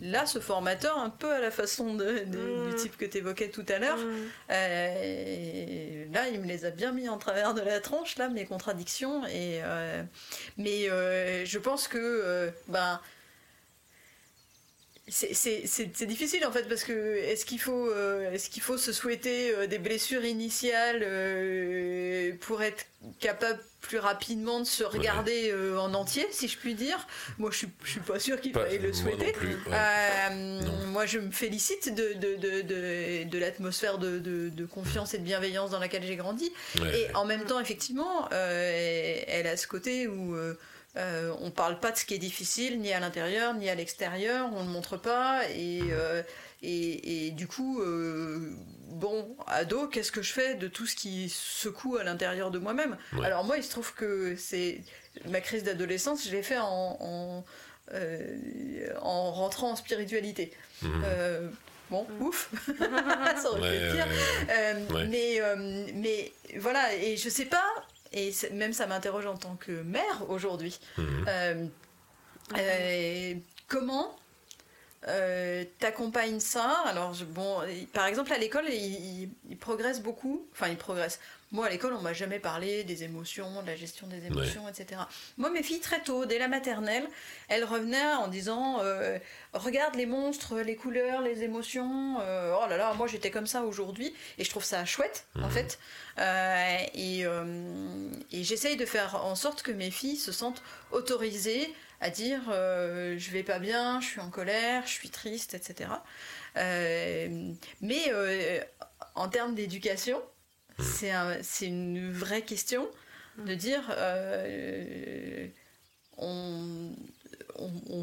[0.01, 2.75] là ce formateur un peu à la façon de, du mmh.
[2.75, 4.11] type que tu évoquais tout à l'heure mmh.
[4.51, 8.45] euh, là il me les a bien mis en travers de la tronche là mes
[8.45, 9.61] contradictions et
[10.57, 10.85] mais
[11.45, 12.99] je pense que ben
[15.07, 19.53] c'est difficile en fait parce que est-ce qu'il faut euh, est-ce qu'il faut se souhaiter
[19.53, 22.85] euh, des blessures initiales euh, pour être
[23.19, 27.05] capable plus rapidement de se regarder en entier si je puis dire?
[27.37, 29.35] Moi je suis, je suis pas sûr qu'il faille le souhaiter.
[30.87, 35.69] moi je me félicite de de, de, de, l'atmosphère de, de, confiance et de bienveillance
[35.69, 36.51] dans laquelle j'ai grandi.
[36.79, 40.35] Et en même temps effectivement elle a ce côté où
[40.97, 44.49] euh, on parle pas de ce qui est difficile, ni à l'intérieur, ni à l'extérieur,
[44.53, 45.41] on ne montre pas.
[45.49, 46.23] Et, euh,
[46.61, 48.53] et, du coup, euh,
[48.89, 52.97] bon, ado, qu'est-ce que je fais de tout ce qui secoue à l'intérieur de moi-même?
[53.23, 54.81] Alors moi, il se trouve que c'est
[55.29, 57.45] ma crise d'adolescence, je l'ai fait en, en,
[59.01, 60.51] en, rentrant en spiritualité.
[61.91, 62.49] Bon, ouf,
[63.37, 65.07] ça aurait pu être pire.
[65.07, 65.39] mais,
[65.93, 67.85] mais voilà, et je sais pas,
[68.15, 70.79] et même ça m'interroge en tant que mère aujourd'hui.
[70.97, 71.25] Mhm.
[71.27, 71.65] Euh,
[72.57, 73.33] euh,
[73.67, 74.15] comment
[75.07, 76.83] euh, t'accompagnes ça?
[76.85, 77.59] Alors, bon,
[77.93, 79.29] par exemple, à l'école, il,
[79.59, 80.47] progresse beaucoup.
[80.53, 81.19] Enfin, il progresse.
[81.55, 84.99] Moi, à l'école, on m'a jamais parlé des émotions, de la gestion des émotions, etc.
[85.37, 87.07] Moi, mes filles, très tôt, dès la maternelle,
[87.47, 89.17] elles revenaient en disant euh,
[89.53, 92.17] Regarde les monstres, les couleurs, les émotions.
[92.19, 94.13] Euh, oh là là, moi, j'étais comme ça aujourd'hui.
[94.37, 95.51] Et je trouve ça chouette, en mhm.
[95.51, 95.79] fait.
[96.19, 97.21] Euh, et,
[98.37, 100.61] et j'essaye de faire en sorte que mes filles se sentent
[100.91, 105.89] autorisées à dire Je vais pas bien, je suis en colère, je suis triste, etc.
[107.79, 108.11] mais
[109.15, 110.21] en termes d'éducation,
[110.79, 112.87] c'est une vraie question
[113.37, 115.47] de dire euh,
[116.17, 116.93] on,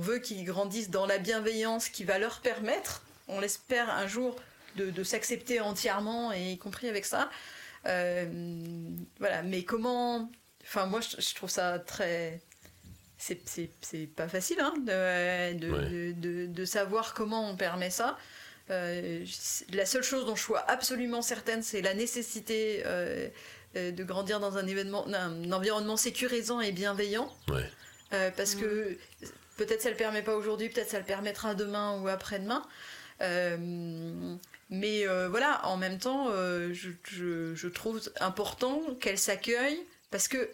[0.01, 4.37] veut qu'ils grandissent dans la bienveillance qui va leur permettre, on l'espère un jour,
[4.77, 7.31] de, s'accepter entièrement et y compris avec ça.
[7.87, 8.27] Euh,
[9.19, 10.31] voilà, mais comment.
[10.63, 12.41] Enfin, moi, je, trouve ça très.
[13.19, 18.17] C'est pas facile hein, de, de, savoir comment on permet ça.
[18.71, 19.25] Euh,
[19.73, 23.29] la seule chose dont je suis absolument certaine, c'est la nécessité euh,
[23.77, 27.33] euh, de grandir dans un, événement, un, environnement sécurisant et bienveillant.
[28.37, 28.97] parce que
[29.57, 32.63] peut-être ça le permet pas aujourd'hui, peut-être ça le permettra demain ou après-demain.
[34.71, 36.91] mais voilà, en même temps, je,
[37.55, 40.49] je, trouve important qu'elle s'accueille parce que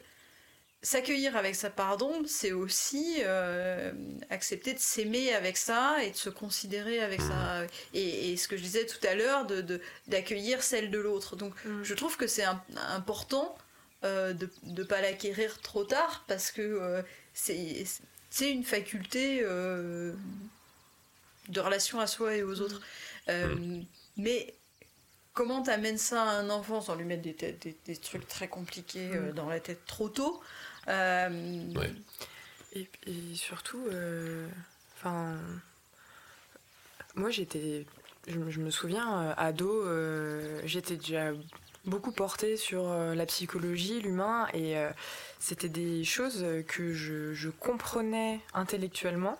[0.81, 3.93] S'accueillir avec sa pardon, c'est aussi euh,
[4.31, 7.67] accepter de s'aimer avec ça et de se considérer avec ça.
[7.95, 11.35] Et, ce que je disais tout à l'heure, de, d'accueillir celle de l'autre.
[11.35, 11.83] Donc mmh.
[11.83, 12.45] je trouve que c'est
[12.77, 13.59] important
[14.05, 17.03] euh, de ne pas l'acquérir trop tard parce que euh,
[17.35, 17.85] c'est,
[18.41, 20.15] une faculté de
[21.57, 22.81] relation à soi et aux autres.
[23.27, 23.83] Mmh.
[24.17, 24.55] Mais
[25.33, 29.11] comment t'amènes ça à un enfant sans lui mettre des, des, des trucs très compliqués
[29.35, 30.41] dans la tête trop tôt
[30.89, 31.75] euh,
[32.75, 32.89] et,
[33.35, 34.47] surtout, euh,
[34.97, 35.37] Enfin,
[37.15, 37.87] moi j'étais,
[38.27, 39.85] je, me souviens, ado,
[40.65, 41.31] j'étais déjà
[41.85, 44.75] beaucoup portée sur la psychologie, l'humain, et
[45.39, 49.39] c'était des choses que je comprenais intellectuellement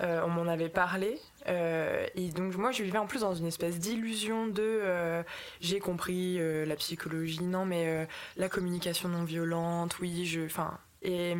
[0.00, 1.18] euh, on m'en avait parlé.
[1.48, 5.22] Euh, et donc moi, je vivais en plus dans une espèce d'illusion de euh,
[5.60, 11.36] j'ai compris la psychologie, non mais la communication non violente, oui, je, enfin, et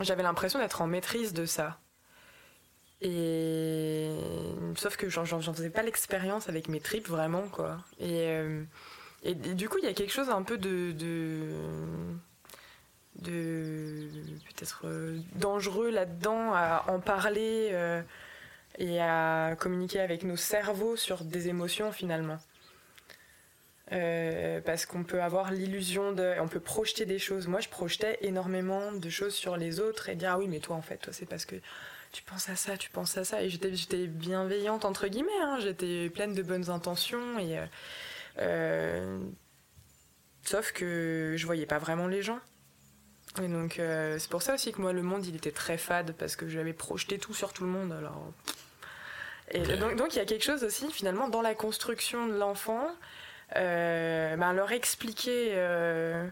[0.00, 1.78] j'avais l'impression d'être en maîtrise de ça.
[3.02, 4.10] Et
[4.76, 7.78] sauf que j'en faisais pas l'expérience avec mes tripes vraiment quoi.
[7.98, 8.36] Et,
[9.22, 10.92] et, du coup, il y a quelque chose un peu de
[13.16, 14.08] de
[14.48, 18.02] peut-être euh, dangereux là-dedans à en parler euh,
[18.80, 22.38] et à communiquer avec nos cerveaux sur des émotions finalement.
[23.92, 27.48] Euh, parce qu'on peut avoir l'illusion de, on peut projeter des choses.
[27.48, 30.76] Moi, je projetais énormément de choses sur les autres et dire ah oui, mais toi
[30.76, 31.56] en fait, toi c'est parce que
[32.12, 33.42] tu penses à ça, tu penses à ça.
[33.42, 35.30] Et j'étais, bienveillante entre guillemets.
[35.42, 35.58] Hein.
[35.60, 37.58] J'étais pleine de bonnes intentions et
[40.44, 42.40] sauf que je voyais pas vraiment les gens.
[43.42, 46.12] Et donc euh, c'est pour ça aussi que moi le monde il était très fade
[46.18, 48.32] parce que j'avais projeté tout sur tout le monde alors.
[49.52, 52.88] Et donc, il y a quelque chose aussi finalement dans la construction de l'enfant,
[53.56, 56.28] euh, ben, leur expliquer euh,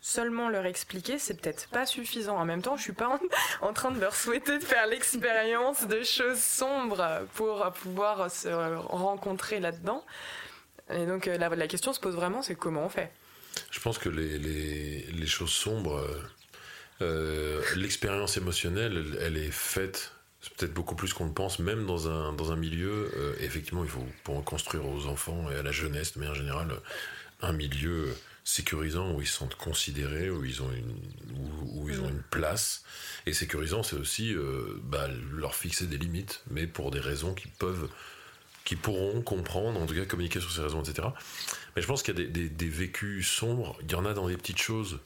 [0.00, 2.38] seulement leur expliquer, c'est peut-être pas suffisant.
[2.38, 3.18] En même temps, je suis pas
[3.60, 9.60] en, train de leur souhaiter de faire l'expérience de choses sombres pour pouvoir se rencontrer
[9.60, 10.04] là-dedans.
[10.90, 13.10] Et donc la, la question se pose vraiment, c'est comment on fait?
[13.70, 16.22] Je pense que les, les, choses sombres, euh,
[17.02, 20.12] euh, l'expérience émotionnelle, elle, est faite
[20.44, 23.82] c'est peut-être beaucoup plus qu'on le pense, même dans un, dans un milieu, euh, effectivement,
[23.82, 26.68] il faut pour construire aux enfants et à la jeunesse, de manière générale,
[27.40, 28.14] un milieu
[28.44, 30.98] sécurisant où ils se sentent considérés, où ils ont une,
[31.72, 32.84] où, ils ont une place.
[33.24, 34.34] Et sécurisant, c'est aussi
[34.82, 37.88] bah, leur fixer des limites, mais pour des raisons qui peuvent,
[38.64, 41.08] qui pourront comprendre, en tout cas communiquer sur ces raisons, etc.
[41.74, 43.78] Mais je pense qu'il y a des, vécus sombres.
[43.82, 44.98] Il y en a dans des petites choses.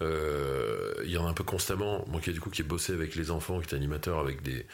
[0.00, 2.04] Euh, il y en a un peu constamment.
[2.08, 4.66] Moi qui du coup qui ai bossé avec les enfants, qui est animateur avec des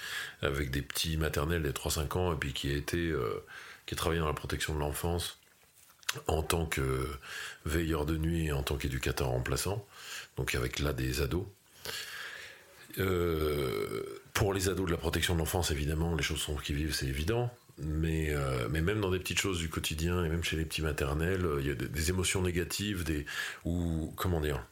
[0.43, 3.45] avec des petits maternels des 3-5 ans et puis qui a été euh,
[3.87, 5.39] qui a travaillé dans la protection de l'enfance
[6.27, 7.09] en tant que
[7.65, 9.85] veilleur de nuit et en tant qu'éducateur remplaçant.
[10.37, 11.47] Donc avec là des ados.
[12.99, 17.07] Euh, pour les ados de la protection de l'enfance, évidemment, les choses qu'ils vivent, c'est
[17.07, 17.51] évident.
[17.79, 18.33] Mais,
[18.71, 21.67] mais même dans des petites choses du quotidien et même chez les petits maternels, il
[21.67, 23.27] y a des, émotions négatives, des,
[23.65, 24.65] ou comment dire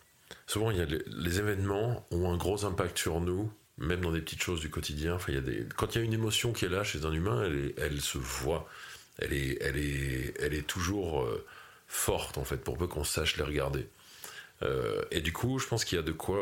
[0.53, 4.69] Souvent, les, événements ont un gros impact sur nous, même dans des petites choses du
[4.69, 5.15] quotidien.
[5.15, 7.07] Enfin, il y a des, quand il y a une émotion qui est là chez
[7.07, 8.69] un humain, elle, se voit.
[9.17, 11.47] Elle est, elle est, elle est toujours euh,
[11.87, 13.89] forte, en fait, pour peu qu'on sache les regarder.
[15.11, 16.39] et du coup, je pense qu'il y a de quoi.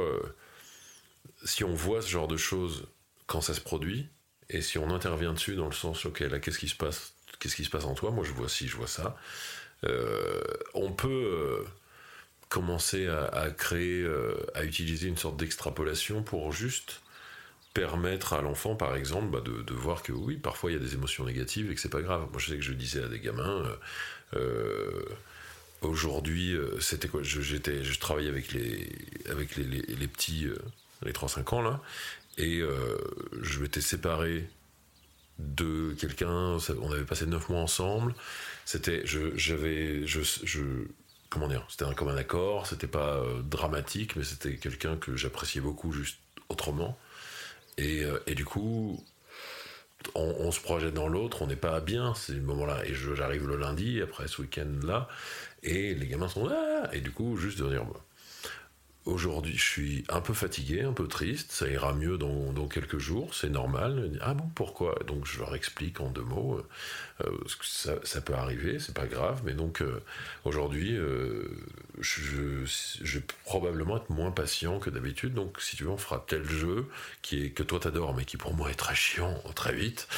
[1.44, 2.88] si on voit ce genre de choses
[3.28, 4.08] quand ça se produit,
[4.48, 7.54] et si on intervient dessus dans le sens, ok, là, qu'est-ce qui se passe Qu'est-ce
[7.54, 8.10] qui se passe en toi?
[8.10, 9.16] Moi, je vois ci, je vois ça.
[9.84, 10.42] Euh,
[10.74, 11.64] on peut euh,
[12.50, 17.00] commencer à, créer, euh, à utiliser une sorte d'extrapolation pour juste
[17.72, 20.92] permettre à l'enfant, par exemple, bah, de, voir que oui, parfois il y a des
[20.92, 22.26] émotions négatives et que c'est pas grave.
[22.30, 23.64] Moi, je sais que je disais à des gamins.
[25.80, 28.92] Aujourd'hui, c'était quoi J'étais, je travaillais avec les,
[29.30, 30.46] avec les, petits,
[31.02, 31.80] les 3-5 ans là,
[32.40, 32.96] et euh,
[33.42, 34.48] je m'étais séparé
[35.38, 38.14] de quelqu'un, on avait passé neuf mois ensemble.
[38.64, 40.20] C'était, j'avais, je,
[41.30, 45.60] comment dire, c'était un commun accord, c'était pas euh, dramatique, mais c'était quelqu'un que j'appréciais
[45.60, 46.98] beaucoup juste autrement.
[47.78, 49.02] Et, euh, du coup,
[50.14, 52.84] on, se projette dans l'autre, on n'est pas bien ces moments-là.
[52.84, 55.08] Et j'arrive le lundi, après ce week-end-là,
[55.62, 57.84] et les gamins sont là, et du coup, juste de dire,
[59.06, 61.52] Aujourd'hui, je suis un peu fatigué, un peu triste.
[61.52, 64.10] Ça ira mieux dans, quelques jours, c'est normal.
[64.20, 64.94] Ah bon, pourquoi?
[65.06, 66.60] Donc je leur explique en deux mots.
[67.24, 67.30] Euh,
[67.62, 69.40] ça, ça, peut arriver, c'est pas grave.
[69.44, 70.02] Mais donc euh,
[70.44, 71.48] aujourd'hui, euh,
[71.98, 75.32] je, je, vais probablement être moins patient que d'habitude.
[75.32, 76.86] Donc si tu veux, on fera tel jeu
[77.22, 80.08] qui est que toi t'adores, mais qui pour moi est très chiant très vite.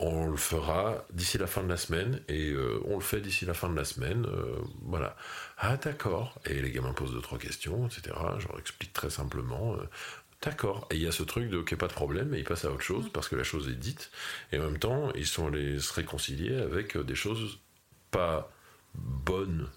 [0.00, 2.54] on le fera d'ici la fin de la semaine et
[2.86, 4.26] on le fait d'ici la fin de la semaine.
[4.82, 5.16] voilà.
[5.58, 6.40] Ah d'accord.
[6.46, 8.16] Et les gamins posent deux trois questions, etc.
[8.38, 9.74] Je leur explique très simplement.
[9.74, 9.88] Euh,
[10.42, 10.86] d'accord.
[10.90, 12.72] Et il y a ce truc de ok, pas de problème, et ils passent à
[12.72, 14.10] autre chose parce que la chose est dite.
[14.52, 17.60] Et en même temps, ils sont allés se réconcilier avec euh, des choses
[18.10, 18.50] pas
[18.94, 19.68] bonnes,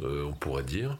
[0.00, 0.98] euh, on pourrait dire,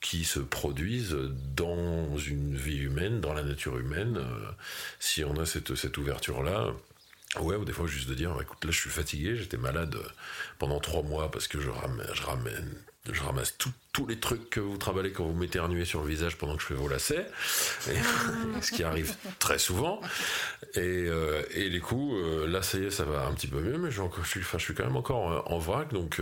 [0.00, 1.16] qui se produisent
[1.56, 4.20] dans une vie humaine, dans la nature humaine.
[5.00, 6.72] si on a cette, cette ouverture-là,
[7.40, 9.98] Ouais, ou des fois juste de dire, écoute, là je suis fatigué, j'étais malade
[10.58, 12.74] pendant trois mois parce que je ramène, je ramène
[13.12, 13.56] je ramasse
[13.92, 16.66] tous les trucs que vous travaillez quand vous m'éternuez sur le visage pendant que je
[16.66, 17.26] fais vos lacets,
[18.60, 20.00] ce qui arrive très souvent.
[20.74, 23.60] Et, euh, et du coup, euh, là, ça y est, ça va un petit peu
[23.60, 25.92] mieux, mais je, suis, enfin, je suis quand même encore euh, en vrac.
[25.92, 26.20] Donc,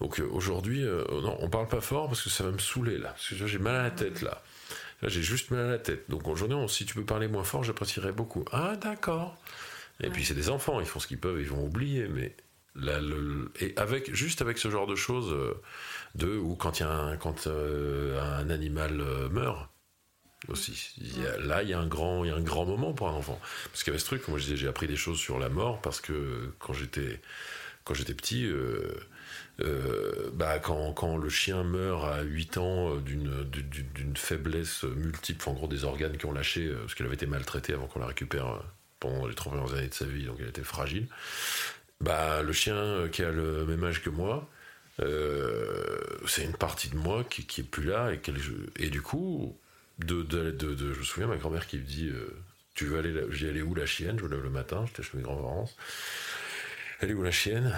[0.00, 3.10] donc aujourd'hui, non, on parle pas fort parce que ça va me saouler là.
[3.10, 4.42] Parce que j'ai mal à la tête là.
[5.02, 6.10] j'ai juste mal à la tête.
[6.10, 8.44] Donc aujourd'hui, si tu peux parler moins fort, j'apprécierais beaucoup.
[8.52, 9.36] Ah, d'accord.
[10.00, 12.36] Et puis c'est des enfants, ils font ce qu'ils peuvent, ils vont oublier, mais
[13.60, 19.00] et avec juste avec ce genre de choses euh, ou quand il euh, un animal
[19.00, 19.68] euh, meurt
[20.46, 20.94] aussi
[21.40, 23.40] là il y a un grand il y a un grand moment pour un enfant
[23.64, 26.00] parce qu'il y avait ce truc moi j'ai appris des choses sur la mort parce
[26.00, 27.20] que quand j'étais
[28.14, 28.48] petit
[30.34, 36.16] bah, quand, le chien meurt à 8 ans d'une, faiblesse multiple, en gros des organes
[36.16, 38.62] qui ont lâché, parce qu'elle avait été maltraitée avant qu'on la récupère
[39.00, 41.08] pendant les trois premières années de sa vie, donc elle était fragile.
[42.00, 44.48] Bah, le chien euh, qui a le même âge que moi,
[45.00, 45.96] euh,
[46.26, 49.58] c'est une partie de moi qui, est plus là et, du coup,
[49.98, 52.36] de, je me souviens ma grand-mère qui me dit euh,
[52.74, 54.18] Tu veux aller, j'y allais où la chienne?
[54.18, 55.68] Je me lève le matin, j'étais chez mes grands-parents.
[57.00, 57.74] Elle est où la chienne?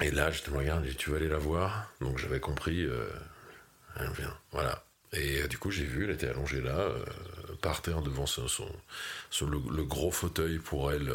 [0.00, 1.92] Et là, je te regarde, dis Tu veux aller la voir?
[2.00, 2.86] Donc j'avais compris,
[3.96, 4.84] elle vient, voilà.
[5.12, 6.90] Et du coup, j'ai vu, elle était allongée là,
[7.62, 11.12] par terre devant son, son, le, gros fauteuil pour elle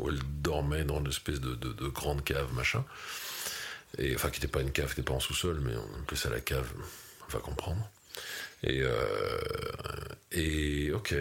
[0.00, 2.84] où elle dormait dans une espèce de, grande cave, machin.
[3.98, 6.16] Et, enfin, qui n'était pas une cave, qui n'était pas en sous-sol, mais on appelait
[6.16, 6.70] ça la cave,
[7.28, 7.88] on va comprendre.
[8.62, 9.38] Et, euh,
[10.32, 11.14] et ok.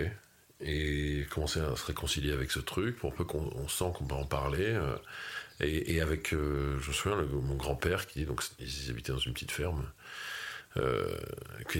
[0.62, 4.26] Et commencer à se réconcilier avec ce truc, pour peu qu'on sent qu'on peut en
[4.26, 4.66] parler.
[4.66, 4.96] Euh,
[5.62, 9.52] et, avec, euh, je me souviens, mon grand-père qui donc ils habitaient dans une petite
[9.52, 9.84] ferme,
[10.80, 11.18] euh,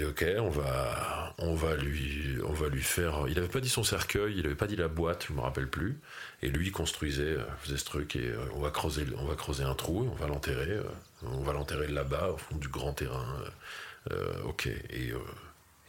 [0.10, 3.26] ok, on va, on va lui, on va lui faire.
[3.28, 5.70] Il n'avait pas dit son cercueil, il n'avait pas dit la boîte, je me rappelle
[5.70, 6.00] plus.
[6.42, 9.36] Et lui il construisait, euh, faisait ce truc et euh, on va creuser, on va
[9.36, 10.84] creuser un trou, et on va l'enterrer, euh,
[11.24, 13.26] on va l'enterrer là-bas au fond du grand terrain.
[14.46, 15.14] ok, et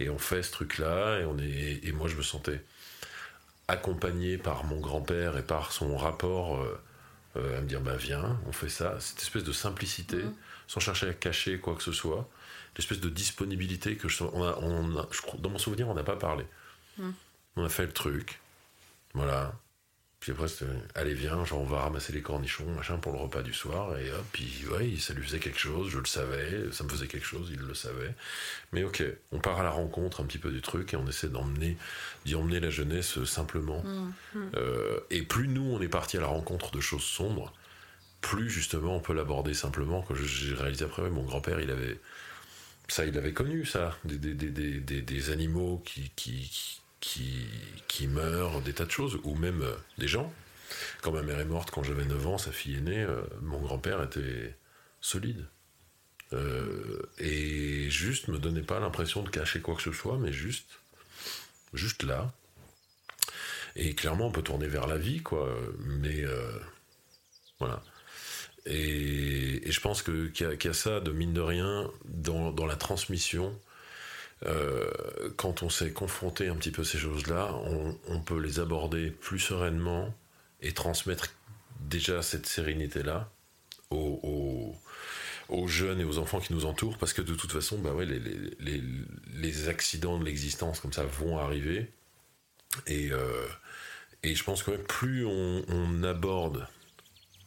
[0.00, 2.62] et on fait ce truc-là et on est, et moi je me sentais
[3.68, 6.64] accompagné par mon grand-père et par son rapport.
[7.36, 10.34] à me dire bah viens on fait ça cette espèce de simplicité mmh.
[10.66, 12.28] sans chercher à cacher quoi que ce soit
[12.80, 15.06] l'espèce de disponibilité que je, on a, on
[15.38, 16.44] dans mon souvenir, on n'a pas parlé.
[16.98, 17.12] Hmm.
[17.56, 18.40] On a fait le truc,
[19.14, 19.52] voilà.
[20.20, 20.48] Puis après,
[20.96, 23.96] allez, viens, genre, on va ramasser les cornichons, machin, pour le repas du soir.
[23.96, 27.06] Et hop, puis, ouais, ça lui faisait quelque chose, je le savais, ça me faisait
[27.06, 28.14] quelque chose, il le savait.
[28.72, 29.02] Mais ok,
[29.32, 31.78] on part à la rencontre un petit peu du truc et on essaie d'emmener,
[32.26, 33.82] d'y emmener la jeunesse simplement.
[33.82, 34.12] Hmm.
[34.56, 37.54] Euh, et plus nous, on est parti à la rencontre de choses sombres,
[38.20, 40.02] plus justement on peut l'aborder simplement.
[40.02, 41.98] Quand j'ai réalisé après, mon grand-père, il avait
[42.90, 43.96] ça, il avait connu, ça.
[44.04, 46.50] Des, animaux qui, qui,
[47.88, 50.32] qui, meurent, des tas de choses, ou même euh, des gens.
[51.02, 53.60] Quand ma mère est morte, quand j'avais 9 ans, sa fille est née, euh, mon
[53.60, 54.56] grand-père était
[55.00, 55.46] solide.
[56.32, 60.80] Euh, et juste me donnait pas l'impression de cacher quoi que ce soit, mais juste,
[61.74, 62.32] juste là.
[63.76, 65.56] Et clairement, on peut tourner vers la vie, quoi.
[65.78, 66.24] Mais
[67.60, 67.82] voilà.
[68.66, 73.58] Et, je pense qu'il y, a ça de mine de rien dans, la transmission.
[74.46, 74.90] Euh,
[75.36, 77.54] quand on s'est confronté un petit peu ces choses-là,
[78.08, 80.14] on, peut les aborder plus sereinement
[80.60, 81.32] et transmettre
[81.80, 83.30] déjà cette sérénité-là
[83.90, 84.76] aux,
[85.66, 89.68] jeunes et aux enfants qui nous entourent, parce que de toute façon, bah ouais, les,
[89.68, 91.90] accidents de l'existence comme ça vont arriver.
[92.86, 93.46] Et, euh,
[94.22, 96.66] je pense que plus on aborde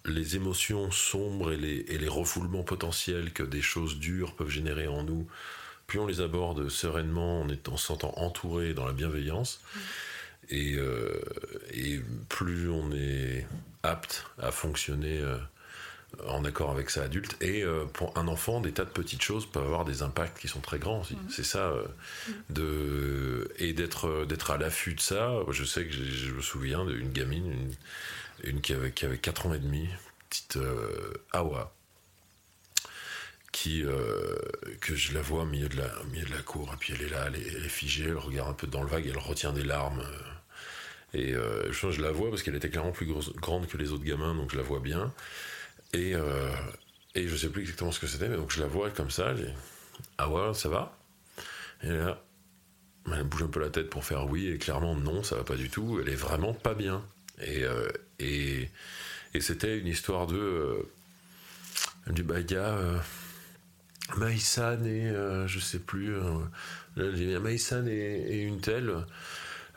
[0.06, 4.88] les émotions sombres et les, et les refoulements potentiels que des choses dures peuvent générer
[4.88, 5.28] en nous,
[5.88, 9.62] plus on les aborde sereinement en, étant, se sentant entouré dans la bienveillance,
[10.50, 11.22] et, euh,
[11.72, 13.48] et, plus on est
[13.82, 15.38] apte à fonctionner euh,
[16.28, 17.38] en accord avec sa adulte.
[17.42, 20.50] Et euh, pour un enfant, des tas de petites choses peuvent avoir des impacts qui
[20.50, 21.16] sont très grands aussi.
[21.16, 21.30] Mmh.
[21.30, 22.32] C'est ça, mmh.
[22.50, 25.32] de, et d'être, d'être à l'affût de ça.
[25.50, 27.74] Je sais que je me souviens d'une gamine, une,
[28.44, 29.88] une qui avait, qui avait 4 ans et demi,
[30.30, 31.74] petite euh, Awa,
[33.52, 34.36] qui, euh,
[34.82, 37.36] que je la vois au milieu de la, cour, et puis elle est là, elle
[37.36, 40.02] est, figée, elle regarde un peu dans le vague, elle retient des larmes.
[40.02, 40.20] Euh,
[41.16, 41.36] et
[41.72, 44.52] je, je la vois parce qu'elle était clairement plus grande que les autres gamins, donc
[44.52, 45.14] je la vois bien.
[45.94, 46.16] Et,
[47.14, 49.36] et je sais plus exactement ce que c'était, mais donc je la vois comme ça,
[49.36, 49.46] dis
[50.18, 50.98] Awa, ça va?
[51.84, 52.20] Et là,
[53.12, 55.56] elle bouge un peu la tête pour faire oui, et clairement non, ça va pas
[55.56, 57.04] du tout, elle est vraiment pas bien.
[57.42, 57.88] Et, euh,
[58.20, 58.70] et,
[59.34, 60.38] et c'était une histoire de.
[60.38, 60.92] Euh,
[62.12, 62.70] du bah, il y a.
[62.70, 62.98] Euh,
[64.18, 65.14] Maïsan et.
[65.48, 66.16] je sais plus.
[66.96, 68.94] Maïsan et, et, une telle.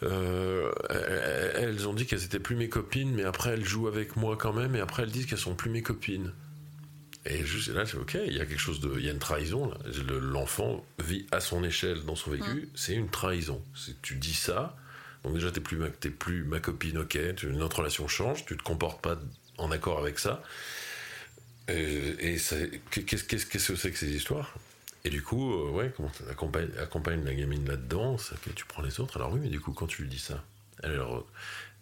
[0.03, 4.53] elles ont dit qu'elles étaient plus mes copines, mais après elles jouent avec moi quand
[4.53, 6.33] même, et après elles disent qu'elles sont plus mes copines.
[7.29, 9.19] Et juste là, c'est ok, il y a quelque chose de, il y a une
[9.19, 9.73] trahison.
[10.09, 13.63] L'enfant vit à son échelle dans son vécu, c'est une trahison.
[14.03, 14.77] Tu dis ça,
[15.27, 19.19] donc déjà t'es plus, plus ma copine, ok, notre relation change, tu te comportes pas
[19.59, 20.41] en accord avec ça.
[21.67, 22.37] Et,
[22.91, 24.55] qu'est-ce que c'est que ces histoires?
[25.05, 26.13] Et du coup, euh, ouais, comment
[26.81, 28.19] accompagne, la gamine là-dedans,
[28.55, 29.17] tu prends les autres?
[29.17, 30.45] Alors oui, mais du coup, quand tu lui dis ça,
[30.85, 31.01] elle,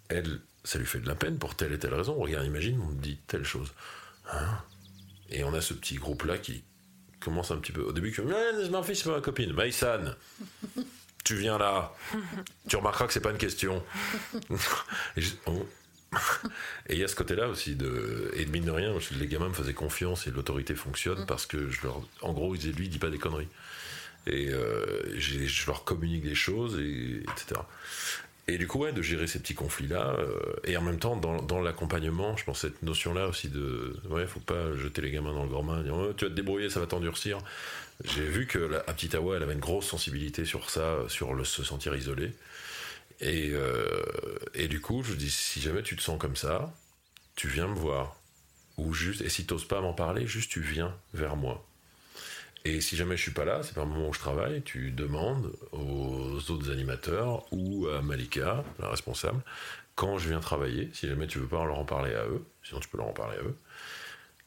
[0.08, 2.14] elle, ça lui fait de la peine pour telle et telle raison.
[2.14, 3.74] Regarde, imagine, on me dit telle chose.
[4.32, 4.58] Hein?
[5.28, 6.64] Et on a ce petit groupe-là qui
[7.20, 7.82] commence un petit peu.
[7.82, 9.52] Au début, qui fait Mon fils, c'est ma copine.
[9.52, 10.14] Maïsan,
[11.24, 11.94] tu viens là.
[12.68, 13.82] tu remarqueras que c'est pas une question.
[15.16, 15.22] et
[16.90, 19.54] il y a ce côté-là aussi de et de mine de rien, les gamins me
[19.54, 21.26] faisaient confiance et l'autorité fonctionne mm.
[21.26, 23.48] parce que je leur, en gros, ils disaient lui, il dit pas des conneries.
[24.26, 27.60] Et euh, je leur communique des choses, et, etc.
[28.46, 31.40] Et du coup, ouais, de gérer ces petits conflits-là, euh, et en même temps, dans,
[31.42, 35.44] dans l'accompagnement, je pense cette notion-là aussi de, ouais, faut pas jeter les gamins dans
[35.44, 37.38] le grand bain, dire, oh, tu vas te débrouiller, ça va t'endurcir.
[38.02, 41.94] J'ai vu que la, elle avait une grosse sensibilité sur ça, sur le se sentir
[41.94, 42.32] isolé.
[43.20, 44.02] Et, euh,
[44.68, 46.74] du coup, je dis, si jamais tu te sens comme ça,
[47.36, 48.16] tu viens me voir.
[48.76, 51.64] Ou juste, et si t'oses pas m'en parler, juste tu viens vers moi.
[52.64, 54.90] Et si jamais je suis pas là, c'est pas un moment où je travaille, tu
[54.90, 59.42] demandes aux autres animateurs ou à Malika, la responsable,
[59.94, 62.80] quand je viens travailler, si jamais tu veux pas leur en parler à eux, sinon
[62.80, 63.56] tu peux leur en parler à eux,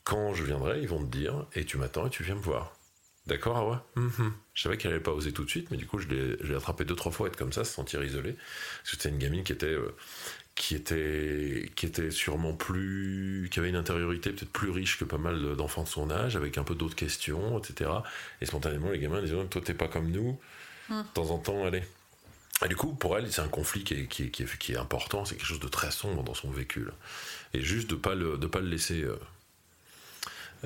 [0.03, 2.76] quand je viendrai, ils vont te dire, et tu m'attends et tu viens me voir.
[3.27, 4.31] D'accord, ah ouais mhm.
[4.53, 6.85] Je savais qu'elle allait pas oser tout de suite, mais du coup, je l'ai attrapé
[6.85, 8.33] deux, trois fois, être comme ça, se sentir isolé.
[8.33, 9.93] Parce que c'était une gamine qui était, euh,
[10.55, 15.17] qui était, qui était sûrement plus, qui avait une intériorité peut-être plus riche que pas
[15.17, 17.91] mal d'enfants de son âge, avec un peu d'autres questions, etc.
[18.41, 20.39] Et spontanément, les gamins disaient, toi, t'es pas comme nous.
[20.89, 21.01] Hmm.
[21.01, 21.83] De temps en temps, allez.
[22.65, 25.25] Et du coup, pour elle, c'est un conflit qui est, qui est, qui est, important,
[25.25, 26.85] c'est quelque chose de très sombre dans son vécu.
[27.53, 29.19] Et juste de pas le, de pas le laisser, euh,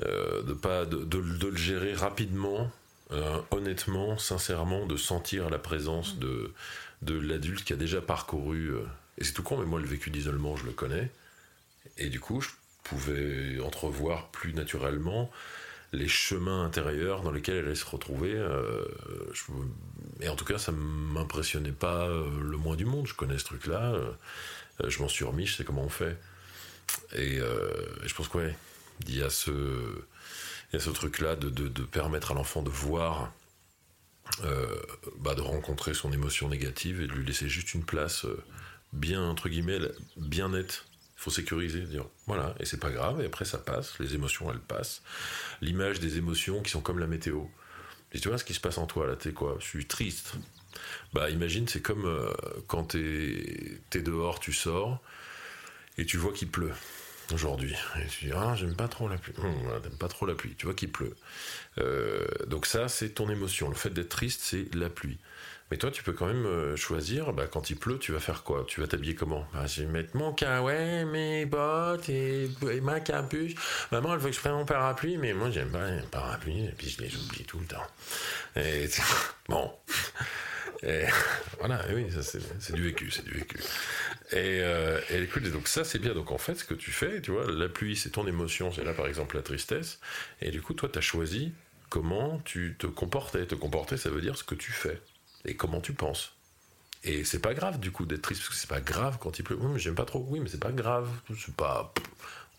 [0.04, 2.70] euh, de pas, de, de, le gérer rapidement,
[3.10, 6.52] euh, honnêtement, sincèrement, de sentir la présence de,
[7.02, 8.72] de l'adulte qui a déjà parcouru
[9.18, 11.10] et c'est tout con, mais moi, le vécu d'isolement, je le connais.
[11.98, 12.48] Et du coup, je
[12.82, 15.30] pouvais entrevoir plus naturellement
[15.92, 18.32] les chemins intérieurs dans lesquels elle allait se retrouver.
[18.34, 18.84] Euh,
[20.20, 23.06] et en tout cas, ça m'impressionnait pas euh, le moins du monde.
[23.06, 23.92] Je connais ce truc-là.
[23.92, 24.10] Euh,
[24.88, 26.16] je m'en suis remis, je sais comment on fait.
[27.14, 28.54] Et, je pense qu'il
[29.06, 30.04] il y a ce,
[30.78, 33.32] ce truc-là de, de, permettre à l'enfant de voir,
[35.18, 38.26] bah, de rencontrer son émotion négative et de lui laisser juste une place
[38.92, 39.78] bien, entre guillemets,
[40.16, 40.84] bien nette.
[41.16, 44.50] Il faut sécuriser, dire voilà, et c'est pas grave, et après ça passe, les émotions
[44.50, 45.02] elles passent.
[45.60, 47.44] L'image des émotions qui sont comme la météo.
[48.12, 49.56] Et tu vois ce qui se passe en toi là, t'es quoi?
[49.60, 50.34] Je suis triste.
[51.12, 52.32] Bah imagine, c'est comme euh,
[52.66, 55.00] quand t'es es dehors, tu sors,
[55.96, 56.72] et tu vois qu'il pleut
[57.32, 57.74] aujourd'hui.
[58.00, 59.34] Et tu dis, ah, j'aime pas trop la pluie.
[59.38, 60.54] Hum, pas trop la pluie.
[60.56, 61.14] Tu vois qu'il pleut.
[61.78, 63.68] Euh, donc ça, c'est ton émotion.
[63.68, 65.18] Le fait d'être triste, c'est la pluie.
[65.72, 68.42] Mais toi, tu peux quand même euh, choisir, bah, quand il pleut, tu vas faire
[68.42, 68.64] quoi?
[68.68, 69.46] Tu vas t'habiller comment?
[69.54, 72.50] Bah, Je vais mettre mon caouet, mes bottes et,
[72.82, 73.54] ma capuche.
[73.90, 76.74] Maman, elle veut que je prenne mon parapluie, mais moi, j'aime pas les parapluies, et
[76.76, 77.86] puis je les oublie tout le temps.
[79.48, 79.72] Bon.
[80.82, 81.04] Et,
[81.58, 83.58] voilà, oui, c'est du vécu, c'est du vécu.
[84.32, 86.14] Et, euh, et écoute, donc ça, c'est bien.
[86.14, 88.84] Donc en fait, ce que tu fais, tu vois, la pluie, c'est ton émotion, c'est
[88.84, 90.00] là par exemple la tristesse.
[90.40, 91.52] Et du coup, toi, tu as choisi
[91.88, 93.46] comment tu te comportais.
[93.46, 95.00] Te comporter, ça veut dire ce que tu fais
[95.44, 96.34] et comment tu penses.
[97.04, 99.42] Et c'est pas grave du coup d'être triste parce que c'est pas grave quand il
[99.42, 99.56] pleut.
[99.60, 100.24] Oui, mais j'aime pas trop.
[100.28, 101.08] Oui, mais c'est pas grave.
[101.36, 101.92] C'est pas.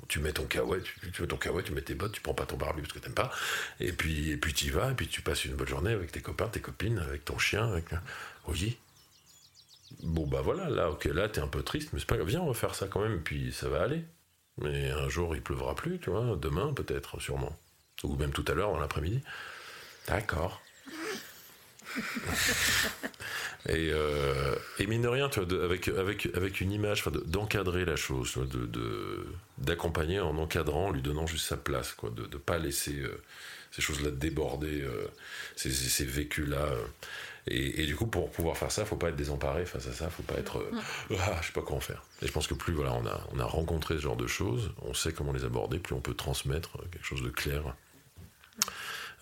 [0.08, 2.82] Tu mets ton kawaii, tu, ton tu mets tes bottes, tu prends pas ton barbie
[2.82, 3.32] parce que t'aimes pas.
[3.80, 6.12] Et puis, et puis tu y vas, et puis tu passes une bonne journée avec
[6.12, 7.86] tes copains, tes copines, avec ton chien, avec.
[8.48, 8.78] Oui.
[10.02, 12.28] Bon bah voilà, là, ok, là t'es un peu triste, mais c'est pas grave.
[12.28, 14.04] Viens, on va faire ça quand même, et puis ça va aller.
[14.58, 16.36] Mais un jour il pleuvra plus, tu vois.
[16.36, 17.58] Demain peut-être, sûrement.
[18.04, 19.22] Ou même tout à l'heure dans l'après-midi.
[20.08, 20.62] D'accord.
[23.70, 27.96] et, euh, et, mine de rien, tu vois, avec, avec, avec une image, d'encadrer la
[27.96, 32.58] chose, de, d'accompagner en encadrant, en lui donnant juste sa place, quoi, de ne pas
[32.58, 33.22] laisser euh,
[33.72, 35.08] ces choses-là déborder, euh,
[35.56, 36.66] ces, ces vécus-là.
[36.66, 36.86] Euh.
[37.48, 40.10] Et, et, du coup, pour pouvoir faire ça, faut pas être désemparé face à ça,
[40.10, 40.66] faut pas être,
[41.20, 42.02] ah, je sais pas comment faire.
[42.22, 44.72] Et je pense que plus voilà, on a, on a rencontré ce genre de choses,
[44.82, 47.76] on sait comment les aborder, plus on peut transmettre quelque chose de clair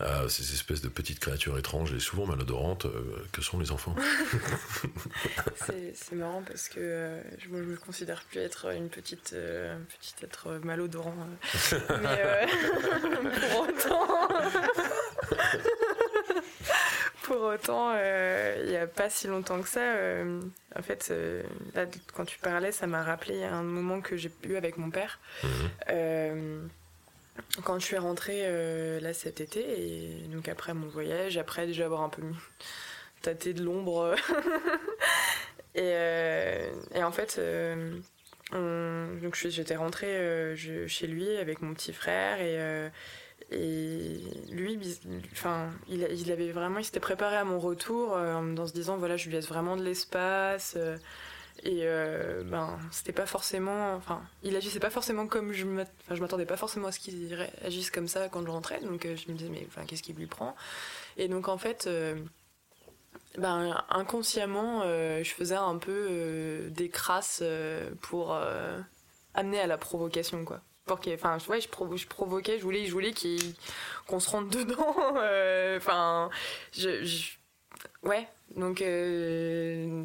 [0.01, 3.95] à ces espèces de petites créatures étranges et souvent malodorantes euh, que sont les enfants.
[5.93, 10.23] c'est marrant parce que euh, je ne me considère plus être une petite, euh, petite
[10.23, 11.13] être malodorant.
[11.71, 12.47] mais
[13.49, 14.27] pour autant.
[17.23, 19.93] pour autant, il n'y a pas si longtemps que ça.
[20.75, 21.13] en fait,
[21.75, 25.19] là, quand tu parlais, ça m'a rappelé un moment que j'ai eu avec mon père.
[25.43, 26.69] Mhm.
[27.63, 28.43] Quand je suis rentrée
[28.99, 32.21] là cet été, et donc après mon voyage, après déjà avoir un peu
[33.21, 34.15] tâté de l'ombre.
[35.75, 35.93] et,
[36.95, 37.39] et, en fait,
[38.51, 40.55] donc j'étais rentrée
[40.87, 42.91] chez lui avec mon petit frère et
[43.51, 44.79] lui,
[45.33, 46.05] enfin, il,
[46.53, 49.47] vraiment, il s'était préparé à mon retour euh, en se disant voilà, je lui laisse
[49.47, 50.77] vraiment de l'espace.
[51.65, 56.45] Euh, et euh, ben, c'était pas forcément, enfin, il agissait pas forcément comme je m'attendais
[56.45, 58.79] pas forcément à ce qu'il agisse comme ça quand je rentrais.
[58.81, 60.55] Donc je me disais mais enfin, qu'est-ce qui lui prend?
[61.17, 61.89] Et donc en fait.
[63.37, 67.43] ben, inconsciemment, je faisais un peu des crasses
[68.01, 68.37] pour
[69.33, 70.61] amener à la provocation, quoi
[70.91, 73.13] enfin ouais je, je, provoquais je voulais je voulais
[74.07, 76.29] qu'on se rentre dedans euh, enfin
[76.73, 77.33] je,
[78.03, 80.03] ouais donc euh,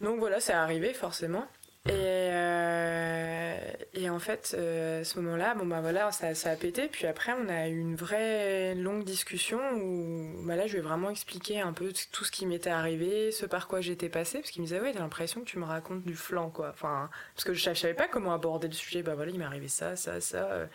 [0.00, 1.46] donc voilà c'est arrivé forcément
[1.86, 3.58] et, euh,
[3.92, 6.88] et en fait, euh, ce moment-là, bon bah voilà, ça, a pété.
[6.88, 10.82] Puis après, on a eu une vraie longue discussion où bah là, je lui ai
[10.82, 14.50] vraiment expliqué un peu tout ce qui m'était arrivé, ce par quoi j'étais passée, parce
[14.50, 16.70] qu'il me disait ouais, t'as l'impression que tu me racontes du flanc, quoi.
[16.70, 19.02] Enfin, parce que je, je savais pas comment aborder le sujet.
[19.02, 20.66] Bah voilà, il m'est arrivé ça, ça, ça.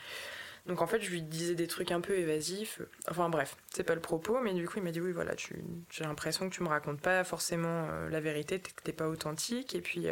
[0.69, 2.81] Donc en fait, je lui disais des trucs un peu évasifs.
[3.09, 6.03] Enfin bref, c'est pas le propos, mais du coup, il m'a dit oui, voilà, j'ai
[6.05, 9.75] l'impression que tu me racontes pas forcément euh, la vérité, que t'es pas authentique.
[9.75, 10.07] Et puis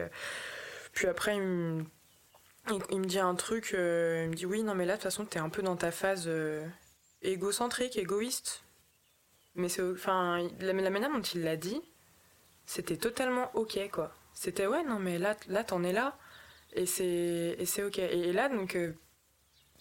[0.97, 4.93] puis après, il me, dit un truc, euh, il me dit oui, non, mais là,
[4.93, 6.65] de toute façon, t'es un peu dans ta phase euh,
[7.21, 8.63] égocentrique, égoïste.
[9.53, 11.79] Mais c'est, enfin, la, manière dont il l'a dit,
[12.65, 14.11] c'était totalement ok, quoi.
[14.33, 16.17] C'était ouais, non, mais là, là, t'en es là,
[16.73, 17.99] et c'est, et c'est ok.
[17.99, 18.93] Et, là, donc, euh,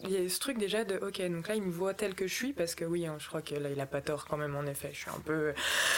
[0.00, 2.26] il y a ce truc déjà de ok, donc là, il me voit tel que
[2.26, 4.36] je suis, parce que oui, hein, je crois que là, il a pas tort quand
[4.36, 4.90] même, en effet.
[4.92, 5.54] Je suis un peu.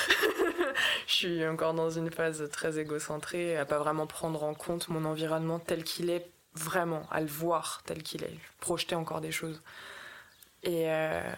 [1.07, 5.05] je suis encore dans une phase très égocentrée, à pas vraiment prendre en compte mon
[5.05, 9.63] environnement tel qu'il est, vraiment, à le voir tel qu'il est, projeter encore des choses.
[10.63, 11.33] Et, euh,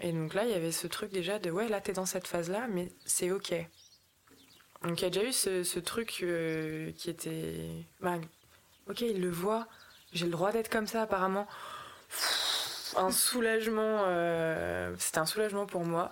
[0.00, 2.26] et donc là, il y avait ce truc déjà de ouais, là, t'es dans cette
[2.26, 3.54] phase-là, mais c'est ok.
[4.82, 7.70] Donc il y a déjà eu ce, truc euh, qui était.
[8.00, 8.18] Bah,
[8.88, 9.66] ok, il le voit,
[10.12, 11.46] j'ai le droit d'être comme ça apparemment.
[12.96, 16.10] Un soulagement, euh, c'était un soulagement pour moi.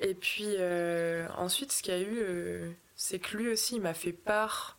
[0.00, 3.82] Et puis euh, ensuite, ce qu'il y a eu, euh, c'est que lui aussi, il
[3.82, 4.78] m'a fait part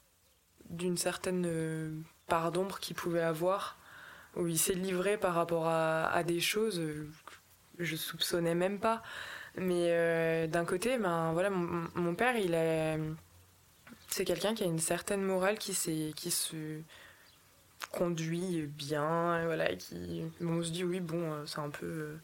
[0.69, 3.77] d'une certaine part d'ombre qu'il pouvait avoir,
[4.35, 6.81] où il s'est livré par rapport à, des choses
[7.77, 9.03] que je soupçonnais même pas.
[9.57, 12.97] Mais d'un côté, ben voilà, mon, père, il est,
[14.07, 15.73] c'est quelqu'un qui a une certaine morale qui
[16.15, 16.81] qui se
[17.89, 22.15] conduit bien, voilà, qui, on se dit oui, bon, c'est un peu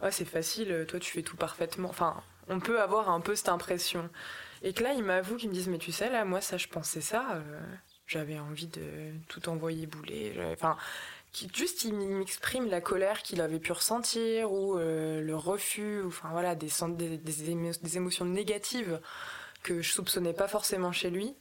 [0.00, 1.88] ah, c'est facile, toi tu fais tout parfaitement.
[1.88, 4.08] Enfin, on peut avoir un peu cette impression.
[4.62, 6.68] Et que là, il m'avoue qu'il me disent, mais tu sais, là, moi, ça, je
[6.68, 7.26] pensais ça.
[7.34, 7.60] Euh,
[8.06, 10.34] j'avais envie de tout envoyer bouler.
[10.52, 10.76] Enfin,
[11.54, 16.30] juste, il m'exprime la colère qu'il avait pu ressentir ou euh, le refus, ou, enfin
[16.32, 19.00] voilà, des, des, des, émotions négatives
[19.62, 21.34] que je soupçonnais pas forcément chez lui.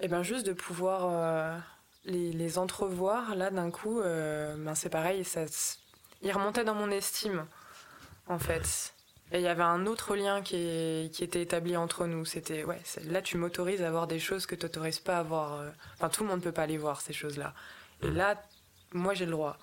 [0.00, 1.58] Et bien, juste de pouvoir euh,
[2.04, 5.44] les, les, entrevoir, là, d'un coup, ben, c'est pareil, ça,
[6.22, 7.46] il remontait dans mon estime
[8.28, 8.94] en fait.
[9.30, 12.24] Et il y avait un autre lien qui, était établi entre nous.
[12.24, 15.60] C'était, ouais, là tu m'autorises à voir des choses que tu n'autorises pas à voir.
[15.60, 17.52] Euh, enfin, tout le monde ne peut pas les voir, ces choses-là.
[18.02, 18.42] Et là,
[18.92, 19.58] moi j'ai le droit.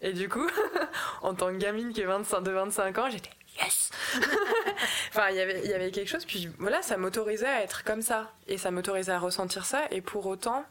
[0.00, 0.48] Et du coup,
[1.22, 3.30] en tant que gamine qui est 25, de 25 ans, j'étais
[3.60, 3.90] yes
[5.10, 8.32] Enfin, il y avait quelque chose, puis voilà, ça m'autorisait à être comme ça.
[8.46, 10.64] Et ça m'autorisait à ressentir ça, et pour autant,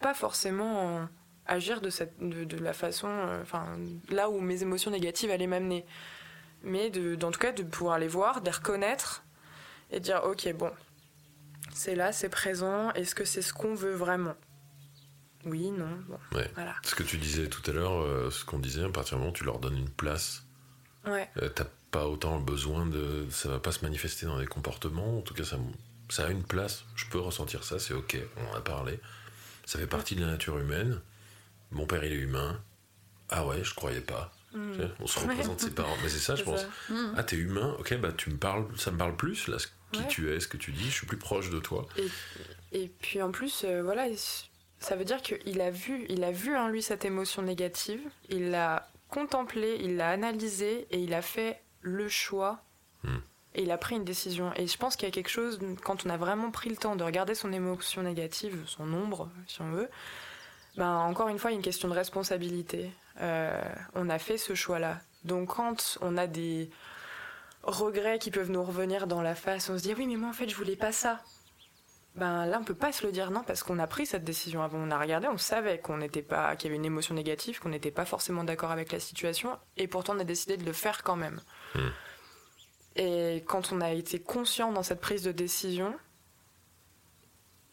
[0.00, 1.08] pas forcément
[1.46, 3.08] agir de, cette, de, de la façon.
[3.08, 3.78] Euh, enfin,
[4.10, 5.84] là où mes émotions négatives allaient m'amener
[6.62, 9.24] mais de, en tout cas de pouvoir les voir, de les reconnaître
[9.90, 10.72] et dire ok bon,
[11.72, 14.34] c'est là, c'est présent, est-ce que c'est ce qu'on veut vraiment?
[15.44, 16.18] Oui, non, bon,
[16.54, 16.74] voilà.
[16.82, 19.30] Ce que tu disais tout à l'heure, euh, ce qu'on disait, à partir du moment
[19.30, 20.44] où tu leur donnes une place,
[21.06, 21.30] ouais.
[21.40, 23.26] Euh, t'as pas autant besoin de...
[23.30, 25.56] Ça va pas se manifester dans des comportements, en tout cas ça,
[26.10, 28.98] ça a une place, je peux ressentir ça, c'est ok, on en a parlé,
[29.68, 30.98] ça fait partie de la nature humaine,
[31.72, 32.58] mon père il est humain,
[33.28, 34.32] ah ouais, je croyais pas.
[34.54, 34.84] Mm.
[34.98, 35.94] On se représente ses parents.
[36.02, 36.64] Mais c'est ça, je pense.
[36.88, 37.12] Mm.
[37.18, 39.58] Ah, t'es humain, ok, bah tu me parles, ça me parle plus, là,
[39.92, 41.86] qui tu es, ce que tu dis, je suis plus proche de toi.
[42.72, 44.06] Et, puis en plus, euh, voilà,
[44.78, 48.00] ça veut dire qu'il a vu, il a vu en lui cette émotion négative,
[48.30, 52.64] il l'a contemplé, il l'a analysé et il a fait le choix.
[53.04, 53.18] Mm.
[53.58, 54.52] Il a pris une décision.
[54.56, 56.96] Et je pense qu'il y a quelque chose, quand on a vraiment pris le temps
[56.96, 59.88] de regarder son émotion négative, son ombre, si on veut,
[60.76, 62.90] ben, encore une fois, il y a une question de responsabilité.
[63.20, 63.60] Euh,
[63.94, 65.00] on a fait ce choix-là.
[65.24, 66.70] Donc quand on a des
[67.64, 70.32] regrets qui peuvent nous revenir dans la face, on se dit oui mais moi en
[70.32, 71.20] fait je voulais pas ça.
[72.14, 74.62] ben là on peut pas se le dire non parce qu'on a pris cette décision
[74.62, 77.58] avant on a regardé on savait qu'on n'était pas qu'il y avait une émotion négative
[77.58, 80.72] qu'on n'était pas forcément d'accord avec la situation et pourtant on a décidé de le
[80.72, 81.40] faire quand même
[81.74, 81.88] Hmm.
[82.98, 85.94] Et quand on a été conscient dans cette prise de décision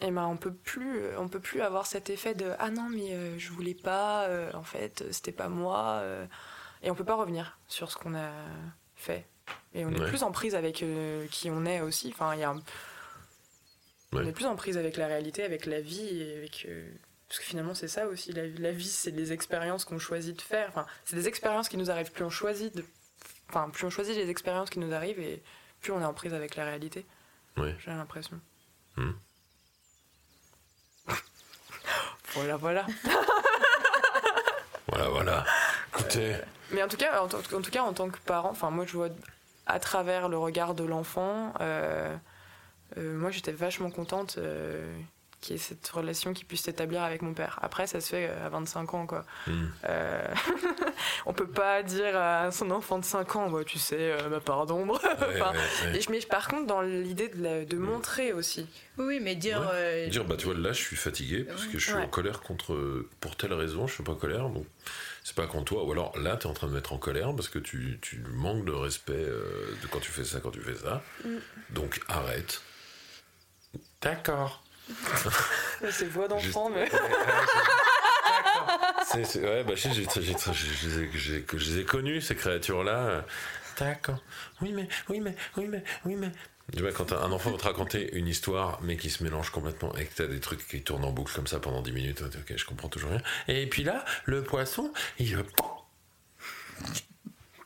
[0.02, 3.14] et ben on peut plus on peut plus avoir cet effet de ah non mais
[3.14, 6.26] euh, je voulais pas euh, en fait c'était pas moi euh,
[6.84, 8.30] et on peut pas revenir sur ce qu'on a
[8.96, 9.26] fait
[9.74, 12.44] et on est plus en prise avec euh, qui on est aussi enfin il y
[12.44, 12.62] a un-
[14.14, 16.90] on est plus en prise avec la réalité, avec la vie, et avec euh,
[17.28, 20.42] parce que finalement c'est ça aussi la, la vie, c'est des expériences qu'on choisit de
[20.42, 20.70] faire.
[20.70, 22.12] Enfin, c'est des expériences qui nous arrivent.
[22.14, 22.86] Plus on choisit de,
[23.56, 25.41] enfin plus on choisit les expériences qui nous arrivent et
[25.82, 27.06] plus on est en prise avec la réalité.
[27.57, 27.76] Ouais.
[27.80, 28.40] J'ai l'impression.
[28.98, 29.11] Hmm.
[32.34, 32.86] voilà, voilà.
[34.88, 35.44] Voilà, voilà.
[35.90, 36.36] Écoutez,
[36.72, 39.10] Mais en tout cas, en, tout cas, en tant que parent, enfin moi je vois
[39.65, 42.15] à travers le regard de l'enfant, euh,
[42.98, 44.38] euh, moi j'étais vachement contente
[45.46, 47.60] qu'il y ait cette relation qui puisse s'établir avec mon père.
[47.62, 49.26] Après, ça se fait euh, à 25 ans, quoi.
[49.88, 50.28] Euh,
[51.26, 54.40] on peut pas dire à son enfant de 5 ans, bah, tu sais, euh, ma
[54.40, 55.00] part d'ombre.
[55.04, 55.54] ouais, Enfin,
[55.86, 58.68] ouais, mais par contre, dans l'idée de, la- de montrer aussi.
[58.98, 59.60] Oui, mais dire.
[59.62, 60.08] Ouais.
[60.08, 62.04] euh, Dire, bah tu vois, là je suis fatigué parce que je suis Ouais.
[62.04, 63.06] en colère contre.
[63.20, 64.66] Pour telle raison, je suis pas en colère, donc
[65.24, 65.84] c'est pas contre toi.
[65.84, 68.24] Ou alors là, tu es en train de mettre en colère parce que tu, tu
[68.34, 71.04] manques de respect euh, de quand tu fais ça, quand tu fais ça.
[71.26, 71.30] Mm.
[71.72, 72.62] Donc arrête.
[74.02, 74.64] D'accord.
[75.91, 76.90] C'est voix d'enfant, mais.
[79.06, 83.26] C'est- ouais, bah, je les ai connus, ces créatures-là.
[83.80, 84.24] D'accord.
[84.62, 86.32] Oui, mais, oui, mais, oui, mais, oui, mais.
[86.76, 89.95] Tu vois, quand un enfant va te raconter une histoire, mais qui se mélange complètement,
[89.98, 92.53] et que t'as des trucs qui tournent en boucle comme ça pendant 10 minutes, ok,
[92.56, 93.22] je comprends toujours rien.
[93.48, 95.38] Et puis là, le poisson, il.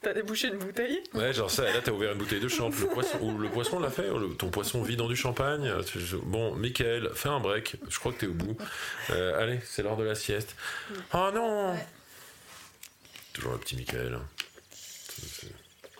[0.01, 2.69] T'as débouché une bouteille Ouais, genre ça, là t'as ouvert une bouteille de champ.
[2.69, 5.69] Le poisson, ou le poisson l'a fait, ou le- ton poisson vit dans du champagne.
[5.93, 7.75] Je- Bon, Michael, fais un break.
[7.89, 8.57] Je crois que t'es au bout.
[9.09, 10.55] Euh, allez, c'est l'heure de la sieste.
[11.13, 11.85] Oh non Ouais.
[13.33, 14.19] Toujours le petit Michael.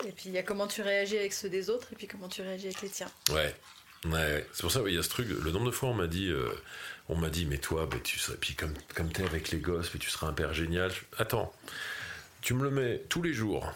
[0.06, 2.28] Et puis il y a comment tu réagis avec ceux des autres et puis comment
[2.28, 3.10] tu réagis avec les tiens.
[3.32, 3.54] Ouais.
[4.06, 5.28] Ouais, c'est pour ça, ouais, il y a ce truc.
[5.28, 6.48] Le nombre de fois, on m'a dit, euh,
[7.10, 9.90] on m'a dit, mais toi, bah, tu serais, puis comme, comme t'es avec les gosses,
[9.92, 10.90] mais tu seras un père génial.
[11.18, 11.52] Attends,
[12.40, 13.70] tu me le mets tous les jours.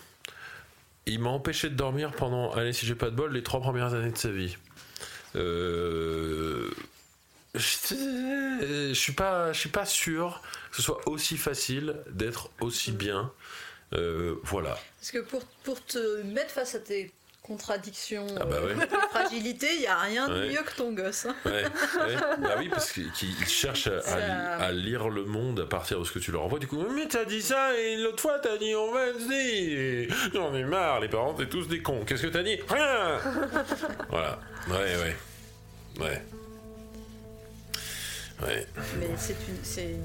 [1.07, 3.93] Il m'a empêché de dormir pendant, allez, si j'ai pas de bol, les trois premières
[3.95, 4.57] années de sa vie.
[5.37, 6.71] Euh,
[7.55, 10.41] je, suis pas, je suis pas sûr
[10.71, 13.33] que ce soit aussi facile d'être aussi bien.
[13.93, 14.79] Euh, voilà.
[14.99, 17.13] Parce que pour, pour te mettre face à tes
[17.47, 18.87] contradictions, Ah bah euh, ouais.
[18.89, 20.49] tes fragilités, il n'y a rien de Ouais.
[20.49, 21.27] mieux que ton gosse.
[21.27, 21.37] hein.
[21.45, 22.17] Ouais, ouais.
[22.39, 26.33] Bah oui, parce qu'ils cherchent à, lire le monde à partir de ce que tu
[26.33, 26.59] leur envoies.
[26.59, 29.29] Du coup, mais t'as dit ça et l'autre fois t'as dit on va se
[30.09, 30.17] dire.
[30.33, 32.05] J'en ai marre, les parents, c'est tous des cons.
[32.07, 32.59] Qu'est-ce que t'as dit?
[32.69, 33.19] Rien
[34.09, 34.39] Voilà.
[34.69, 35.17] Ouais, ouais.
[36.01, 36.23] Ouais.
[38.43, 38.67] Ouais.
[38.99, 39.97] Mais c'est une, c'est,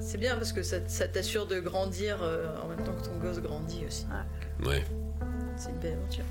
[0.00, 3.16] c'est bien parce que ça, ça t'assure de grandir euh, en même temps que ton
[3.16, 4.06] gosse grandit aussi.
[4.64, 4.84] Ouais.
[5.56, 6.24] C'est une belle aventure.